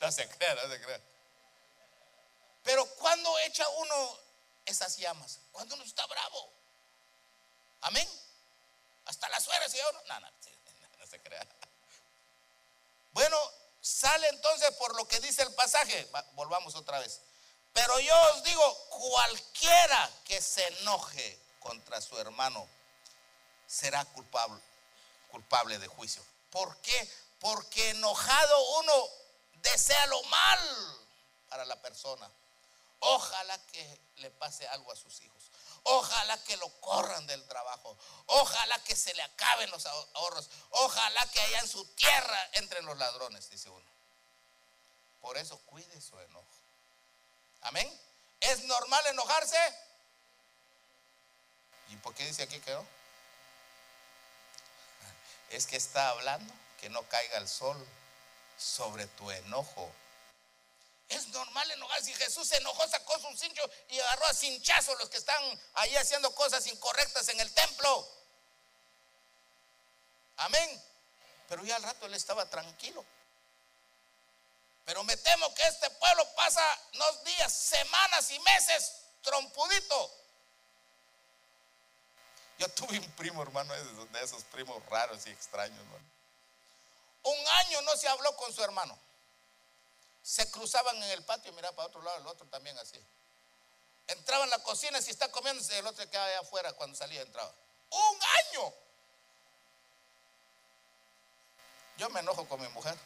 No 0.00 0.10
se 0.10 0.26
crea, 0.30 0.54
no 0.54 0.62
se 0.62 0.80
crea. 0.80 0.98
Pero 2.64 2.86
cuando 2.96 3.38
echa 3.40 3.68
uno 3.68 4.18
esas 4.64 4.96
llamas. 4.96 5.40
Cuando 5.52 5.74
uno 5.74 5.84
está 5.84 6.06
bravo. 6.06 6.50
Amén. 7.82 8.08
Hasta 9.04 9.28
la 9.28 9.38
suegra, 9.38 9.68
¿sí 9.68 9.76
No, 10.06 10.20
no, 10.20 10.30
no, 10.30 11.06
se 11.06 11.20
crea. 11.20 11.46
Bueno, 13.12 13.36
sale 13.80 14.28
entonces 14.28 14.70
por 14.76 14.94
lo 14.96 15.06
que 15.06 15.20
dice 15.20 15.42
el 15.42 15.52
pasaje. 15.54 16.08
volvamos 16.32 16.74
otra 16.74 16.98
vez. 16.98 17.20
Pero 17.72 17.98
yo 18.00 18.14
os 18.32 18.42
digo, 18.42 18.88
cualquiera 18.88 20.10
que 20.24 20.40
se 20.42 20.66
enoje 20.80 21.38
contra 21.60 22.00
su 22.00 22.18
hermano 22.18 22.66
será 23.66 24.04
culpable, 24.06 24.60
culpable 25.30 25.78
de 25.78 25.86
juicio. 25.86 26.22
¿Por 26.50 26.76
qué? 26.78 27.10
Porque 27.38 27.90
enojado 27.90 28.78
uno 28.80 28.92
desea 29.62 30.06
lo 30.06 30.22
mal 30.24 30.58
para 31.48 31.64
la 31.64 31.80
persona. 31.80 32.28
Ojalá 33.00 33.58
que 33.66 33.98
le 34.16 34.30
pase 34.30 34.66
algo 34.68 34.92
a 34.92 34.96
sus 34.96 35.20
hijos. 35.20 35.44
Ojalá 35.84 36.42
que 36.44 36.56
lo 36.56 36.68
corran 36.80 37.26
del 37.26 37.42
trabajo. 37.46 37.96
Ojalá 38.26 38.78
que 38.84 38.94
se 38.94 39.14
le 39.14 39.22
acaben 39.22 39.70
los 39.70 39.86
ahorros. 39.86 40.48
Ojalá 40.70 41.26
que 41.30 41.40
haya 41.40 41.60
en 41.60 41.68
su 41.68 41.84
tierra 41.94 42.50
entre 42.54 42.82
los 42.82 42.96
ladrones, 42.98 43.48
dice 43.50 43.70
uno. 43.70 43.86
Por 45.20 45.36
eso 45.36 45.58
cuide 45.66 46.00
su 46.00 46.18
enojo. 46.20 46.46
Amén. 47.62 48.00
¿Es 48.40 48.64
normal 48.64 49.06
enojarse? 49.08 49.58
¿Y 51.90 51.96
por 51.96 52.14
qué 52.14 52.24
dice 52.26 52.42
aquí 52.42 52.60
que 52.60 52.72
no? 52.72 52.86
Es 55.50 55.66
que 55.66 55.76
está 55.76 56.10
hablando 56.10 56.52
que 56.80 56.88
no 56.88 57.02
caiga 57.08 57.36
el 57.38 57.48
sol 57.48 57.76
sobre 58.56 59.06
tu 59.06 59.30
enojo. 59.30 59.90
Es 61.10 61.28
normal 61.28 61.70
enojarse. 61.72 62.04
Si 62.04 62.14
Jesús 62.14 62.48
se 62.48 62.56
enojó, 62.56 62.86
sacó 62.88 63.18
su 63.18 63.36
cincho 63.36 63.62
y 63.88 63.98
agarró 63.98 64.26
a 64.26 64.34
cinchazos 64.34 64.98
los 64.98 65.10
que 65.10 65.18
están 65.18 65.60
ahí 65.74 65.94
haciendo 65.96 66.34
cosas 66.34 66.66
incorrectas 66.66 67.28
en 67.28 67.40
el 67.40 67.52
templo. 67.52 68.08
Amén. 70.36 70.84
Pero 71.48 71.64
ya 71.64 71.76
al 71.76 71.82
rato 71.82 72.06
él 72.06 72.14
estaba 72.14 72.48
tranquilo. 72.48 73.04
Pero 74.84 75.02
me 75.04 75.16
temo 75.16 75.52
que 75.54 75.62
este 75.66 75.90
pueblo 75.90 76.26
pasa 76.34 76.62
unos 76.94 77.24
días, 77.24 77.52
semanas 77.52 78.30
y 78.30 78.38
meses 78.40 78.92
trompudito. 79.22 80.10
Yo 82.58 82.68
tuve 82.68 82.98
un 82.98 83.10
primo, 83.12 83.42
hermano, 83.42 83.74
de 83.74 84.22
esos 84.22 84.44
primos 84.44 84.84
raros 84.86 85.26
y 85.26 85.30
extraños. 85.30 85.80
Un 87.22 87.48
año 87.48 87.82
no 87.82 87.96
se 87.96 88.08
habló 88.08 88.34
con 88.36 88.52
su 88.52 88.62
hermano. 88.62 88.98
Se 90.22 90.50
cruzaban 90.50 90.96
en 90.96 91.10
el 91.10 91.24
patio 91.24 91.50
y 91.50 91.54
miraba 91.54 91.74
para 91.76 91.88
otro 91.88 92.02
lado, 92.02 92.18
el 92.18 92.26
otro 92.26 92.46
también 92.46 92.78
así. 92.78 93.00
Entraba 94.06 94.44
en 94.44 94.50
la 94.50 94.58
cocina, 94.60 95.00
si 95.00 95.10
está 95.10 95.30
comiendo, 95.30 95.62
el 95.72 95.86
otro 95.86 96.08
quedaba 96.10 96.26
allá 96.26 96.40
afuera 96.40 96.72
cuando 96.72 96.96
salía, 96.96 97.22
entraba. 97.22 97.52
Un 97.90 98.18
año. 98.22 98.74
Yo 101.96 102.10
me 102.10 102.20
enojo 102.20 102.48
con 102.48 102.60
mi 102.60 102.68
mujer. 102.68 102.96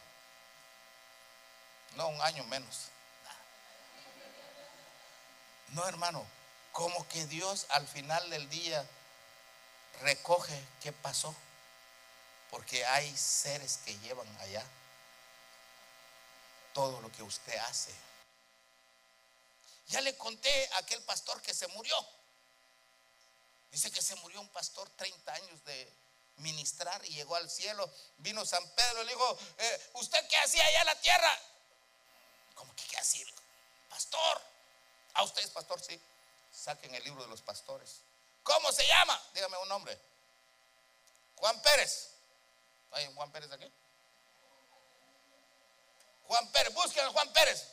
No, 1.95 2.07
un 2.07 2.21
año 2.21 2.43
menos. 2.45 2.89
No, 5.69 5.87
hermano, 5.87 6.25
como 6.71 7.07
que 7.09 7.25
Dios 7.27 7.65
al 7.69 7.87
final 7.87 8.29
del 8.29 8.49
día 8.49 8.85
recoge 10.01 10.61
qué 10.81 10.91
pasó. 10.91 11.35
Porque 12.49 12.85
hay 12.85 13.15
seres 13.17 13.79
que 13.85 13.97
llevan 13.99 14.27
allá 14.39 14.65
todo 16.75 16.99
lo 16.99 17.09
que 17.13 17.23
usted 17.23 17.57
hace. 17.69 17.95
Ya 19.87 20.01
le 20.01 20.15
conté 20.17 20.69
a 20.73 20.79
aquel 20.79 21.01
pastor 21.03 21.41
que 21.41 21.53
se 21.53 21.67
murió. 21.69 21.95
Dice 23.71 23.89
que 23.91 24.01
se 24.01 24.15
murió 24.17 24.41
un 24.41 24.49
pastor 24.49 24.89
30 24.97 25.33
años 25.33 25.63
de 25.63 25.93
ministrar 26.37 27.03
y 27.05 27.13
llegó 27.13 27.35
al 27.37 27.49
cielo. 27.49 27.89
Vino 28.17 28.45
San 28.45 28.67
Pedro 28.75 29.01
y 29.01 29.05
le 29.05 29.13
dijo, 29.13 29.39
eh, 29.57 29.89
¿usted 29.93 30.27
qué 30.27 30.37
hacía 30.37 30.65
allá 30.65 30.81
en 30.81 30.85
la 30.87 30.99
tierra? 30.99 31.39
¿Cómo 32.55 32.75
que 32.75 32.83
qué 32.83 32.97
hacía? 32.97 33.25
Pastor. 33.89 34.41
¿A 35.13 35.23
usted 35.23 35.43
es 35.43 35.51
pastor? 35.51 35.81
Sí. 35.81 35.99
Saquen 36.51 36.93
el 36.93 37.03
libro 37.05 37.23
de 37.23 37.29
los 37.29 37.41
pastores. 37.41 38.01
¿Cómo 38.43 38.69
se 38.73 38.85
llama? 38.85 39.21
Dígame 39.33 39.57
un 39.59 39.69
nombre. 39.69 39.97
Juan 41.37 41.61
Pérez. 41.61 42.09
¿Hay 42.91 43.07
un 43.07 43.15
Juan 43.15 43.31
Pérez 43.31 43.49
aquí? 43.51 43.71
Juan 46.27 46.51
Pérez, 46.51 46.73
busquen 46.73 47.05
a 47.05 47.09
Juan 47.09 47.31
Pérez. 47.33 47.67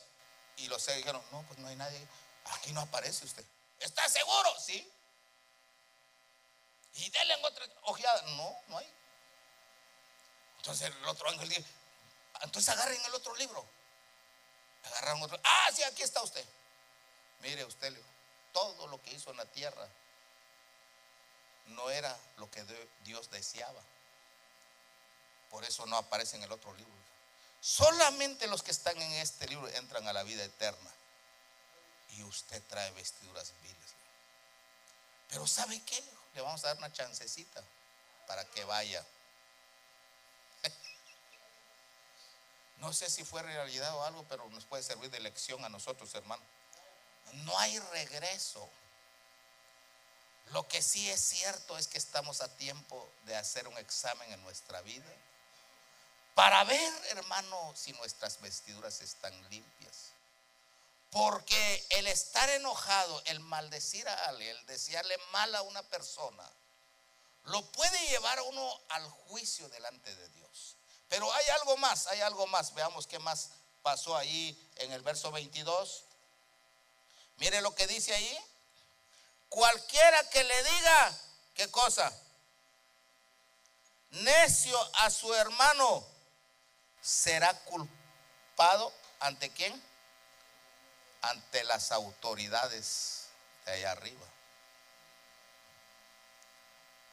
Y 0.57 0.67
los 0.67 0.81
seis 0.81 0.97
dijeron, 0.97 1.23
no, 1.31 1.41
pues 1.43 1.59
no 1.59 1.67
hay 1.67 1.75
nadie. 1.75 2.07
Aquí 2.45 2.71
no 2.71 2.81
aparece 2.81 3.25
usted. 3.25 3.43
¿Está 3.79 4.07
seguro? 4.09 4.59
Sí. 4.59 4.91
Y 6.95 7.09
denle 7.09 7.33
en 7.33 7.45
otra 7.45 7.65
ojeada. 7.83 8.21
No, 8.33 8.55
no 8.67 8.77
hay. 8.77 8.93
Entonces 10.57 10.87
el 10.95 11.05
otro 11.05 11.29
ángel 11.29 11.49
dice, 11.49 11.65
entonces 12.41 12.73
agarren 12.73 13.03
el 13.05 13.15
otro 13.15 13.35
libro. 13.35 13.65
Agarraron 14.85 15.21
otro. 15.23 15.39
Ah, 15.43 15.69
sí, 15.73 15.83
aquí 15.83 16.03
está 16.03 16.21
usted. 16.21 16.45
Mire 17.41 17.65
usted, 17.65 17.93
todo 18.53 18.87
lo 18.87 19.01
que 19.01 19.11
hizo 19.11 19.31
en 19.31 19.37
la 19.37 19.45
tierra 19.45 19.87
no 21.67 21.89
era 21.89 22.17
lo 22.37 22.49
que 22.49 22.63
Dios 23.03 23.29
deseaba. 23.29 23.81
Por 25.49 25.65
eso 25.65 25.85
no 25.85 25.97
aparece 25.97 26.37
en 26.37 26.43
el 26.43 26.51
otro 26.51 26.73
libro. 26.75 27.02
Solamente 27.63 28.45
los 28.47 28.61
que 28.61 28.71
están 28.71 29.01
en 29.01 29.13
este 29.13 29.47
libro 29.47 29.69
entran 29.69 30.05
a 30.05 30.11
la 30.11 30.23
vida 30.23 30.43
eterna. 30.43 30.91
Y 32.09 32.23
usted 32.23 32.61
trae 32.67 32.91
vestiduras 32.91 33.53
viles. 33.61 33.93
Pero 35.29 35.47
¿sabe 35.47 35.81
qué? 35.83 36.03
Le 36.35 36.41
vamos 36.41 36.61
a 36.65 36.67
dar 36.67 36.77
una 36.77 36.91
chancecita 36.91 37.63
para 38.27 38.43
que 38.43 38.65
vaya. 38.65 39.03
No 42.79 42.91
sé 42.91 43.09
si 43.09 43.23
fue 43.23 43.41
realidad 43.41 43.95
o 43.95 44.03
algo, 44.03 44.25
pero 44.27 44.49
nos 44.49 44.65
puede 44.65 44.83
servir 44.83 45.09
de 45.09 45.21
lección 45.21 45.63
a 45.63 45.69
nosotros, 45.69 46.13
hermano. 46.15 46.43
No 47.45 47.57
hay 47.59 47.79
regreso. 47.79 48.69
Lo 50.47 50.67
que 50.67 50.81
sí 50.81 51.09
es 51.09 51.21
cierto 51.21 51.77
es 51.77 51.87
que 51.87 51.97
estamos 51.97 52.41
a 52.41 52.53
tiempo 52.57 53.09
de 53.23 53.37
hacer 53.37 53.69
un 53.69 53.77
examen 53.77 54.33
en 54.33 54.43
nuestra 54.43 54.81
vida 54.81 55.05
para 56.35 56.63
ver, 56.63 56.93
hermano, 57.09 57.73
si 57.75 57.93
nuestras 57.93 58.41
vestiduras 58.41 59.01
están 59.01 59.33
limpias. 59.49 60.11
Porque 61.11 61.85
el 61.91 62.07
estar 62.07 62.49
enojado, 62.49 63.21
el 63.25 63.39
maldecir 63.39 64.07
a 64.09 64.29
alguien, 64.29 64.55
el 64.57 64.65
desearle 64.65 65.15
mal 65.31 65.53
a 65.53 65.61
una 65.61 65.83
persona, 65.83 66.43
lo 67.43 67.63
puede 67.71 68.07
llevar 68.07 68.39
a 68.39 68.43
uno 68.43 68.81
al 68.89 69.07
juicio 69.09 69.69
delante 69.69 70.13
de 70.15 70.29
Dios. 70.29 70.75
Pero 71.09 71.31
hay 71.31 71.45
algo 71.59 71.77
más, 71.77 72.07
hay 72.07 72.21
algo 72.21 72.47
más. 72.47 72.73
Veamos 72.73 73.05
qué 73.05 73.19
más 73.19 73.51
pasó 73.83 74.17
ahí 74.17 74.57
en 74.77 74.91
el 74.91 75.03
verso 75.03 75.31
22. 75.31 76.05
Mire 77.37 77.61
lo 77.61 77.75
que 77.75 77.85
dice 77.85 78.13
ahí. 78.13 78.37
Cualquiera 79.49 80.27
que 80.31 80.43
le 80.43 80.63
diga, 80.63 81.17
¿qué 81.53 81.69
cosa? 81.69 82.11
Necio 84.09 84.79
a 84.95 85.11
su 85.11 85.31
hermano 85.35 86.12
será 87.03 87.53
culpado 87.65 88.91
ante 89.19 89.51
quién? 89.51 89.79
Ante 91.21 91.63
las 91.65 91.91
autoridades 91.91 93.27
de 93.65 93.73
allá 93.73 93.91
arriba. 93.91 94.25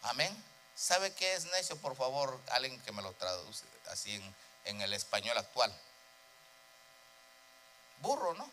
Amén. 0.02 0.44
¿Sabe 0.76 1.12
qué 1.12 1.34
es 1.34 1.44
necio? 1.46 1.76
Por 1.76 1.94
favor, 1.96 2.40
alguien 2.52 2.80
que 2.82 2.92
me 2.92 3.02
lo 3.02 3.12
traduce 3.14 3.64
así 3.88 4.22
en, 4.64 4.80
el 4.80 4.92
español 4.94 5.36
actual. 5.36 5.74
Burro, 7.98 8.32
¿no? 8.34 8.50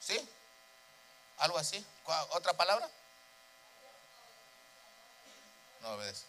¿Sí? 0.00 0.28
¿Algo 1.38 1.58
así? 1.58 1.84
¿Otra 2.30 2.52
palabra? 2.52 2.88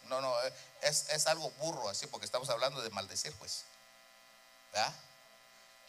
No, 0.05 0.21
no, 0.21 0.35
es, 0.81 1.09
es 1.09 1.27
algo 1.27 1.51
burro 1.51 1.89
así, 1.89 2.07
porque 2.07 2.25
estamos 2.25 2.49
hablando 2.49 2.81
de 2.81 2.89
maldecir, 2.89 3.35
pues. 3.35 3.65
¿Verdad? 4.71 4.93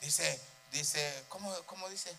Dice, 0.00 0.40
dice, 0.70 1.24
¿cómo, 1.28 1.54
cómo 1.64 1.88
dice? 1.88 2.14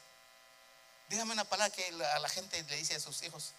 Dígame 1.10 1.34
una 1.34 1.44
palabra 1.44 1.74
que 1.74 1.86
a 1.88 2.20
la 2.20 2.30
gente 2.30 2.64
le 2.64 2.78
dice 2.78 2.96
a 2.96 3.00
sus 3.00 3.22
hijos. 3.24 3.52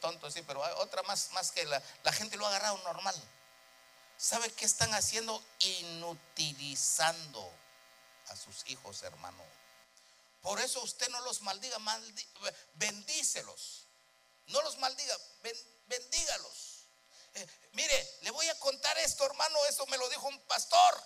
tonto, 0.00 0.30
sí, 0.30 0.42
pero 0.42 0.64
hay 0.64 0.72
otra 0.78 1.02
más, 1.02 1.30
más 1.32 1.52
que 1.52 1.64
la, 1.66 1.82
la 2.02 2.12
gente 2.12 2.36
lo 2.36 2.46
ha 2.46 2.48
agarrado 2.48 2.78
normal. 2.78 3.14
¿Sabe 4.16 4.50
qué 4.52 4.64
están 4.64 4.94
haciendo? 4.94 5.44
Inutilizando 5.58 7.52
a 8.28 8.36
sus 8.36 8.68
hijos, 8.70 9.02
hermano. 9.02 9.42
Por 10.42 10.60
eso 10.60 10.80
usted 10.82 11.08
no 11.08 11.20
los 11.22 11.42
maldiga, 11.42 11.78
bendícelos. 12.74 13.84
No 14.46 14.60
los 14.62 14.78
maldiga, 14.78 15.16
bendígalos. 15.86 16.84
Eh, 17.34 17.46
mire, 17.72 18.18
le 18.22 18.30
voy 18.30 18.48
a 18.48 18.58
contar 18.58 18.96
esto, 18.98 19.24
hermano. 19.24 19.58
Eso 19.68 19.86
me 19.86 19.96
lo 19.96 20.08
dijo 20.10 20.28
un 20.28 20.38
pastor. 20.40 21.02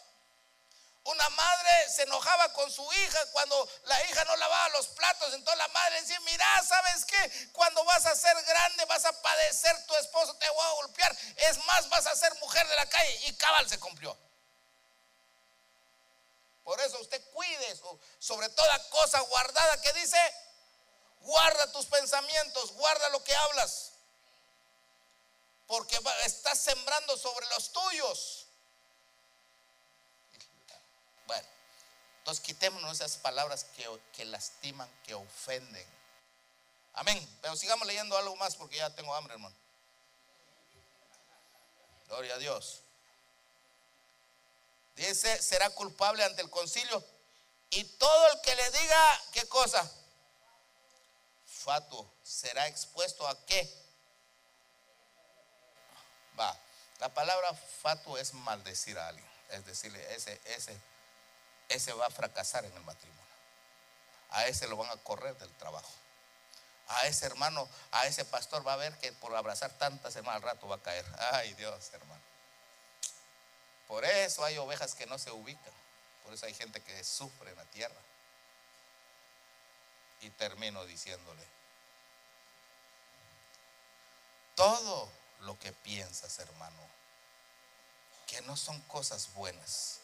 Una 1.04 1.28
madre 1.30 1.90
se 1.94 2.02
enojaba 2.02 2.52
con 2.52 2.70
su 2.70 2.82
hija 2.92 3.26
cuando 3.32 3.68
la 3.84 4.04
hija 4.04 4.24
no 4.24 4.36
lavaba 4.36 4.68
los 4.70 4.88
platos. 4.88 5.32
Entonces 5.32 5.58
la 5.58 5.68
madre 5.68 6.00
decía, 6.00 6.20
mira, 6.20 6.62
¿sabes 6.64 7.04
qué? 7.06 7.48
Cuando 7.52 7.82
vas 7.84 8.04
a 8.06 8.14
ser 8.14 8.36
grande 8.44 8.84
vas 8.84 9.04
a 9.04 9.22
padecer, 9.22 9.86
tu 9.86 9.94
esposo 9.96 10.34
te 10.36 10.48
va 10.50 10.68
a 10.68 10.72
golpear. 10.74 11.16
Es 11.36 11.64
más, 11.64 11.88
vas 11.88 12.06
a 12.06 12.16
ser 12.16 12.34
mujer 12.40 12.66
de 12.68 12.76
la 12.76 12.86
calle. 12.86 13.20
Y 13.26 13.36
cabal 13.36 13.68
se 13.68 13.80
cumplió. 13.80 14.16
Por 16.68 16.78
eso 16.82 17.00
usted 17.00 17.22
cuide 17.32 17.80
sobre 18.18 18.46
toda 18.50 18.90
cosa 18.90 19.20
guardada 19.20 19.80
que 19.80 19.90
dice, 19.94 20.18
guarda 21.20 21.72
tus 21.72 21.86
pensamientos, 21.86 22.72
guarda 22.72 23.08
lo 23.08 23.24
que 23.24 23.34
hablas. 23.34 23.92
Porque 25.66 25.98
estás 26.26 26.60
sembrando 26.60 27.16
sobre 27.16 27.46
los 27.46 27.72
tuyos. 27.72 28.48
Bueno, 31.26 31.48
entonces 32.28 32.44
quitémonos 32.44 33.00
esas 33.00 33.16
palabras 33.16 33.64
que, 34.12 34.24
lastiman, 34.26 34.86
que 35.02 35.14
ofenden. 35.14 35.86
Amén. 36.92 37.38
Pero 37.40 37.56
sigamos 37.56 37.86
leyendo 37.86 38.18
algo 38.18 38.36
más 38.36 38.54
porque 38.54 38.76
ya 38.76 38.90
tengo 38.90 39.14
hambre, 39.14 39.32
hermano. 39.32 39.56
Gloria 42.06 42.34
a 42.34 42.38
Dios. 42.38 42.80
Dice, 44.94 45.42
será 45.42 45.70
culpable 45.70 46.22
ante 46.22 46.42
el 46.42 46.50
concilio. 46.50 47.02
Y 47.70 47.84
todo 47.84 48.32
el 48.32 48.40
que 48.42 48.54
le 48.54 48.70
diga, 48.72 49.22
¿qué 49.32 49.48
cosa? 49.48 49.90
Fatuo, 51.46 52.12
será 52.22 52.68
expuesto 52.68 53.26
a 53.26 53.46
qué? 53.46 53.74
Va. 56.38 56.54
La 56.98 57.08
palabra 57.08 57.54
fatuo 57.54 58.18
es 58.18 58.34
maldecir 58.34 58.98
a 58.98 59.08
alguien. 59.08 59.26
Es 59.48 59.64
decirle, 59.64 60.14
ese, 60.14 60.38
ese, 60.44 60.78
ese 61.68 61.92
va 61.92 62.06
a 62.06 62.10
fracasar 62.10 62.64
en 62.64 62.72
el 62.72 62.82
matrimonio. 62.82 63.18
A 64.30 64.46
ese 64.46 64.66
lo 64.66 64.76
van 64.76 64.90
a 64.90 64.96
correr 65.02 65.36
del 65.38 65.52
trabajo. 65.54 65.92
A 66.88 67.06
ese 67.06 67.26
hermano, 67.26 67.68
a 67.90 68.06
ese 68.06 68.24
pastor 68.24 68.66
va 68.66 68.74
a 68.74 68.76
ver 68.76 68.96
que 68.98 69.12
por 69.12 69.34
abrazar 69.36 69.70
tantas 69.78 70.16
hermanas 70.16 70.42
al 70.42 70.48
rato 70.48 70.68
va 70.68 70.76
a 70.76 70.82
caer. 70.82 71.04
Ay 71.32 71.52
Dios, 71.54 71.90
hermano. 71.92 72.22
Por 73.86 74.04
eso 74.04 74.44
hay 74.44 74.56
ovejas 74.58 74.94
que 74.94 75.06
no 75.06 75.18
se 75.18 75.30
ubican. 75.30 75.72
Por 76.24 76.34
eso 76.34 76.46
hay 76.46 76.54
gente 76.54 76.82
que 76.82 77.04
sufre 77.04 77.50
en 77.50 77.56
la 77.56 77.64
tierra. 77.66 78.00
Y 80.20 80.30
termino 80.30 80.84
diciéndole, 80.84 81.46
todo 84.54 85.08
lo 85.40 85.58
que 85.58 85.72
piensas, 85.72 86.38
hermano, 86.40 86.82
que 88.26 88.42
no 88.42 88.56
son 88.56 88.80
cosas 88.82 89.32
buenas, 89.34 90.00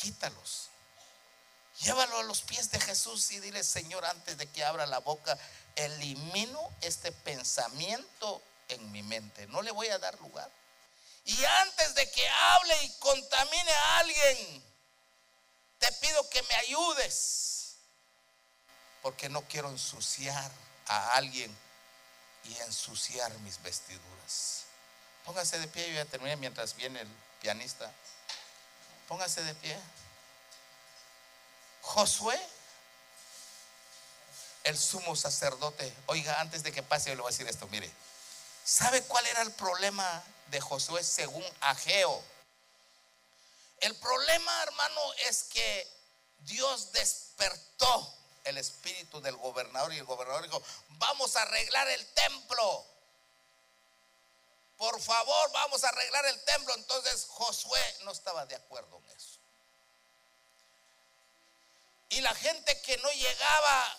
quítalos. 0.00 0.68
Llévalo 1.80 2.18
a 2.18 2.22
los 2.24 2.42
pies 2.42 2.70
de 2.70 2.80
Jesús 2.80 3.30
y 3.30 3.40
dile, 3.40 3.62
Señor, 3.62 4.04
antes 4.04 4.36
de 4.36 4.46
que 4.48 4.64
abra 4.64 4.86
la 4.86 4.98
boca, 4.98 5.38
elimino 5.76 6.60
este 6.80 7.12
pensamiento 7.12 8.42
en 8.68 8.90
mi 8.90 9.02
mente. 9.02 9.46
No 9.46 9.62
le 9.62 9.70
voy 9.70 9.88
a 9.88 9.98
dar 9.98 10.18
lugar. 10.20 10.50
Y 11.24 11.44
antes 11.44 11.94
de 11.94 12.10
que 12.10 12.28
hable 12.28 12.84
y 12.84 12.90
contamine 12.98 13.70
a 13.70 13.98
alguien, 13.98 14.64
te 15.78 15.92
pido 16.00 16.28
que 16.30 16.42
me 16.42 16.54
ayudes. 16.54 17.76
Porque 19.02 19.28
no 19.28 19.42
quiero 19.42 19.68
ensuciar 19.68 20.50
a 20.86 21.12
alguien 21.12 21.56
y 22.44 22.56
ensuciar 22.58 23.32
mis 23.40 23.62
vestiduras. 23.62 24.64
Póngase 25.24 25.58
de 25.60 25.68
pie, 25.68 25.88
yo 25.88 25.94
ya 25.94 26.04
terminé 26.06 26.36
mientras 26.36 26.74
viene 26.74 27.02
el 27.02 27.08
pianista. 27.40 27.92
Póngase 29.08 29.42
de 29.42 29.54
pie. 29.54 29.78
Josué, 31.82 32.38
el 34.64 34.78
sumo 34.78 35.16
sacerdote. 35.16 35.92
Oiga, 36.06 36.40
antes 36.40 36.62
de 36.62 36.70
que 36.70 36.82
pase, 36.82 37.10
yo 37.10 37.16
le 37.16 37.22
voy 37.22 37.30
a 37.30 37.32
decir 37.32 37.48
esto. 37.48 37.66
Mire, 37.68 37.90
¿sabe 38.64 39.02
cuál 39.02 39.26
era 39.26 39.42
el 39.42 39.50
problema 39.52 40.22
de 40.50 40.60
Josué 40.60 41.02
según 41.04 41.44
Ageo. 41.60 42.22
El 43.80 43.94
problema, 43.96 44.62
hermano, 44.62 45.00
es 45.28 45.44
que 45.44 45.88
Dios 46.40 46.92
despertó 46.92 48.14
el 48.44 48.58
espíritu 48.58 49.20
del 49.20 49.36
gobernador 49.36 49.92
y 49.92 49.98
el 49.98 50.04
gobernador 50.04 50.42
dijo, 50.42 50.62
vamos 50.90 51.36
a 51.36 51.42
arreglar 51.42 51.88
el 51.88 52.06
templo. 52.06 52.84
Por 54.78 55.00
favor, 55.00 55.52
vamos 55.52 55.84
a 55.84 55.88
arreglar 55.88 56.24
el 56.26 56.44
templo. 56.44 56.74
Entonces 56.74 57.26
Josué 57.28 57.98
no 58.04 58.12
estaba 58.12 58.46
de 58.46 58.54
acuerdo 58.54 58.98
en 58.98 59.10
eso. 59.16 59.38
Y 62.10 62.20
la 62.22 62.34
gente 62.34 62.80
que 62.80 62.96
no 62.98 63.10
llegaba, 63.10 63.98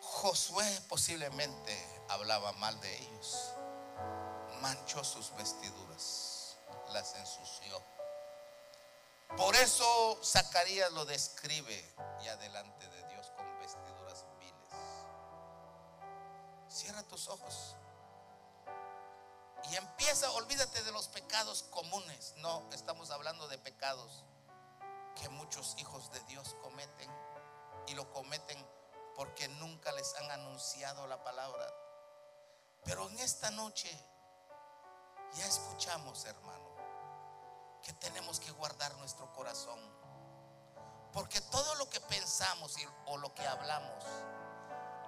Josué 0.00 0.80
posiblemente 0.88 2.04
hablaba 2.08 2.52
mal 2.52 2.80
de 2.80 2.96
ellos 2.96 3.52
manchó 4.62 5.02
sus 5.02 5.34
vestiduras, 5.34 6.56
las 6.92 7.14
ensució. 7.16 7.82
Por 9.36 9.56
eso 9.56 10.20
Zacarías 10.24 10.92
lo 10.92 11.04
describe 11.04 11.94
y 12.22 12.28
adelante 12.28 12.88
de 12.88 13.08
Dios 13.08 13.32
con 13.36 13.58
vestiduras 13.58 14.24
viles. 14.38 14.72
Cierra 16.68 17.02
tus 17.02 17.28
ojos 17.28 17.74
y 19.70 19.76
empieza, 19.76 20.30
olvídate 20.32 20.82
de 20.82 20.92
los 20.92 21.08
pecados 21.08 21.64
comunes. 21.64 22.34
No, 22.38 22.68
estamos 22.72 23.10
hablando 23.10 23.48
de 23.48 23.58
pecados 23.58 24.24
que 25.20 25.28
muchos 25.28 25.76
hijos 25.78 26.10
de 26.12 26.20
Dios 26.24 26.56
cometen 26.62 27.10
y 27.86 27.94
lo 27.94 28.10
cometen 28.12 28.58
porque 29.14 29.48
nunca 29.48 29.92
les 29.92 30.14
han 30.16 30.30
anunciado 30.30 31.06
la 31.06 31.22
palabra. 31.22 31.66
Pero 32.84 33.08
en 33.08 33.18
esta 33.20 33.50
noche 33.50 33.90
ya 35.34 35.46
escuchamos, 35.46 36.24
hermano, 36.24 36.72
que 37.82 37.92
tenemos 37.94 38.40
que 38.40 38.50
guardar 38.52 38.94
nuestro 38.96 39.32
corazón. 39.32 39.78
Porque 41.12 41.40
todo 41.42 41.74
lo 41.76 41.88
que 41.90 42.00
pensamos 42.00 42.74
o 43.06 43.18
lo 43.18 43.34
que 43.34 43.46
hablamos, 43.46 44.04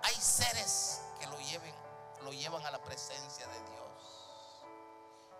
hay 0.02 0.14
seres 0.14 1.00
que 1.18 1.26
lo 1.26 1.38
lleven, 1.40 1.74
lo 2.22 2.32
llevan 2.32 2.64
a 2.66 2.70
la 2.70 2.82
presencia 2.82 3.46
de 3.46 3.62
Dios. 3.70 3.83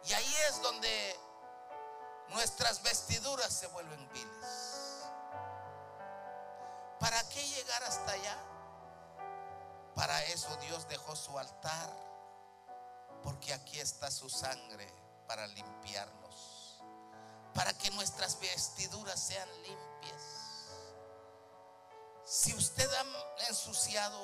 Y 0.06 0.12
ahí 0.12 0.34
es 0.48 0.60
donde 0.62 1.18
nuestras 2.28 2.82
vestiduras 2.82 3.52
se 3.52 3.66
vuelven 3.68 4.08
viles. 4.12 5.04
¿Para 7.00 7.26
qué 7.28 7.46
llegar 7.48 7.82
hasta 7.84 8.12
allá? 8.12 8.36
Para 9.94 10.22
eso 10.24 10.54
Dios 10.56 10.88
dejó 10.88 11.14
su 11.16 11.38
altar 11.38 11.90
porque 13.22 13.54
aquí 13.54 13.80
está 13.80 14.10
su 14.10 14.28
sangre 14.28 14.92
para 15.26 15.46
limpiarnos, 15.46 16.82
para 17.54 17.72
que 17.72 17.90
nuestras 17.92 18.38
vestiduras 18.38 19.18
sean 19.18 19.48
limpias. 19.62 20.22
Si 22.26 22.52
usted 22.54 22.88
ha 22.92 23.48
ensuciado, 23.48 24.18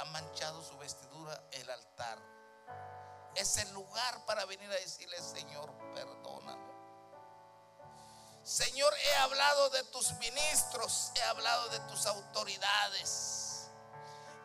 ha 0.00 0.04
manchado 0.06 0.62
su 0.62 0.76
vestidura, 0.78 1.42
el 1.52 1.68
altar 1.68 2.18
es 3.36 3.56
el 3.58 3.72
lugar 3.72 4.24
para 4.26 4.44
venir 4.46 4.70
a 4.70 4.74
decirle, 4.74 5.20
Señor, 5.20 5.70
perdóname. 5.94 6.74
Señor, 8.42 8.94
he 8.94 9.14
hablado 9.16 9.70
de 9.70 9.82
tus 9.84 10.12
ministros, 10.14 11.10
he 11.14 11.22
hablado 11.22 11.68
de 11.68 11.80
tus 11.80 12.06
autoridades. 12.06 13.68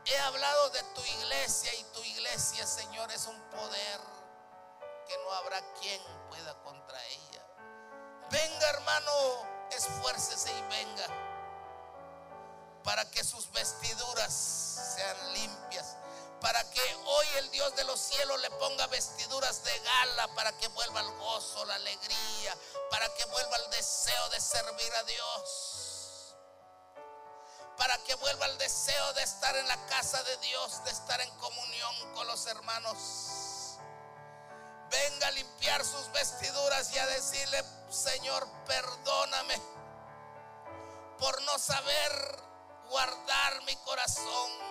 He 0.06 0.18
hablado 0.18 0.70
de 0.72 0.84
tu 0.96 1.02
iglesia 1.04 1.74
y 1.76 1.84
tu 1.94 2.04
iglesia, 2.04 2.66
Señor, 2.66 3.12
es 3.12 3.28
un 3.28 3.39
poder 3.52 4.00
que 5.08 5.18
no 5.24 5.32
habrá 5.34 5.62
quien 5.76 6.02
pueda 6.30 6.60
contra 6.64 7.06
ella. 7.06 7.46
Venga, 8.32 8.70
hermano, 8.70 9.12
esfuércese 9.72 10.52
y 10.52 10.62
venga 10.64 11.08
para 12.84 13.10
que 13.12 13.24
sus 13.24 13.52
vestiduras 13.52 14.34
sean 14.96 15.34
limpias. 15.34 15.96
Para 16.42 16.70
que 16.72 16.82
hoy 17.06 17.28
el 17.38 17.52
Dios 17.52 17.76
de 17.76 17.84
los 17.84 18.00
cielos 18.00 18.42
le 18.42 18.50
ponga 18.52 18.88
vestiduras 18.88 19.64
de 19.64 19.80
gala 19.80 20.28
para 20.36 20.52
que 20.58 20.68
vuelva 20.70 21.00
el 21.02 21.12
gozo, 21.18 21.64
la 21.66 21.76
alegría, 21.76 22.58
para 22.89 23.08
que 23.14 23.26
vuelva 23.26 23.58
el 23.58 23.70
deseo 23.70 24.30
de 24.30 24.42
servir 24.42 24.94
a 24.96 25.04
Dios 25.04 25.82
para 27.82 27.98
que 28.04 28.14
vuelva 28.14 28.46
el 28.46 28.58
deseo 28.60 29.14
de 29.14 29.24
estar 29.24 29.56
en 29.56 29.68
la 29.68 29.88
casa 29.88 30.22
de 30.22 30.38
Dios, 30.38 30.84
de 30.84 30.92
estar 30.92 31.20
en 31.20 31.32
comunión 31.38 32.14
con 32.14 32.28
los 32.28 32.46
hermanos. 32.46 33.80
Venga 34.92 35.28
a 35.28 35.32
limpiar 35.32 35.84
sus 35.84 36.12
vestiduras 36.12 36.94
y 36.94 37.00
a 37.00 37.08
decirle, 37.08 37.64
Señor, 37.89 38.48
perdóname 38.68 39.60
por 41.18 41.42
no 41.42 41.58
saber 41.58 42.44
guardar 42.88 43.64
mi 43.64 43.76
corazón. 43.78 44.70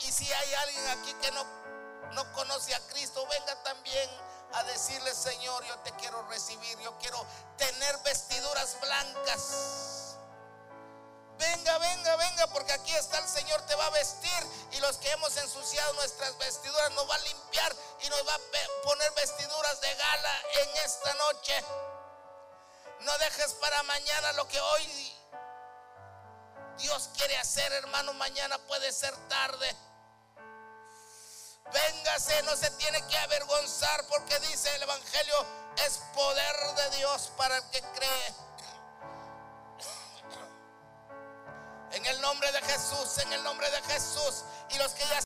Y 0.00 0.12
si 0.12 0.32
hay 0.32 0.54
alguien 0.54 0.88
aquí 0.88 1.14
que 1.14 1.30
no, 1.32 1.44
no 2.12 2.32
conoce 2.32 2.74
a 2.74 2.80
Cristo, 2.88 3.26
venga 3.26 3.62
también 3.62 4.10
a 4.54 4.64
decirle, 4.64 5.14
Señor, 5.14 5.64
yo 5.64 5.78
te 5.80 5.92
quiero 5.92 6.22
recibir, 6.28 6.78
yo 6.80 6.96
quiero 6.98 7.24
tener 7.56 7.96
vestiduras 7.98 8.80
blancas 8.80 10.00
venga, 11.40 11.78
venga, 11.78 12.16
venga, 12.16 12.46
porque 12.48 12.72
aquí 12.72 12.94
está 12.94 13.18
el 13.18 13.28
Señor, 13.28 13.60
te 13.62 13.74
va 13.74 13.86
a 13.86 13.90
vestir 13.90 14.46
y 14.72 14.80
los 14.80 14.98
que 14.98 15.10
hemos 15.10 15.36
ensuciado 15.36 15.92
nuestras 15.94 16.36
vestiduras 16.38 16.90
nos 16.92 17.08
va 17.08 17.14
a 17.14 17.18
limpiar 17.18 17.74
y 18.02 18.08
nos 18.10 18.26
va 18.26 18.34
a 18.34 18.82
poner 18.84 19.10
vestiduras 19.12 19.80
de 19.80 19.94
gala 19.94 20.42
en 20.62 20.76
esta 20.84 21.14
noche. 21.14 21.64
No 23.00 23.18
dejes 23.18 23.54
para 23.54 23.82
mañana 23.84 24.32
lo 24.34 24.46
que 24.46 24.60
hoy 24.60 25.16
Dios 26.78 27.10
quiere 27.16 27.36
hacer, 27.38 27.72
hermano. 27.72 28.12
Mañana 28.14 28.58
puede 28.66 28.92
ser 28.92 29.16
tarde. 29.28 29.74
Véngase, 31.72 32.42
no 32.44 32.56
se 32.56 32.70
tiene 32.72 33.00
que 33.08 33.16
avergonzar 33.18 34.04
porque 34.08 34.38
dice 34.50 34.68
el 34.76 34.82
Evangelio 34.82 35.46
es 35.86 36.00
poder 36.14 36.56
de 36.76 36.98
Dios 36.98 37.32
para 37.36 37.56
el 37.56 37.62
que 37.70 37.80
cree. 37.80 38.34
En 41.92 42.06
el 42.06 42.20
nombre 42.20 42.52
de 42.52 42.62
Jesús, 42.62 43.18
en 43.24 43.32
el 43.32 43.42
nombre 43.42 43.68
de 43.70 43.82
Jesús. 43.92 44.44
Y 44.70 44.78
los 44.78 44.92
que 44.92 45.02
ya 45.02 45.20